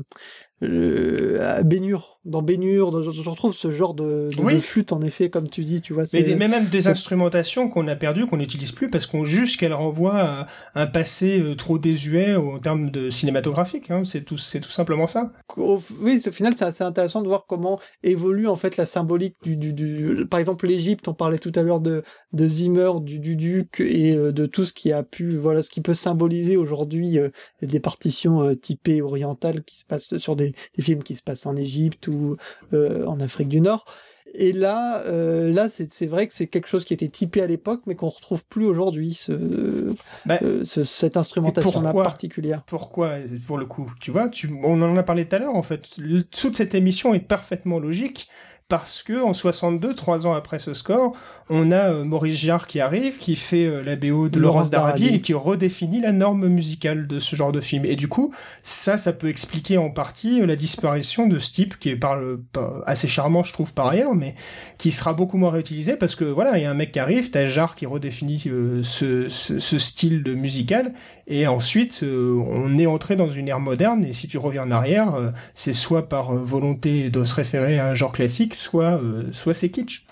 euh, 0.65 1.63
Bénur, 1.63 2.21
dans 2.25 2.43
Bénur, 2.43 3.03
je 3.03 3.29
retrouve 3.29 3.55
ce 3.55 3.71
genre 3.71 3.95
de, 3.95 4.29
de, 4.35 4.61
flûte 4.61 4.93
en 4.93 5.01
effet, 5.03 5.29
comme 5.29 5.49
tu 5.49 5.63
dis, 5.63 5.83
tu 5.83 5.93
vois. 5.93 6.05
Mais, 6.13 6.49
même 6.49 6.67
des 6.67 6.89
instrumentations 6.89 7.69
qu'on 7.69 7.87
a 7.87 7.97
perdues, 7.97 8.27
qu'on 8.27 8.39
n'utilise 8.39 8.73
plus 8.73 8.89
parce 8.89 9.07
qu'on 9.07 9.25
juge 9.25 9.57
qu'elles 9.57 9.75
renvoient 9.75 10.19
à 10.19 10.47
un 10.75 10.87
passé 10.87 11.41
euh, 11.41 11.55
trop 11.55 11.79
désuet 11.79 12.35
en 12.37 12.59
termes 12.59 12.91
de 12.91 13.11
cinématographique. 13.11 13.91
Hein. 13.91 14.03
C'est 14.05 14.23
tout, 14.23 14.39
c'est 14.39 14.61
tout 14.61 14.71
simplement 14.71 15.07
ça. 15.07 15.33
oui, 15.57 16.23
au 16.27 16.33
final, 16.33 16.55
c'est 16.57 16.65
assez 16.65 16.85
intéressant 16.85 17.23
de 17.23 17.29
voir 17.29 17.45
comment 17.47 17.79
évolue 18.03 18.49
en 18.49 18.57
fait 18.57 18.77
la 18.77 18.87
symbolique 18.87 19.37
du, 19.43 19.57
du, 19.57 19.73
du... 19.73 20.27
par 20.27 20.41
exemple 20.41 20.67
l'Égypte. 20.67 21.09
On 21.09 21.15
parlait 21.15 21.39
tout 21.39 21.53
à 21.55 21.63
l'heure 21.63 21.81
de 21.81 22.03
de 22.33 22.49
Zimmer, 22.49 22.91
du, 23.01 23.21
du 23.21 23.37
duc 23.37 23.81
et 23.81 24.17
euh, 24.17 24.33
de 24.33 24.47
tout 24.47 24.65
ce 24.65 24.73
qui 24.73 24.93
a 24.93 25.03
pu, 25.03 25.37
voilà, 25.37 25.63
ce 25.63 25.71
qui 25.71 25.81
peut 25.81 25.95
symboliser 25.95 26.57
aujourd'hui 26.57 27.19
des 27.63 27.81
partitions 27.81 28.55
typées 28.55 29.03
orientales 29.03 29.63
qui 29.63 29.79
se 29.79 29.85
passent 29.85 30.17
sur 30.19 30.37
des 30.37 30.54
des, 30.77 30.83
films 30.83 31.03
qui 31.03 31.15
se 31.15 31.23
passent 31.23 31.47
en 31.47 31.57
Égypte 31.57 32.09
ou 32.09 32.37
euh, 32.73 33.05
en 33.07 33.21
Afrique 33.21 33.49
du 33.49 33.61
Nord. 33.61 33.85
Et 34.37 34.53
là, 34.53 35.03
euh, 35.03 35.53
là, 35.53 35.69
c'est 35.69 36.07
vrai 36.07 36.27
que 36.27 36.33
c'est 36.33 36.49
quelque 36.49 36.67
chose 36.67 36.85
qui 36.85 36.93
était 36.93 37.09
typé 37.09 37.41
à 37.41 37.47
l'époque, 37.47 37.83
mais 37.87 37.95
qu'on 37.95 38.09
retrouve 38.09 38.45
plus 38.45 38.67
aujourd'hui, 38.67 39.15
ce, 39.15 39.95
bah, 40.27 40.41
euh, 40.43 40.65
cette 40.65 41.17
instrumentation-là 41.17 41.93
particulière. 41.93 42.63
Pourquoi, 42.67 43.19
pour 43.47 43.59
le 43.59 43.67
coup? 43.67 43.93
Tu 44.01 44.11
vois, 44.11 44.29
tu, 44.29 44.53
on 44.65 44.83
en 44.83 44.97
a 44.97 45.03
parlé 45.05 45.29
tout 45.29 45.37
à 45.37 45.39
l'heure, 45.39 45.55
en 45.55 45.63
fait. 45.63 45.87
toute 46.33 46.57
cette 46.57 46.75
émission 46.75 47.15
est 47.15 47.21
parfaitement 47.21 47.79
logique 47.79 48.29
parce 48.69 49.03
que 49.03 49.23
en 49.23 49.35
62, 49.35 49.95
trois 49.95 50.27
ans 50.27 50.33
après 50.33 50.59
ce 50.59 50.73
score, 50.73 51.15
on 51.51 51.71
a 51.71 51.91
euh, 51.91 52.05
Maurice 52.05 52.41
Jarre 52.41 52.67
qui 52.67 52.81
arrive, 52.81 53.19
qui 53.19 53.37
fait 53.37 53.67
euh, 53.67 53.83
la 53.83 53.95
BO 53.95 54.31
de 54.31 54.41
Laurence 54.41 54.71
d'Arabie 54.71 55.09
et 55.09 55.21
qui 55.21 55.35
redéfinit 55.35 56.01
la 56.01 56.13
norme 56.13 56.49
musicale 56.49 57.07
de 57.07 57.19
ce 57.19 57.37
genre 57.37 57.53
de 57.53 57.61
film. 57.61 57.85
Et 57.85 57.95
du 57.95 58.09
coup, 58.09 58.33
ça, 58.63 58.97
ça 58.97 59.13
peut 59.13 59.29
expliquer 59.29 59.77
en 59.77 59.91
partie 59.91 60.41
euh, 60.41 60.47
la 60.47 60.57
disparition 60.57 61.27
de 61.27 61.39
ce 61.39 61.53
type 61.53 61.79
qui 61.79 61.91
est 61.91 61.97
par 61.97 62.19
assez 62.87 63.07
charmant, 63.07 63.43
je 63.43 63.53
trouve 63.53 63.75
par 63.75 63.89
ailleurs, 63.89 64.15
mais 64.15 64.35
qui 64.79 64.93
sera 64.93 65.13
beaucoup 65.13 65.37
moins 65.37 65.51
réutilisé 65.51 65.97
parce 65.97 66.15
que 66.15 66.25
voilà, 66.25 66.57
il 66.57 66.63
y 66.63 66.67
a 66.67 66.71
un 66.71 66.75
mec 66.75 66.93
qui 66.93 66.99
arrive, 66.99 67.31
t'as 67.31 67.47
Jarre 67.47 67.75
qui 67.75 67.85
redéfinit 67.85 68.39
ce, 68.83 69.29
ce, 69.29 69.79
style 69.79 70.23
de 70.23 70.33
musical, 70.35 70.95
et 71.27 71.47
ensuite 71.47 72.03
on 72.03 72.79
est 72.79 72.87
entré 72.87 73.17
dans 73.17 73.29
une 73.29 73.49
ère 73.49 73.61
moderne. 73.61 74.05
Et 74.05 74.13
si 74.13 74.29
tu 74.29 74.39
reviens 74.39 74.63
en 74.63 74.71
arrière, 74.71 75.33
c'est 75.53 75.73
soit 75.73 76.09
par 76.09 76.33
volonté 76.33 77.11
de 77.11 77.25
se 77.25 77.35
référer 77.35 77.79
à 77.79 77.89
un 77.89 77.95
genre 77.95 78.13
classique, 78.13 78.54
soit 78.55 79.01
soit 79.33 79.55
c'est 79.55 79.71
kitsch. 79.71 80.07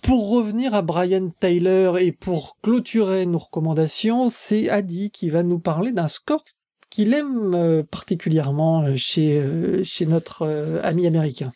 Pour 0.00 0.30
revenir 0.30 0.74
à 0.74 0.82
Brian 0.82 1.30
Tyler 1.40 1.92
et 2.00 2.12
pour 2.12 2.56
clôturer 2.62 3.26
nos 3.26 3.38
recommandations, 3.38 4.30
c'est 4.30 4.70
Adi 4.70 5.10
qui 5.10 5.28
va 5.28 5.42
nous 5.42 5.58
parler 5.58 5.92
d'un 5.92 6.08
score 6.08 6.44
qu'il 6.90 7.12
aime 7.14 7.54
euh, 7.54 7.82
particulièrement 7.82 8.82
euh, 8.82 8.94
chez, 8.96 9.38
euh, 9.38 9.82
chez 9.84 10.06
notre 10.06 10.80
ami 10.82 11.06
américain. 11.06 11.52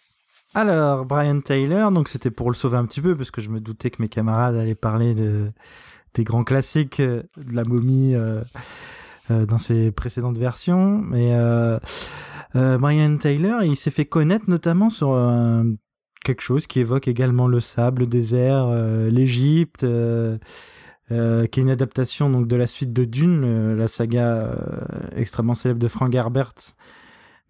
Alors, 0.55 1.07
Brian 1.07 1.41
Tyler, 1.41 1.89
donc 1.93 2.09
c'était 2.09 2.31
pour 2.31 2.51
le 2.51 2.57
sauver 2.57 2.77
un 2.77 2.85
petit 2.85 3.01
peu, 3.01 3.17
parce 3.17 3.31
que 3.31 3.41
je 3.41 3.51
me 3.51 3.61
doutais 3.61 3.91
que 3.91 4.03
mes 4.03 4.09
camarades 4.09 4.57
allaient 4.57 4.75
parler 4.75 5.15
de, 5.15 5.53
des 6.15 6.25
grands 6.25 6.43
classiques 6.43 7.01
de 7.01 7.25
la 7.53 7.63
momie 7.63 8.17
dans 9.29 9.59
ses 9.59 9.93
précédentes 9.93 10.39
versions. 10.39 11.01
Mais 11.09 11.33
Brian 12.53 13.17
Tyler, 13.19 13.59
il 13.63 13.77
s'est 13.77 13.93
fait 13.93 14.07
connaître 14.07 14.47
notamment 14.49 14.91
sur 14.91 15.15
un 15.15 15.77
quelque 16.25 16.43
chose 16.43 16.67
qui 16.67 16.81
évoque 16.81 17.09
également 17.09 17.49
le 17.49 17.61
sable, 17.61 18.03
le 18.03 18.07
désert, 18.07 18.67
euh, 18.69 19.11
l'Égypte, 19.11 19.85
euh, 19.85 20.39
euh, 21.11 21.47
qui 21.47 21.61
est 21.61 21.63
une 21.63 21.71
adaptation 21.71 22.31
donc 22.31 22.47
de 22.47 22.57
la 22.57 22.67
suite 22.67 22.93
de 22.93 23.05
Dune, 23.05 23.75
la 23.75 23.89
saga 23.89 24.55
extrêmement 25.17 25.55
célèbre 25.55 25.81
de 25.81 25.89
Frank 25.89 26.15
Herbert. 26.15 26.55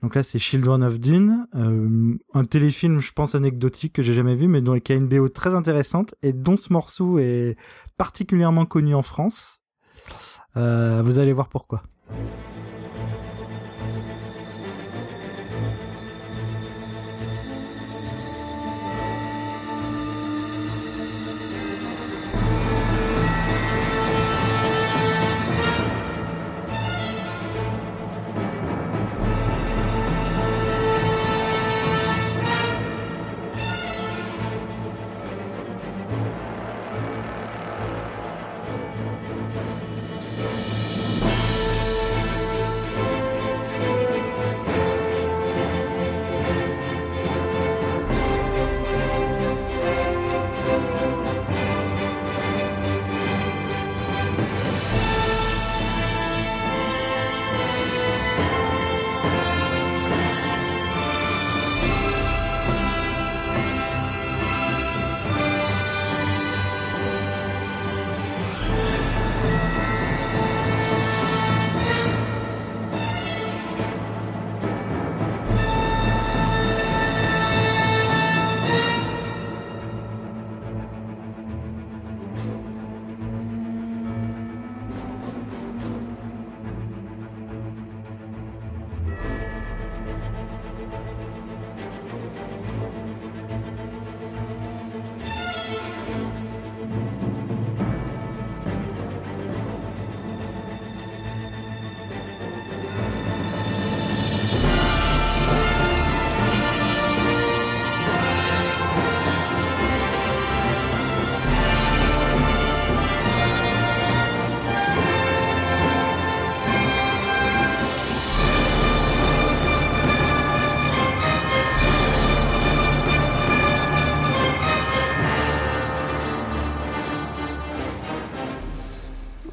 Donc 0.02 0.14
là, 0.14 0.22
c'est 0.22 0.38
Children 0.38 0.82
of 0.82 0.98
Dune, 0.98 1.46
un 1.52 2.44
téléfilm, 2.44 3.00
je 3.00 3.12
pense 3.12 3.34
anecdotique 3.34 3.92
que 3.92 4.00
j'ai 4.00 4.14
jamais 4.14 4.34
vu, 4.34 4.48
mais 4.48 4.62
dont, 4.62 4.80
qui 4.80 4.92
a 4.92 4.94
une 4.94 5.08
BO 5.08 5.28
très 5.28 5.54
intéressante 5.54 6.14
et 6.22 6.32
dont 6.32 6.56
ce 6.56 6.72
morceau 6.72 7.18
est 7.18 7.58
particulièrement 7.98 8.64
connu 8.64 8.94
en 8.94 9.02
France. 9.02 9.62
vous 10.54 11.18
allez 11.18 11.34
voir 11.34 11.50
pourquoi. 11.50 11.82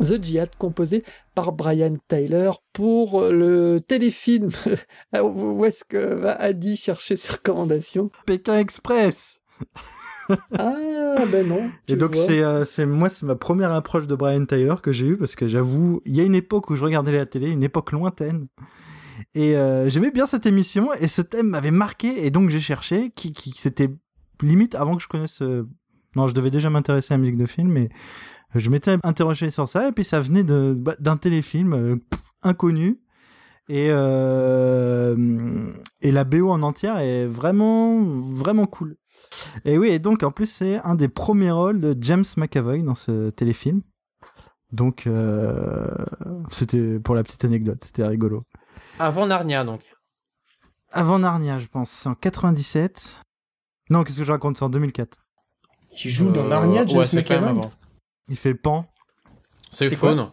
The 0.08 0.24
Jihad, 0.24 0.50
composé 0.58 1.04
par 1.36 1.52
Brian 1.52 1.96
Tyler 2.08 2.52
pour 2.74 3.22
le 3.24 3.80
téléfilm. 3.80 4.50
Ah, 5.14 5.24
où 5.24 5.64
est-ce 5.66 5.84
que 5.84 5.98
va 5.98 6.34
Adi 6.34 6.76
chercher 6.76 7.16
ses 7.16 7.32
recommandations? 7.34 8.10
Pékin 8.26 8.58
Express 8.60 9.42
Ah 10.58 11.26
ben 11.32 11.48
non. 11.48 11.70
Et 11.88 11.96
donc 11.96 12.16
c'est 12.16 12.44
euh, 12.44 12.66
c'est 12.66 12.86
moi 12.86 13.10
c'est 13.10 13.26
ma 13.26 13.36
première 13.36 13.72
approche 13.72 14.08
de 14.08 14.16
Brian 14.16 14.46
Tyler 14.46 14.76
que 14.82 14.92
j'ai 14.92 15.08
eue 15.08 15.18
parce 15.18 15.36
que 15.36 15.48
j'avoue 15.48 16.02
il 16.06 16.16
y 16.16 16.20
a 16.20 16.24
une 16.24 16.36
époque 16.36 16.70
où 16.70 16.76
je 16.76 16.84
regardais 16.84 17.14
la 17.14 17.26
télé, 17.26 17.50
une 17.50 17.64
époque 17.64 17.92
lointaine. 17.92 18.48
Et 19.34 19.56
euh, 19.56 19.90
j'aimais 19.90 20.12
bien 20.12 20.26
cette 20.26 20.46
émission 20.46 20.94
et 20.94 21.08
ce 21.08 21.22
thème 21.22 21.48
m'avait 21.48 21.72
marqué 21.72 22.26
et 22.26 22.30
donc 22.30 22.50
j'ai 22.50 22.60
cherché 22.60 23.12
qui 23.16 23.32
qui 23.32 23.52
c'était 23.52 23.90
limite 24.42 24.76
avant 24.76 24.96
que 24.96 25.02
je 25.02 25.08
connaisse 25.08 25.42
euh, 25.42 25.68
non 26.16 26.28
je 26.28 26.34
devais 26.34 26.52
déjà 26.52 26.70
m'intéresser 26.70 27.14
à 27.14 27.18
la 27.18 27.22
musique 27.22 27.38
de 27.38 27.46
film 27.46 27.70
mais 27.70 27.90
je 28.56 28.69
m'étais 28.69 28.98
interrogé 29.03 29.49
sur 29.49 29.68
ça 29.68 29.90
et 29.90 29.91
puis 29.91 30.03
ça 30.03 30.19
venait 30.19 30.44
de 30.44 30.74
bah, 30.78 30.95
d'un 30.99 31.18
téléfilm 31.18 31.74
euh, 31.74 31.95
inconnu 32.41 32.99
et 33.69 33.88
euh, 33.90 35.69
et 36.02 36.11
la 36.11 36.24
BO 36.24 36.49
en 36.49 36.61
entière 36.64 36.99
est 36.99 37.26
vraiment 37.26 38.03
vraiment 38.06 38.65
cool. 38.65 38.95
Et 39.65 39.78
oui, 39.78 39.90
et 39.90 39.99
donc 39.99 40.24
en 40.24 40.32
plus 40.32 40.45
c'est 40.45 40.80
un 40.80 40.95
des 40.95 41.10
premiers 41.10 41.52
rôles 41.52 41.82
de 41.82 41.95
James 41.99 42.26
McAvoy 42.38 42.80
dans 42.80 42.95
ce 42.95 43.30
téléfilm. 43.30 43.82
Donc 44.72 45.07
euh, 45.07 45.88
c'était 46.49 46.99
pour 46.99 47.15
la 47.15 47.24
petite 47.24 47.44
anecdote, 47.44 47.84
c'était 47.84 48.06
rigolo. 48.06 48.44
Avant 48.99 49.28
Narnia 49.28 49.64
donc. 49.64 49.82
Avant 50.91 51.19
Narnia, 51.19 51.60
je 51.60 51.68
pense, 51.68 52.06
en 52.06 52.15
97. 52.15 53.19
Non, 53.90 54.03
qu'est-ce 54.03 54.19
que 54.19 54.24
je 54.24 54.32
raconte, 54.32 54.57
c'est 54.57 54.64
en 54.64 54.69
2004. 54.69 55.18
Qui 55.91 56.10
joue 56.10 56.32
dans 56.32 56.48
Narnia, 56.48 56.86
James 56.86 57.06
McAvoy? 57.14 57.60
Il 58.30 58.36
fait 58.38 58.49
le 58.52 58.58
pan. 58.58 58.86
C'est 59.72 59.90
le 59.90 59.95
faune. 59.95 60.32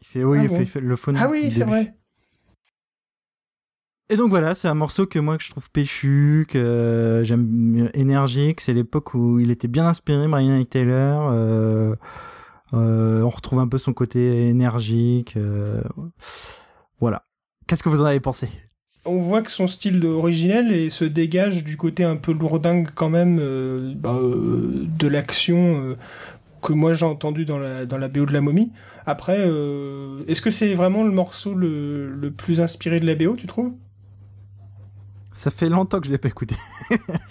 Il 0.00 0.06
fait, 0.06 0.24
oui, 0.24 0.38
ah 0.40 0.60
il, 0.60 0.66
fait, 0.66 0.80
le 0.80 0.96
faune. 0.96 1.16
Ah 1.16 1.28
oui, 1.30 1.50
c'est 1.50 1.64
vrai. 1.64 1.94
Et 4.10 4.16
donc 4.16 4.28
voilà, 4.28 4.54
c'est 4.54 4.68
un 4.68 4.74
morceau 4.74 5.06
que 5.06 5.18
moi 5.18 5.38
que 5.38 5.42
je 5.42 5.50
trouve 5.50 5.70
péchu, 5.70 6.46
que 6.48 7.22
j'aime 7.24 7.90
énergique. 7.94 8.60
C'est 8.60 8.74
l'époque 8.74 9.14
où 9.14 9.40
il 9.40 9.50
était 9.50 9.68
bien 9.68 9.86
inspiré, 9.86 10.28
Brian 10.28 10.62
Taylor. 10.64 11.30
Euh, 11.32 11.94
euh, 12.74 13.22
on 13.22 13.30
retrouve 13.30 13.60
un 13.60 13.68
peu 13.68 13.78
son 13.78 13.94
côté 13.94 14.48
énergique. 14.48 15.36
Euh, 15.36 15.80
voilà. 17.00 17.24
Qu'est-ce 17.66 17.82
que 17.82 17.88
vous 17.88 18.02
en 18.02 18.04
avez 18.04 18.20
pensé? 18.20 18.48
On 19.06 19.16
voit 19.16 19.40
que 19.40 19.50
son 19.50 19.66
style 19.66 20.04
originel 20.04 20.72
et 20.72 20.90
se 20.90 21.04
dégage 21.04 21.64
du 21.64 21.78
côté 21.78 22.04
un 22.04 22.16
peu 22.16 22.32
lourdingue 22.32 22.88
quand 22.94 23.10
même 23.10 23.36
bah, 23.96 24.18
de 24.20 25.08
l'action 25.08 25.96
que 26.64 26.72
moi 26.72 26.94
j'ai 26.94 27.04
entendu 27.06 27.44
dans 27.44 27.58
la, 27.58 27.86
dans 27.86 27.98
la 27.98 28.08
BO 28.08 28.26
de 28.26 28.32
la 28.32 28.40
momie. 28.40 28.72
Après, 29.06 29.36
euh, 29.38 30.22
est-ce 30.28 30.42
que 30.42 30.50
c'est 30.50 30.74
vraiment 30.74 31.04
le 31.04 31.10
morceau 31.12 31.54
le, 31.54 32.10
le, 32.10 32.30
plus 32.30 32.60
inspiré 32.60 32.98
de 33.00 33.06
la 33.06 33.14
BO, 33.14 33.36
tu 33.36 33.46
trouves? 33.46 33.74
Ça 35.36 35.50
fait 35.50 35.68
longtemps 35.68 35.98
que 36.00 36.06
je 36.06 36.12
l'ai 36.12 36.18
pas 36.18 36.28
écouté. 36.28 36.54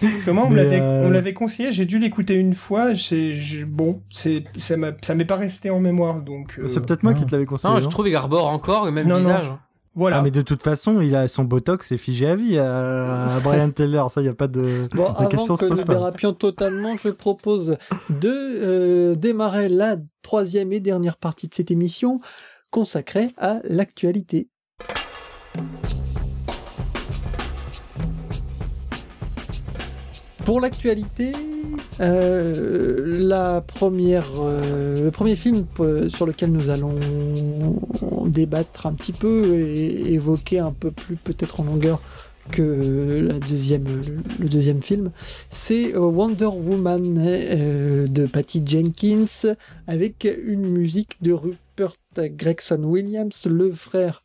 Parce 0.02 0.24
que 0.26 0.32
moi, 0.32 0.44
on 0.46 0.50
me 0.50 0.56
Mais, 0.58 0.64
l'avait 0.64 0.82
euh, 0.82 1.06
on 1.06 1.08
me 1.08 1.14
l'avait 1.14 1.32
conseillé, 1.34 1.72
j'ai 1.72 1.86
dû 1.86 2.00
l'écouter 2.00 2.34
une 2.34 2.54
fois. 2.54 2.94
c'est- 2.96 3.32
je- 3.32 3.66
Bon, 3.66 4.02
c'est 4.10 4.44
ça 4.58 4.76
m'a 4.76 4.92
ça 5.02 5.16
m'est 5.16 5.24
pas 5.26 5.38
resté 5.38 5.70
en 5.70 5.80
mémoire, 5.80 6.22
donc 6.22 6.60
euh, 6.60 6.68
C'est 6.68 6.82
peut-être 6.86 7.04
moi 7.04 7.14
Ah. 7.16 7.20
qui 7.20 7.26
te 7.26 7.32
l'avais 7.32 7.46
conseillé. 7.46 7.74
Non, 7.74 7.80
je 7.80 7.88
trouve 7.88 8.08
il 8.10 8.16
arbore 8.16 8.50
encore 8.50 8.86
le 8.86 8.92
même 8.92 9.08
Non, 9.08 9.20
non. 9.22 9.58
Voilà. 9.96 10.18
Ah, 10.18 10.22
mais 10.22 10.32
de 10.32 10.42
toute 10.42 10.64
façon, 10.64 11.02
il 11.02 11.16
a 11.16 11.28
son 11.28 11.44
botox 11.44 11.92
est 11.92 11.98
figé 11.98 12.28
à 12.28 12.36
vie 12.36 12.58
à, 12.58 13.36
à 13.36 13.40
Brian 13.44 13.70
Taylor. 13.70 14.10
Ça, 14.12 14.22
y 14.22 14.28
a 14.28 14.34
pas 14.34 14.48
de. 14.48 14.88
Bon, 14.94 15.04
La 15.04 15.10
avant 15.12 15.28
question 15.30 15.56
se 15.56 15.62
que 15.62 15.70
pose 15.70 15.80
nous 15.80 15.86
pas. 15.86 15.94
dérapions 15.96 16.34
totalement, 16.34 16.96
je 17.04 17.10
propose 17.10 17.78
de 18.10 18.30
euh, 18.32 19.16
démarrer 19.16 19.70
la 19.70 19.98
troisième 20.22 20.74
et 20.74 20.80
dernière 20.80 21.18
partie 21.18 21.48
de 21.48 21.54
cette 21.54 21.70
émission 21.72 22.20
consacrée 22.72 23.30
à 23.38 23.60
l'actualité. 23.66 24.50
Pour 30.46 30.60
l'actualité, 30.60 31.32
euh, 32.00 33.04
la 33.20 33.62
première, 33.62 34.28
euh, 34.40 35.04
le 35.04 35.12
premier 35.12 35.36
film 35.36 35.66
euh, 35.80 36.10
sur 36.10 36.26
lequel 36.26 36.52
nous 36.52 36.70
allons 36.70 36.96
débattre 38.26 38.86
un 38.86 38.94
petit 38.94 39.12
peu 39.12 39.56
et 39.56 40.14
évoquer 40.14 40.60
un 40.60 40.72
peu 40.72 40.92
plus 40.92 41.16
peut-être 41.16 41.60
en 41.60 41.64
longueur 41.64 42.02
que 42.52 43.26
la 43.26 43.40
deuxième, 43.40 43.86
le, 44.40 44.50
deuxième 44.50 44.82
film, 44.82 45.12
c'est 45.50 45.96
Wonder 45.96 46.48
Woman 46.48 48.08
de 48.08 48.26
Patty 48.26 48.62
Jenkins 48.66 49.56
avec 49.88 50.28
une 50.46 50.68
musique 50.68 51.16
de 51.22 51.32
Rupert 51.32 51.96
Gregson 52.18 52.84
Williams, 52.84 53.48
le 53.50 53.72
frère 53.72 54.24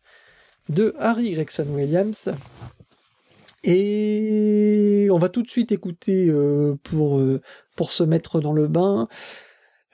de 0.69 0.97
Harry 0.99 1.33
Gregson 1.33 1.67
Williams. 1.71 2.31
Et 3.65 5.09
on 5.11 5.19
va 5.19 5.29
tout 5.29 5.43
de 5.43 5.51
suite 5.51 5.73
écouter 5.73 6.29
euh, 6.29 6.77
pour, 6.83 7.19
euh, 7.19 7.41
pour 7.77 7.93
se 7.93 8.05
mettre 8.05 8.41
dans 8.41 8.53
le 8.53 8.69
bain 8.69 9.09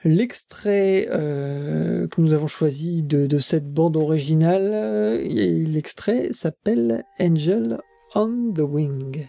l'extrait 0.03 1.07
euh, 1.09 2.07
que 2.07 2.21
nous 2.21 2.33
avons 2.33 2.47
choisi 2.47 3.01
de, 3.01 3.25
de 3.25 3.39
cette 3.39 3.71
bande 3.73 3.97
originale. 3.97 5.19
Et 5.23 5.65
l'extrait 5.65 6.31
s'appelle 6.31 7.03
Angel 7.19 7.79
on 8.13 8.53
the 8.53 8.61
Wing. 8.61 9.27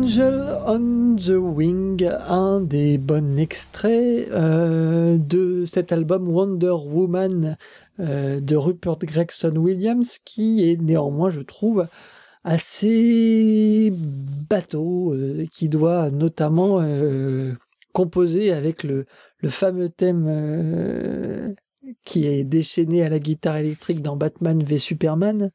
Angel 0.00 0.56
on 0.66 1.16
the 1.16 1.36
Wing, 1.36 2.08
un 2.26 2.62
des 2.62 2.96
bons 2.96 3.36
extraits 3.36 4.28
euh, 4.30 5.18
de 5.18 5.66
cet 5.66 5.92
album 5.92 6.26
Wonder 6.26 6.74
Woman 6.86 7.58
euh, 8.00 8.40
de 8.40 8.56
Rupert 8.56 8.96
Gregson 9.02 9.54
Williams, 9.56 10.18
qui 10.24 10.70
est 10.70 10.80
néanmoins, 10.80 11.28
je 11.28 11.42
trouve, 11.42 11.86
assez 12.44 13.92
bateau, 13.92 15.12
euh, 15.12 15.44
qui 15.52 15.68
doit 15.68 16.10
notamment 16.10 16.82
composer 17.92 18.52
avec 18.52 18.84
le, 18.84 19.04
fameux 19.48 19.90
thème 19.90 21.54
qui 22.06 22.26
est 22.26 22.44
déchaîné 22.44 23.04
à 23.04 23.10
la 23.10 23.18
guitare 23.18 23.58
électrique 23.58 24.00
dans 24.00 24.16
Batman 24.16 24.62
v 24.62 24.78
Superman 24.78 25.50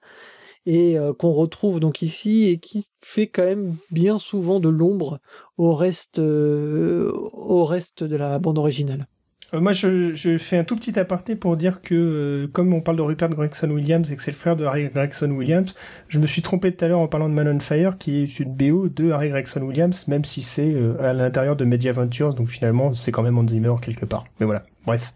et 0.66 0.98
euh, 0.98 1.14
qu'on 1.14 1.32
retrouve 1.32 1.80
donc 1.80 2.02
ici 2.02 2.50
et 2.50 2.58
qui 2.58 2.86
fait 3.02 3.28
quand 3.28 3.46
même 3.46 3.76
bien 3.92 4.20
souvent 4.20 4.60
de 4.60 4.70
l'ombre 4.70 5.20
au 5.58 5.76
reste 5.76 6.20
euh, 6.20 7.12
au 7.34 7.66
reste 7.66 8.04
de 8.04 8.16
la 8.16 8.40
bande 8.40 8.58
originale. 8.58 9.08
Euh, 9.54 9.62
moi, 9.62 9.74
je, 9.74 10.38
fais 10.40 10.58
un 10.58 10.64
tout 10.64 10.76
petit 10.76 10.98
aparté 10.98 11.36
pour 11.36 11.56
dire 11.56 11.82
que, 11.82 12.50
comme 12.52 12.74
on 12.74 12.82
parle 12.82 12.98
de 12.98 13.04
Rupert 13.04 13.30
Gregson 13.30 13.70
Williams 13.70 14.12
et 14.12 14.16
que 14.16 14.24
c'est 14.24 14.32
le 14.32 14.38
frère 14.38 14.56
de 14.56 14.66
Harry 14.66 14.90
Gregson 14.90 15.30
Williams, 15.30 15.76
je 16.08 16.18
me 16.20 16.26
suis 16.26 16.42
trompé 16.42 16.76
tout 16.76 16.84
à 16.84 16.88
l'heure 16.88 17.00
en 17.00 17.08
parlant 17.08 17.30
de 17.30 17.36
Man 17.36 17.48
on 17.48 17.60
Fire, 17.60 17.98
qui 18.00 18.24
est 18.24 18.40
une 18.40 18.54
BO 18.56 18.90
de 18.90 19.12
Harry 19.12 19.30
Gregson 19.30 19.62
Williams, 19.62 20.08
même 20.08 20.26
si 20.26 20.42
c'est 20.42 20.76
à 21.00 21.14
l'intérieur 21.14 21.56
de 21.56 21.64
Media 21.64 21.92
Ventures, 21.92 22.34
donc 22.34 22.48
finalement, 22.48 22.96
c'est 22.96 23.12
quand 23.12 23.22
même 23.22 23.38
Hans 23.38 23.48
Zimmer 23.48 23.76
quelque 23.82 24.06
part. 24.06 24.26
Mais 24.40 24.48
voilà, 24.48 24.64
bref. 24.86 25.14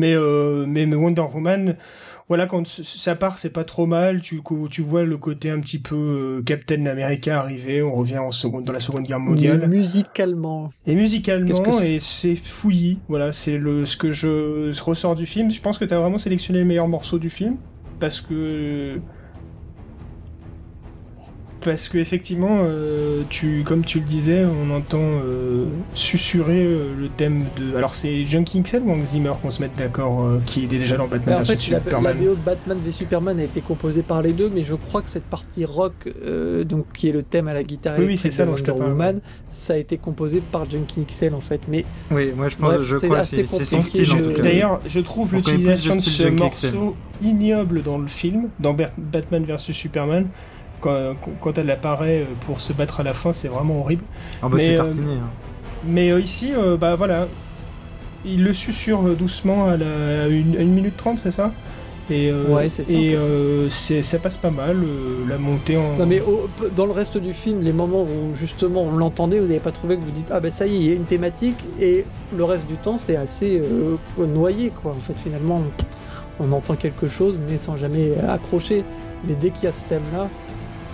Mais, 0.00 0.16
mais, 0.66 0.86
mais 0.86 0.96
Wonder 0.96 1.24
Woman, 1.32 1.76
voilà, 2.30 2.46
quand 2.46 2.64
ça 2.64 3.16
part, 3.16 3.40
c'est 3.40 3.50
pas 3.50 3.64
trop 3.64 3.86
mal. 3.86 4.20
Tu, 4.20 4.40
tu 4.70 4.82
vois 4.82 5.02
le 5.02 5.16
côté 5.16 5.50
un 5.50 5.58
petit 5.58 5.80
peu 5.80 5.96
euh, 5.96 6.42
Captain 6.42 6.86
America 6.86 7.40
arriver. 7.40 7.82
On 7.82 7.92
revient 7.92 8.18
en 8.18 8.30
seconde, 8.30 8.62
dans 8.62 8.72
la 8.72 8.78
Seconde 8.78 9.02
Guerre 9.02 9.18
mondiale. 9.18 9.58
Mais 9.58 9.66
musicalement. 9.66 10.70
Et 10.86 10.94
musicalement, 10.94 11.80
et 11.80 11.98
c'est 11.98 12.36
fouillis. 12.36 13.00
Voilà, 13.08 13.32
c'est 13.32 13.58
le 13.58 13.84
ce 13.84 13.96
que 13.96 14.12
je 14.12 14.80
ressors 14.80 15.16
du 15.16 15.26
film. 15.26 15.50
Je 15.50 15.60
pense 15.60 15.76
que 15.76 15.84
t'as 15.84 15.98
vraiment 15.98 16.18
sélectionné 16.18 16.60
les 16.60 16.64
meilleurs 16.64 16.86
morceaux 16.86 17.18
du 17.18 17.30
film 17.30 17.56
parce 17.98 18.20
que 18.20 19.00
parce 21.60 21.88
que 21.88 21.98
effectivement, 21.98 22.58
euh, 22.62 23.22
tu, 23.28 23.62
comme 23.64 23.84
tu 23.84 23.98
le 24.00 24.04
disais, 24.04 24.44
on 24.44 24.70
entend 24.74 24.98
euh, 25.00 25.66
susurrer 25.94 26.62
euh, 26.64 26.88
le 26.98 27.08
thème 27.08 27.44
de. 27.56 27.76
Alors 27.76 27.94
c'est 27.94 28.24
Junkie 28.24 28.62
XL 28.62 28.82
ou 28.84 28.90
Hans 28.92 29.04
Zimmer 29.04 29.32
qu'on 29.42 29.50
se 29.50 29.60
mette 29.60 29.76
d'accord, 29.76 30.24
euh, 30.24 30.40
qui 30.46 30.64
était 30.64 30.78
déjà 30.78 30.96
dans 30.96 31.06
Batman 31.06 31.36
en 31.36 31.42
vs 31.42 31.46
fait, 31.46 31.58
Superman? 31.58 32.02
La, 32.02 32.12
la 32.12 32.26
BO 32.26 32.34
de 32.34 32.40
Batman 32.44 32.78
v 32.84 32.92
Superman 32.92 33.38
a 33.40 33.44
été 33.44 33.60
composée 33.60 34.02
par 34.02 34.22
les 34.22 34.32
deux, 34.32 34.50
mais 34.54 34.62
je 34.62 34.74
crois 34.74 35.02
que 35.02 35.08
cette 35.08 35.24
partie 35.24 35.64
rock, 35.64 35.92
euh, 36.24 36.64
donc 36.64 36.86
qui 36.94 37.08
est 37.08 37.12
le 37.12 37.22
thème 37.22 37.48
à 37.48 37.54
la 37.54 37.62
guitare 37.62 37.96
oui, 37.98 38.06
oui, 38.06 38.16
c'est 38.16 38.30
ça 38.30 38.46
dont 38.46 38.56
je 38.56 38.64
te 38.64 38.70
Wonder 38.70 38.80
parle. 38.84 38.92
Woman, 38.92 39.20
ça 39.50 39.74
a 39.74 39.76
été 39.76 39.98
composé 39.98 40.40
par 40.52 40.68
Junkie 40.68 41.04
XL 41.04 41.34
en 41.34 41.40
fait. 41.40 41.60
Mais 41.68 41.84
Oui, 42.10 42.32
moi 42.36 42.48
je 42.48 42.56
pense, 42.56 42.74
Bref, 42.74 42.82
je 42.84 42.96
c'est 42.98 43.06
crois 43.08 43.22
c'est 43.22 43.46
son 43.64 43.76
compliqué, 43.78 44.04
style 44.04 44.14
en 44.14 44.18
je- 44.18 44.24
tout 44.30 44.34
cas. 44.36 44.42
D'ailleurs, 44.42 44.80
je 44.86 45.00
trouve 45.00 45.34
l'utilisation 45.34 45.96
de 45.96 46.00
ce 46.00 46.22
Junkie 46.22 46.36
XL. 46.50 46.72
morceau 46.74 46.96
ignoble 47.22 47.82
dans 47.82 47.98
le 47.98 48.06
film, 48.06 48.48
dans 48.60 48.74
Batman 48.96 49.44
vs 49.44 49.58
Superman. 49.72 50.26
Quand, 50.80 51.14
quand 51.40 51.58
elle 51.58 51.70
apparaît 51.70 52.20
euh, 52.20 52.34
pour 52.46 52.60
se 52.60 52.72
battre 52.72 53.00
à 53.00 53.02
la 53.02 53.14
fin, 53.14 53.32
c'est 53.32 53.48
vraiment 53.48 53.80
horrible. 53.80 54.04
Ah 54.42 54.48
bah 54.48 54.56
Mais, 54.56 54.74
euh, 54.74 54.76
tartiné. 54.78 55.12
hein. 55.14 55.28
Mais 55.84 56.10
euh, 56.10 56.20
ici, 56.20 56.52
euh, 56.56 56.76
bah 56.76 56.94
voilà, 56.96 57.26
il 58.24 58.44
le 58.44 58.52
susurre 58.52 59.02
doucement 59.16 59.66
à 59.68 59.76
la 59.76 60.24
à 60.24 60.28
une, 60.28 60.56
à 60.56 60.60
une 60.60 60.72
minute 60.72 60.96
trente, 60.96 61.18
c'est 61.18 61.30
ça? 61.30 61.52
Et, 62.10 62.28
euh, 62.28 62.44
Ouais, 62.48 62.68
c'est 62.68 62.82
ça. 62.84 62.92
Et 62.92 63.14
euh, 63.14 63.70
ça 63.70 64.18
passe 64.18 64.36
pas 64.36 64.50
mal, 64.50 64.76
euh, 64.82 65.24
la 65.28 65.38
montée 65.38 65.76
en. 65.76 65.96
Non 65.96 66.06
mais 66.06 66.20
au- 66.20 66.48
dans 66.74 66.86
le 66.86 66.92
reste 66.92 67.16
du 67.18 67.32
film, 67.32 67.62
les 67.62 67.72
moments 67.72 68.02
où 68.02 68.34
justement 68.34 68.82
on 68.82 68.96
l'entendait, 68.96 69.38
vous 69.38 69.46
n'avez 69.46 69.60
pas 69.60 69.70
trouvé 69.70 69.96
que 69.96 70.02
vous 70.02 70.10
dites 70.10 70.28
ah 70.32 70.40
ben 70.40 70.50
ça 70.50 70.66
y 70.66 70.74
est, 70.74 70.78
il 70.80 70.86
y 70.86 70.92
a 70.92 70.96
une 70.96 71.04
thématique 71.04 71.58
et 71.80 72.04
le 72.36 72.44
reste 72.44 72.66
du 72.66 72.74
temps 72.74 72.96
c'est 72.98 73.14
assez 73.16 73.60
euh, 73.62 73.96
noyé 74.26 74.72
quoi. 74.82 74.90
En 74.90 75.00
fait 75.00 75.14
finalement 75.22 75.62
on, 76.40 76.46
on 76.48 76.52
entend 76.52 76.74
quelque 76.74 77.06
chose 77.08 77.38
mais 77.48 77.58
sans 77.58 77.76
jamais 77.76 78.10
accrocher. 78.28 78.82
Mais 79.28 79.34
dès 79.34 79.50
qu'il 79.50 79.64
y 79.64 79.66
a 79.68 79.72
ce 79.72 79.84
thème 79.84 80.02
là, 80.12 80.28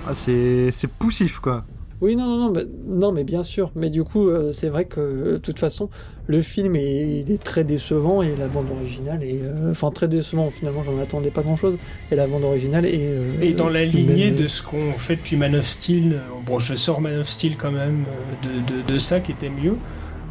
Ah, 0.07 0.15
c'est 0.15 0.71
c'est 0.73 0.91
poussif 0.91 1.39
quoi. 1.41 1.65
oui 2.01 2.15
non 2.17 2.27
non 2.27 2.39
non 2.39 2.51
mais, 2.55 2.65
non 2.87 3.13
mais 3.13 3.25
bien 3.25 3.43
sûr. 3.43 3.71
Mais 3.75 3.91
du 3.91 4.05
coup 4.05 4.29
euh, 4.29 4.53
c'est 4.53 4.69
vrai 4.69 4.85
que 4.85 5.01
euh, 5.01 5.33
de 5.35 5.39
toute 5.39 5.59
façon 5.59 5.89
le 6.29 6.43
film 6.43 6.75
est, 6.77 7.21
il 7.21 7.31
est 7.31 7.43
très 7.43 7.63
décevant 7.65 8.21
et 8.23 8.35
la 8.37 8.49
bande 8.49 8.67
originale 8.71 9.23
est 9.23 9.41
euh, 9.43 9.71
enfin 9.71 9.91
très 9.91 10.09
décevant 10.09 10.51
finalement 10.51 10.83
j'en 10.85 10.99
attendais 10.99 11.31
pas 11.31 11.43
grand 11.43 11.57
chose 11.57 11.77
et 12.11 12.17
la 12.17 12.27
bande 12.27 12.43
originale 12.45 12.85
est 12.87 12.99
euh, 13.01 13.27
Et 13.41 13.53
dans 13.55 13.69
la 13.69 13.85
lignée 13.85 14.31
même- 14.33 14.41
de 14.43 14.47
ce 14.49 14.63
qu'on 14.63 14.93
fait 14.93 15.17
depuis 15.17 15.37
Man 15.37 15.55
of 15.55 15.65
Steel, 15.67 16.21
bon, 16.45 16.59
je 16.59 16.75
sors 16.75 17.01
Man 17.01 17.19
of 17.21 17.29
Steel 17.29 17.57
quand 17.57 17.71
même 17.73 18.05
de, 18.43 18.83
de, 18.83 18.93
de 18.95 18.99
ça 18.99 19.21
qui 19.21 19.33
était 19.33 19.51
mieux, 19.51 19.77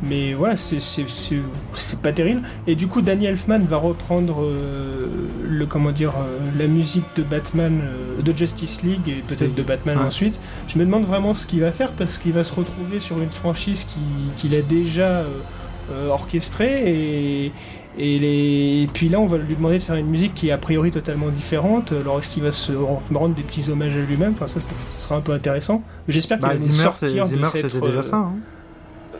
mais 0.03 0.33
voilà, 0.33 0.55
c'est- 0.55 0.79
pas 2.01 2.11
terrible. 2.11 2.41
Et 2.67 2.75
du 2.75 2.87
coup, 2.87 3.01
Danny 3.01 3.25
Elfman 3.25 3.59
va 3.59 3.77
reprendre 3.77 4.43
euh, 4.43 5.07
le 5.47 5.65
comment 5.65 5.91
dire 5.91 6.13
euh, 6.17 6.37
la 6.59 6.67
musique 6.67 7.05
de 7.15 7.23
Batman, 7.23 7.79
euh, 7.81 8.21
de 8.21 8.37
Justice 8.37 8.83
League 8.83 9.07
et 9.07 9.23
peut-être 9.27 9.55
de 9.55 9.61
Batman 9.63 9.97
Ouais. 9.97 10.05
ensuite. 10.05 10.39
Je 10.67 10.77
me 10.77 10.85
demande 10.85 11.05
vraiment 11.05 11.33
ce 11.35 11.45
qu'il 11.47 11.61
va 11.61 11.71
faire 11.71 11.91
parce 11.93 12.17
qu'il 12.17 12.33
va 12.33 12.43
se 12.43 12.53
retrouver 12.53 12.99
sur 12.99 13.19
une 13.21 13.31
franchise 13.31 13.85
qui- 13.85 13.99
qu'il 14.35 14.55
a 14.55 14.61
déjà 14.61 15.07
euh, 15.19 15.39
euh, 15.91 16.09
orchestrée 16.09 16.83
et 17.45 17.51
et, 17.97 18.19
les... 18.19 18.81
et 18.83 18.87
puis 18.91 19.07
là, 19.07 19.21
on 19.21 19.25
va 19.25 19.37
lui 19.37 19.55
demander 19.55 19.77
de 19.77 19.83
faire 19.83 19.95
une 19.95 20.07
musique 20.09 20.33
qui 20.33 20.49
est 20.49 20.51
a 20.51 20.57
priori 20.57 20.91
totalement 20.91 21.29
différente. 21.29 21.93
Alors, 21.93 22.19
est-ce 22.19 22.29
qu'il 22.29 22.43
va 22.43 22.51
se 22.51 22.73
rendre 22.73 23.33
des 23.35 23.41
petits 23.41 23.69
hommages 23.71 23.93
à 23.95 23.99
lui-même? 23.99 24.33
Enfin, 24.33 24.47
ça, 24.47 24.59
ça 24.97 24.99
sera 24.99 25.15
un 25.15 25.21
peu 25.21 25.31
intéressant. 25.31 25.81
J'espère 26.09 26.39
qu'il 26.39 26.47
Bah, 26.49 26.55
va 26.55 26.59
nous 26.59 26.71
sortir 26.73 27.25
de 27.29 27.45
cette... 27.45 27.69
c'était 27.69 27.85
déjà 27.87 27.99
euh, 27.99 28.01
ça. 28.01 28.17
hein. 28.17 28.33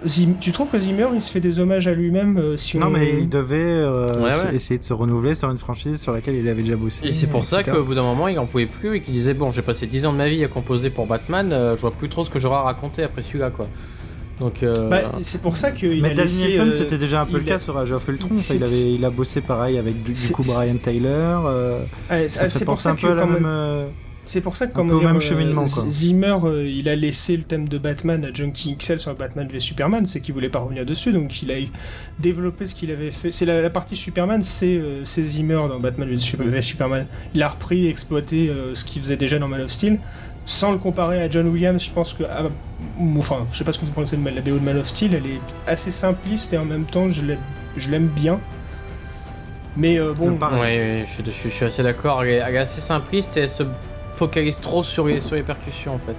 Zim- 0.05 0.35
Tu 0.39 0.51
trouves 0.51 0.69
que 0.71 0.79
Zimmer, 0.79 1.07
il 1.13 1.21
se 1.21 1.31
fait 1.31 1.39
des 1.39 1.59
hommages 1.59 1.87
à 1.87 1.93
lui-même 1.93 2.37
euh, 2.37 2.57
si 2.57 2.77
Non, 2.77 2.87
on... 2.87 2.89
mais 2.91 3.15
il 3.19 3.29
devait 3.29 3.55
euh, 3.57 4.21
Ouais, 4.23 4.31
se- 4.31 4.45
ouais. 4.47 4.55
essayer 4.55 4.77
de 4.77 4.83
se 4.83 4.93
renouveler 4.93 5.35
sur 5.35 5.49
une 5.49 5.57
franchise 5.57 5.99
sur 6.01 6.11
laquelle 6.13 6.35
il 6.35 6.47
avait 6.47 6.61
déjà 6.63 6.75
bossé. 6.75 7.05
Et 7.07 7.11
c'est 7.11 7.27
pour 7.27 7.45
ça 7.45 7.63
qu'au 7.63 7.83
bout 7.83 7.95
d'un 7.95 8.03
moment, 8.03 8.27
il 8.27 8.37
en 8.39 8.45
pouvait 8.45 8.65
plus 8.67 8.95
et 8.95 9.01
qu'il 9.01 9.13
disait 9.13 9.33
Bon, 9.33 9.51
j'ai 9.51 9.61
passé 9.61 9.87
10 9.87 10.05
ans 10.05 10.13
de 10.13 10.17
ma 10.17 10.29
vie 10.29 10.43
à 10.43 10.47
composer 10.47 10.89
pour 10.89 11.07
Batman, 11.07 11.51
euh, 11.53 11.75
je 11.75 11.81
vois 11.81 11.91
plus 11.91 12.09
trop 12.09 12.23
ce 12.23 12.29
que 12.29 12.39
j'aurai 12.39 12.55
à 12.57 12.61
raconter 12.61 13.03
après 13.03 13.21
celui-là, 13.21 13.49
quoi. 13.49 13.67
Donc, 14.39 14.63
euh, 14.63 14.73
Bah, 14.89 15.01
c'est 15.21 15.41
pour 15.41 15.55
ça 15.55 15.71
qu'il 15.71 16.03
a 16.03 16.09
Mais. 16.09 16.19
Elfman, 16.19 16.67
euh, 16.67 16.77
c'était 16.77 16.97
déjà 16.97 17.21
un 17.21 17.25
peu 17.25 17.37
le 17.37 17.43
il 17.43 17.45
cas 17.45 17.55
a- 17.55 17.59
sur 17.59 17.77
Age 17.77 17.91
of 17.91 18.05
Ultron. 18.09 18.35
Il, 18.53 18.63
avait, 18.63 18.91
il 18.93 19.05
a 19.05 19.09
bossé 19.09 19.39
pareil 19.39 19.77
avec 19.77 20.03
du, 20.03 20.11
coup 20.33 20.43
Brian 20.43 20.75
Taylor. 20.75 21.45
euh, 21.47 21.79
ouais, 22.11 22.27
ça 22.27 22.43
fait 22.43 22.49
c'est 22.49 22.65
pour 22.65 22.73
penser 22.73 22.83
ça 22.83 22.89
un 22.91 22.95
que 22.95 23.01
peu 23.01 23.11
à 23.13 23.15
la 23.15 23.25
même. 23.25 23.45
C'est 24.27 24.41
pour 24.41 24.57
ça 24.57 24.65
que 24.67 24.73
dire, 24.73 25.07
même 25.07 25.17
euh, 25.17 25.19
cheminement, 25.19 25.61
quoi. 25.63 25.83
Z- 25.83 25.87
Zimmer, 25.87 26.35
euh, 26.45 26.67
il 26.67 26.89
a 26.89 26.95
laissé 26.95 27.37
le 27.37 27.43
thème 27.43 27.67
de 27.67 27.77
Batman 27.77 28.25
à 28.25 28.33
Junkie 28.33 28.75
XL 28.75 28.99
sur 28.99 29.13
Batman 29.15 29.47
v 29.47 29.59
Superman, 29.59 30.05
c'est 30.05 30.19
qu'il 30.19 30.33
voulait 30.33 30.49
pas 30.49 30.59
revenir 30.59 30.85
dessus, 30.85 31.11
donc 31.13 31.41
il 31.43 31.51
a 31.51 31.55
développé 32.19 32.65
ce 32.67 32.73
qu'il 32.75 32.89
avait 32.91 33.11
fait. 33.11 33.31
C'est 33.31 33.45
la, 33.45 33.61
la 33.61 33.69
partie 33.69 33.95
Superman, 33.95 34.41
c'est 34.41 34.77
euh, 34.77 35.01
c'est 35.05 35.21
Zimmer 35.23 35.61
dans 35.69 35.79
Batman 35.79 36.09
v 36.09 36.17
Su- 36.17 36.37
v 36.37 36.61
Superman. 36.61 37.05
Il 37.35 37.43
a 37.43 37.49
repris, 37.49 37.87
exploité 37.87 38.49
euh, 38.49 38.73
ce 38.73 38.83
qu'il 38.83 39.01
faisait 39.01 39.17
déjà 39.17 39.37
dans 39.37 39.47
Man 39.47 39.61
of 39.61 39.71
Steel, 39.71 39.99
sans 40.47 40.71
le 40.71 40.77
comparer 40.79 41.21
à 41.21 41.29
John 41.29 41.47
Williams. 41.47 41.83
Je 41.83 41.91
pense 41.91 42.13
que, 42.13 42.23
ah, 42.23 42.43
enfin, 43.17 43.45
je 43.51 43.57
sais 43.59 43.63
pas 43.63 43.73
ce 43.73 43.79
que 43.79 43.85
vous 43.85 43.91
pensez 43.91 44.17
de 44.17 44.25
la 44.25 44.41
BO 44.41 44.57
de 44.57 44.63
Man 44.63 44.77
of 44.77 44.87
Steel, 44.87 45.13
elle 45.13 45.25
est 45.27 45.39
assez 45.71 45.91
simpliste 45.91 46.51
et 46.53 46.57
en 46.57 46.65
même 46.65 46.85
temps, 46.85 47.09
je 47.09 47.23
l'aime- 47.89 48.07
bien. 48.07 48.39
Mais 49.77 49.99
euh, 49.99 50.13
bon. 50.13 50.29
Ouais, 50.53 50.59
ouais, 50.59 51.05
je, 51.05 51.11
suis- 51.13 51.23
je 51.25 51.31
suis- 51.31 51.49
je 51.51 51.55
suis 51.55 51.65
assez 51.65 51.83
d'accord. 51.83 52.23
Elle 52.23 52.29
est, 52.29 52.33
elle 52.35 52.55
est 52.55 52.59
assez 52.59 52.79
simpliste 52.81 53.35
et 53.37 53.41
elle 53.41 53.49
se 53.49 53.63
focalise 54.15 54.59
trop 54.59 54.81
sur 54.83 55.05
les, 55.07 55.21
sur 55.21 55.35
les 55.35 55.43
percussions 55.43 55.93
en 55.95 55.99
fait. 55.99 56.15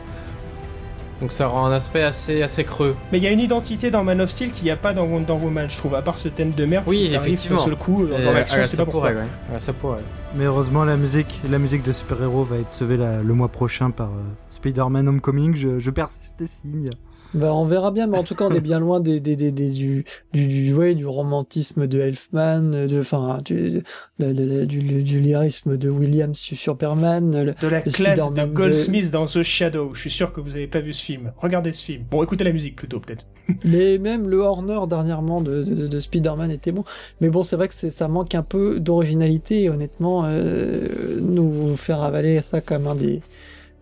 Donc 1.22 1.32
ça 1.32 1.46
rend 1.46 1.64
un 1.64 1.72
aspect 1.72 2.02
assez, 2.02 2.42
assez 2.42 2.62
creux. 2.64 2.94
Mais 3.10 3.16
il 3.16 3.24
y 3.24 3.26
a 3.26 3.30
une 3.30 3.40
identité 3.40 3.90
dans 3.90 4.04
Man 4.04 4.20
of 4.20 4.28
Steel 4.28 4.50
qu'il 4.52 4.64
n'y 4.64 4.70
a 4.70 4.76
pas 4.76 4.92
dans 4.92 5.04
Wonder 5.04 5.32
Woman, 5.32 5.68
je 5.70 5.78
trouve, 5.78 5.94
à 5.94 6.02
part 6.02 6.18
ce 6.18 6.28
thème 6.28 6.50
de 6.52 6.66
merde 6.66 6.84
Oui, 6.86 7.08
qui 7.08 7.16
effectivement. 7.16 7.56
d'un 7.56 7.64
seul 7.64 7.76
coup 7.76 8.06
dans 8.06 8.32
l'action, 8.32 8.58
je 8.60 8.66
sais 8.66 8.76
ça 8.76 8.84
pas 8.84 8.90
pourquoi. 8.90 9.12
pourrait, 9.12 9.22
ouais. 9.22 9.28
Ouais, 9.54 9.60
ça 9.60 9.72
pourrait. 9.72 10.02
Mais 10.34 10.44
heureusement, 10.44 10.84
la 10.84 10.98
musique, 10.98 11.40
la 11.50 11.58
musique 11.58 11.82
de 11.82 11.92
super-héros 11.92 12.44
va 12.44 12.58
être 12.58 12.70
sauvée 12.70 12.98
la- 12.98 13.22
le 13.22 13.32
mois 13.32 13.48
prochain 13.48 13.90
par 13.90 14.08
euh, 14.10 14.20
Spider-Man 14.50 15.08
Homecoming. 15.08 15.56
Je, 15.56 15.78
je 15.78 15.90
persiste 15.90 16.38
et 16.42 16.46
signe. 16.46 16.90
Bah, 17.36 17.54
on 17.54 17.64
verra 17.66 17.90
bien, 17.90 18.06
mais 18.06 18.16
en 18.16 18.22
tout 18.22 18.34
cas, 18.34 18.46
on 18.46 18.54
est 18.54 18.60
bien 18.60 18.80
loin 18.80 18.98
des, 19.00 19.20
des, 19.20 19.36
des, 19.36 19.52
des- 19.52 19.70
du, 19.70 20.04
du, 20.32 20.46
du, 20.46 20.74
ouais, 20.74 20.94
du 20.94 21.06
romantisme 21.06 21.86
de 21.86 22.00
Elfman, 22.00 22.70
de, 22.86 23.00
enfin, 23.00 23.40
du, 23.44 23.82
de- 24.18 24.32
de- 24.32 24.32
de- 24.32 24.64
du, 24.64 25.02
du 25.02 25.20
lyrisme 25.20 25.76
de 25.76 25.90
Williams 25.90 26.36
sur 26.38 26.56
Superman. 26.56 27.44
le- 27.44 27.52
De 27.60 27.68
la 27.68 27.82
classe 27.82 28.32
de 28.32 28.44
Goldsmith 28.46 29.10
dans 29.10 29.26
The 29.26 29.42
Shadow. 29.42 29.90
Je 29.94 30.00
suis 30.00 30.10
sûr 30.10 30.32
que 30.32 30.40
vous 30.40 30.56
avez 30.56 30.66
pas 30.66 30.80
vu 30.80 30.92
ce 30.92 31.04
film. 31.04 31.32
Regardez 31.36 31.72
ce 31.72 31.84
film. 31.84 32.04
Bon, 32.10 32.22
écoutez 32.22 32.44
la 32.44 32.52
musique 32.52 32.76
plutôt, 32.76 33.00
peut-être. 33.00 33.26
Mais 33.64 33.98
même 33.98 34.28
le 34.28 34.38
Horner 34.38 34.80
dernièrement 34.88 35.40
de, 35.42 35.62
de, 35.62 35.86
de 35.88 36.00
Spider-Man 36.00 36.50
était 36.50 36.72
bon. 36.72 36.84
Mais 37.20 37.28
bon, 37.28 37.42
c'est 37.42 37.56
vrai 37.56 37.68
que 37.68 37.74
ça 37.74 38.08
manque 38.08 38.34
un 38.34 38.42
peu 38.42 38.80
d'originalité 38.80 39.64
et 39.64 39.70
honnêtement, 39.70 40.22
euh, 40.24 41.20
nous 41.20 41.76
faire 41.76 42.02
avaler 42.02 42.40
ça 42.42 42.60
comme 42.60 42.86
un 42.86 42.94
des, 42.94 43.20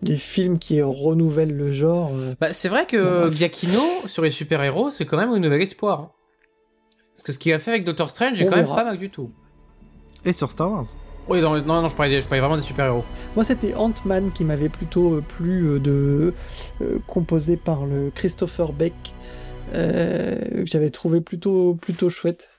des 0.05 0.17
films 0.17 0.59
qui 0.59 0.81
renouvellent 0.81 1.55
le 1.55 1.71
genre. 1.71 2.11
euh, 2.13 2.33
Bah, 2.39 2.53
c'est 2.53 2.69
vrai 2.69 2.85
que. 2.85 3.29
Giacchino 3.31 3.81
sur 4.05 4.23
les 4.23 4.29
super-héros, 4.29 4.89
c'est 4.91 5.05
quand 5.05 5.17
même 5.17 5.31
un 5.31 5.39
nouvel 5.39 5.61
espoir. 5.61 5.99
hein. 5.99 6.11
Parce 7.15 7.23
que 7.23 7.31
ce 7.31 7.39
qu'il 7.39 7.53
a 7.53 7.59
fait 7.59 7.71
avec 7.71 7.83
Doctor 7.85 8.09
Strange 8.09 8.41
est 8.41 8.45
On 8.45 8.49
quand 8.49 8.55
même 8.57 8.65
verra. 8.65 8.75
pas 8.77 8.83
mal 8.85 8.97
du 8.97 9.09
tout. 9.09 9.31
Et 10.25 10.33
sur 10.33 10.51
Star 10.51 10.71
Wars. 10.71 10.85
Oui, 11.27 11.41
non, 11.41 11.59
non, 11.61 11.81
non, 11.81 11.87
je 11.87 11.95
parlais, 11.95 12.21
je 12.21 12.27
parlais 12.27 12.39
vraiment 12.41 12.57
des 12.57 12.61
super-héros. 12.61 13.03
Moi, 13.35 13.43
c'était 13.43 13.73
Ant-Man 13.73 14.31
qui 14.31 14.43
m'avait 14.43 14.69
plutôt 14.69 15.15
euh, 15.15 15.21
plu 15.27 15.65
euh, 15.67 15.79
de 15.79 16.33
euh, 16.81 16.99
composé 17.07 17.57
par 17.57 17.85
le 17.85 18.11
Christopher 18.13 18.73
Beck, 18.73 18.93
euh, 19.73 20.39
que 20.39 20.65
j'avais 20.67 20.89
trouvé 20.91 21.21
plutôt 21.21 21.73
plutôt 21.75 22.09
chouette. 22.11 22.49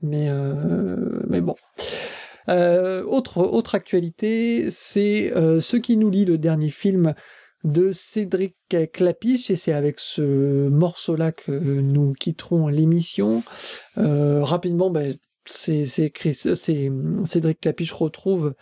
Mais 0.00 0.28
euh, 0.30 1.20
mais 1.28 1.40
bon. 1.42 1.56
Euh, 2.48 3.02
autre 3.04 3.74
actualité, 3.74 4.70
c'est 4.70 5.32
euh, 5.36 5.60
ce 5.60 5.76
qui 5.76 5.96
nous 5.96 6.10
lie 6.10 6.24
le 6.24 6.38
dernier 6.38 6.70
film 6.70 7.14
de 7.64 7.92
Cédric 7.92 8.56
Clapiche 8.92 9.50
et 9.50 9.56
c'est 9.56 9.72
avec 9.72 9.98
ce 9.98 10.68
morceau-là 10.68 11.32
que 11.32 11.50
nous 11.50 12.12
quitterons 12.12 12.68
l'émission. 12.68 13.42
Euh, 13.98 14.44
rapidement, 14.44 14.90
ben, 14.90 15.16
Cédric 15.44 16.20
Clapiche 17.60 17.92
retrouve 17.92 18.54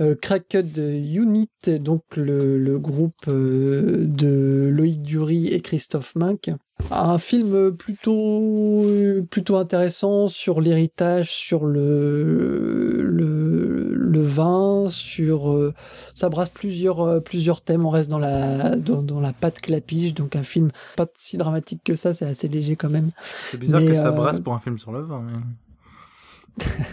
euh, 0.00 0.14
Cracked 0.14 0.78
Unit, 0.78 1.50
donc 1.66 2.02
le, 2.16 2.58
le 2.58 2.78
groupe 2.78 3.26
de 3.26 4.70
Loïc 4.72 5.02
Dury 5.02 5.48
et 5.48 5.60
Christophe 5.60 6.14
Minck. 6.14 6.50
Un 6.90 7.18
film 7.18 7.72
plutôt 7.74 8.84
plutôt 9.30 9.56
intéressant 9.56 10.28
sur 10.28 10.60
l'héritage, 10.60 11.30
sur 11.30 11.64
le, 11.64 13.02
le 13.02 13.94
le 13.94 14.20
vin, 14.20 14.86
sur 14.90 15.50
euh, 15.52 15.72
ça 16.14 16.28
brasse 16.28 16.50
plusieurs 16.50 17.00
euh, 17.00 17.20
plusieurs 17.20 17.62
thèmes. 17.62 17.86
On 17.86 17.90
reste 17.90 18.10
dans 18.10 18.18
la 18.18 18.76
dans, 18.76 19.02
dans 19.02 19.20
la 19.20 19.32
patte 19.32 19.60
clapiche, 19.60 20.12
donc 20.12 20.36
un 20.36 20.42
film 20.42 20.70
pas 20.96 21.06
si 21.16 21.38
dramatique 21.38 21.80
que 21.82 21.94
ça, 21.94 22.12
c'est 22.12 22.26
assez 22.26 22.48
léger 22.48 22.76
quand 22.76 22.90
même. 22.90 23.10
C'est 23.50 23.56
bizarre 23.56 23.80
Mais, 23.80 23.86
que 23.88 23.94
ça 23.94 24.08
euh, 24.08 24.12
brasse 24.12 24.40
pour 24.40 24.52
un 24.52 24.58
film 24.58 24.76
sur 24.76 24.92
le 24.92 25.00
vin. 25.02 25.22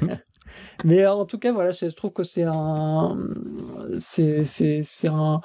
mais- 0.06 0.18
Mais 0.86 1.06
en 1.06 1.26
tout 1.26 1.38
cas, 1.38 1.52
voilà, 1.52 1.72
je 1.72 1.86
trouve 1.88 2.12
que 2.12 2.24
c'est 2.24 2.44
un, 2.46 3.18
c'est, 4.00 4.46
c'est, 4.46 4.82
c'est 4.84 5.10
un, 5.10 5.42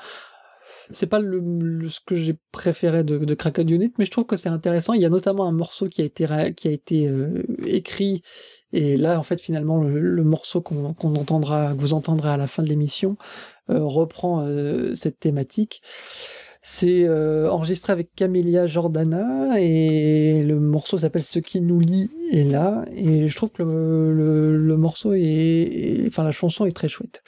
c'est 0.90 1.06
pas 1.06 1.18
le, 1.20 1.40
le- 1.40 1.88
ce 1.88 2.00
que 2.04 2.14
j'ai 2.14 2.36
préféré 2.52 3.04
de, 3.04 3.18
de 3.18 3.34
Cracked 3.34 3.68
Unit, 3.70 3.92
mais 3.98 4.04
je 4.04 4.10
trouve 4.10 4.24
que 4.26 4.36
c'est 4.36 4.48
intéressant. 4.48 4.92
Il 4.92 5.02
y 5.02 5.04
a 5.04 5.08
notamment 5.10 5.46
un 5.46 5.52
morceau 5.52 5.88
qui 5.88 6.02
a 6.02 6.04
été, 6.04 6.26
qui 6.56 6.68
a 6.68 6.70
été 6.70 7.08
euh, 7.08 7.42
écrit, 7.66 8.22
et 8.72 8.96
là, 8.96 9.18
en 9.18 9.22
fait, 9.22 9.40
finalement, 9.40 9.78
le, 9.82 9.98
le 10.00 10.24
morceau 10.24 10.60
qu'on, 10.60 10.94
qu'on 10.94 11.14
entendra, 11.16 11.74
que 11.74 11.80
vous 11.80 11.94
entendrez 11.94 12.30
à 12.30 12.36
la 12.36 12.46
fin 12.46 12.62
de 12.62 12.68
l'émission, 12.68 13.16
euh, 13.70 13.82
reprend 13.82 14.42
euh, 14.46 14.94
cette 14.94 15.18
thématique. 15.20 15.80
C'est 16.66 17.04
euh, 17.04 17.50
enregistré 17.50 17.92
avec 17.92 18.14
Camélia 18.14 18.66
Jordana 18.66 19.60
et 19.60 20.42
le 20.42 20.58
morceau 20.58 20.96
s'appelle 20.96 21.22
Ce 21.22 21.38
qui 21.38 21.60
nous 21.60 21.78
lie 21.78 22.10
est 22.32 22.50
là 22.50 22.86
et 22.96 23.28
je 23.28 23.36
trouve 23.36 23.50
que 23.50 23.62
le, 23.62 24.56
le, 24.56 24.76
morceau 24.78 25.12
est- 25.12 26.04
enfin 26.06 26.24
la 26.24 26.32
chanson 26.32 26.64
est 26.64 26.72
très 26.74 26.88
chouette. 26.88 27.22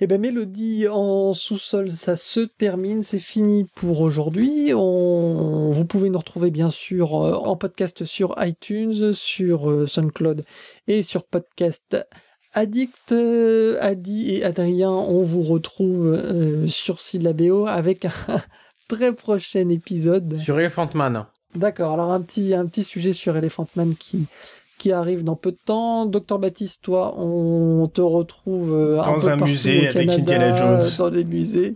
Et 0.00 0.06
ben 0.06 0.20
Mélodie 0.20 0.86
en 0.86 1.34
sous-sol, 1.34 1.90
ça 1.90 2.16
se 2.16 2.38
termine, 2.38 3.02
c'est 3.02 3.18
fini 3.18 3.64
pour 3.64 4.00
aujourd'hui. 4.00 4.72
On, 4.72 5.72
vous 5.72 5.84
pouvez 5.84 6.08
nous 6.08 6.18
retrouver 6.18 6.52
bien 6.52 6.70
sûr 6.70 7.20
euh, 7.20 7.32
en 7.32 7.56
podcast 7.56 8.04
sur 8.04 8.36
iTunes, 8.38 9.12
sur 9.12 9.68
euh, 9.68 9.88
SoundCloud 9.88 10.44
et 10.86 11.02
sur 11.02 11.24
podcast 11.24 11.96
Addict, 12.52 13.10
euh, 13.10 13.76
Adi 13.80 14.36
et 14.36 14.44
Adrien, 14.44 14.92
on 14.92 15.22
vous 15.22 15.42
retrouve 15.42 16.68
sur 16.68 17.00
Syllabéo 17.00 17.66
avec 17.66 18.04
un 18.04 18.12
très 18.88 19.12
prochain 19.12 19.68
épisode. 19.68 20.36
Sur 20.36 20.60
Elephant 20.60 20.90
Man. 20.94 21.26
D'accord, 21.56 21.94
alors 21.94 22.12
un 22.12 22.20
petit, 22.20 22.54
un 22.54 22.66
petit 22.66 22.84
sujet 22.84 23.12
sur 23.12 23.36
Elephant 23.36 23.66
Man 23.74 23.96
qui, 23.96 24.26
qui 24.78 24.92
arrive 24.92 25.24
dans 25.24 25.36
peu 25.36 25.50
de 25.52 25.58
temps. 25.64 26.06
Docteur 26.06 26.38
Baptiste, 26.38 26.82
toi, 26.82 27.14
on 27.18 27.86
te 27.92 28.00
retrouve 28.00 28.72
euh, 28.72 28.96
Dans 28.96 29.18
peu 29.18 29.28
un 29.28 29.36
musée 29.36 29.80
au 29.80 29.96
avec 29.96 30.08
Canada, 30.08 30.14
Indiana 30.14 30.54
Jones. 30.54 30.90
Dans 30.98 31.10
les 31.10 31.24
musées. 31.24 31.74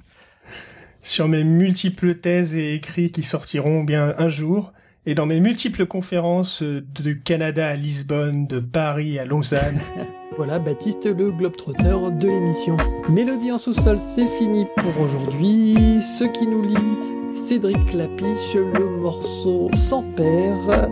Sur 1.02 1.28
mes 1.28 1.44
multiples 1.44 2.14
thèses 2.14 2.54
et 2.54 2.74
écrits 2.74 3.10
qui 3.10 3.24
sortiront 3.24 3.82
bien 3.82 4.14
un 4.18 4.28
jour, 4.28 4.72
et 5.04 5.14
dans 5.14 5.26
mes 5.26 5.40
multiples 5.40 5.84
conférences 5.84 6.62
euh, 6.62 6.84
du 6.94 7.20
Canada 7.20 7.66
à 7.68 7.74
Lisbonne, 7.74 8.46
de 8.46 8.60
Paris 8.60 9.18
à 9.18 9.24
Lausanne. 9.24 9.80
Voilà, 10.38 10.58
Baptiste, 10.58 11.04
le 11.04 11.30
globetrotter 11.30 11.98
de 12.18 12.26
l'émission. 12.26 12.78
Mélodie 13.10 13.52
en 13.52 13.58
sous-sol, 13.58 13.98
c'est 13.98 14.26
fini 14.38 14.66
pour 14.78 14.98
aujourd'hui. 14.98 16.00
Ce 16.00 16.24
qui 16.24 16.46
nous 16.46 16.62
lie, 16.62 17.34
Cédric 17.34 17.92
Lapiche, 17.92 18.54
le 18.54 18.96
morceau 19.02 19.68
sans 19.74 20.02
père. 20.14 20.88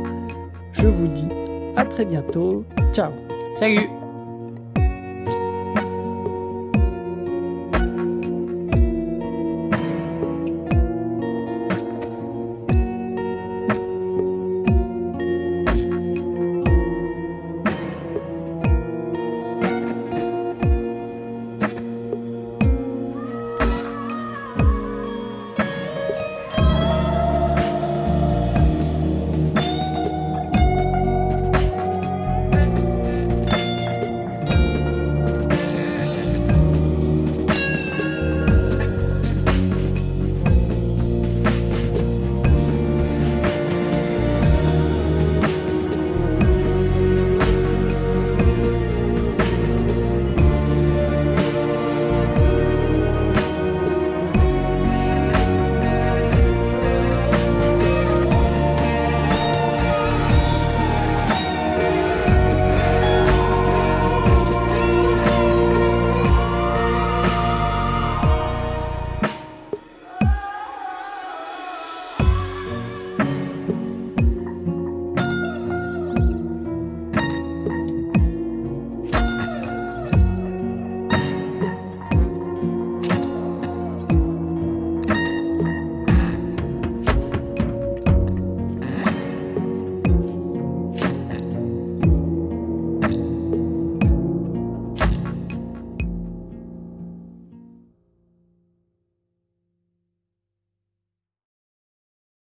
Je 0.74 0.86
vous 0.86 1.08
dis 1.08 1.28
à 1.80 1.84
très 1.84 2.04
bientôt. 2.04 2.64
Ciao 2.92 3.10
Salut 3.54 3.88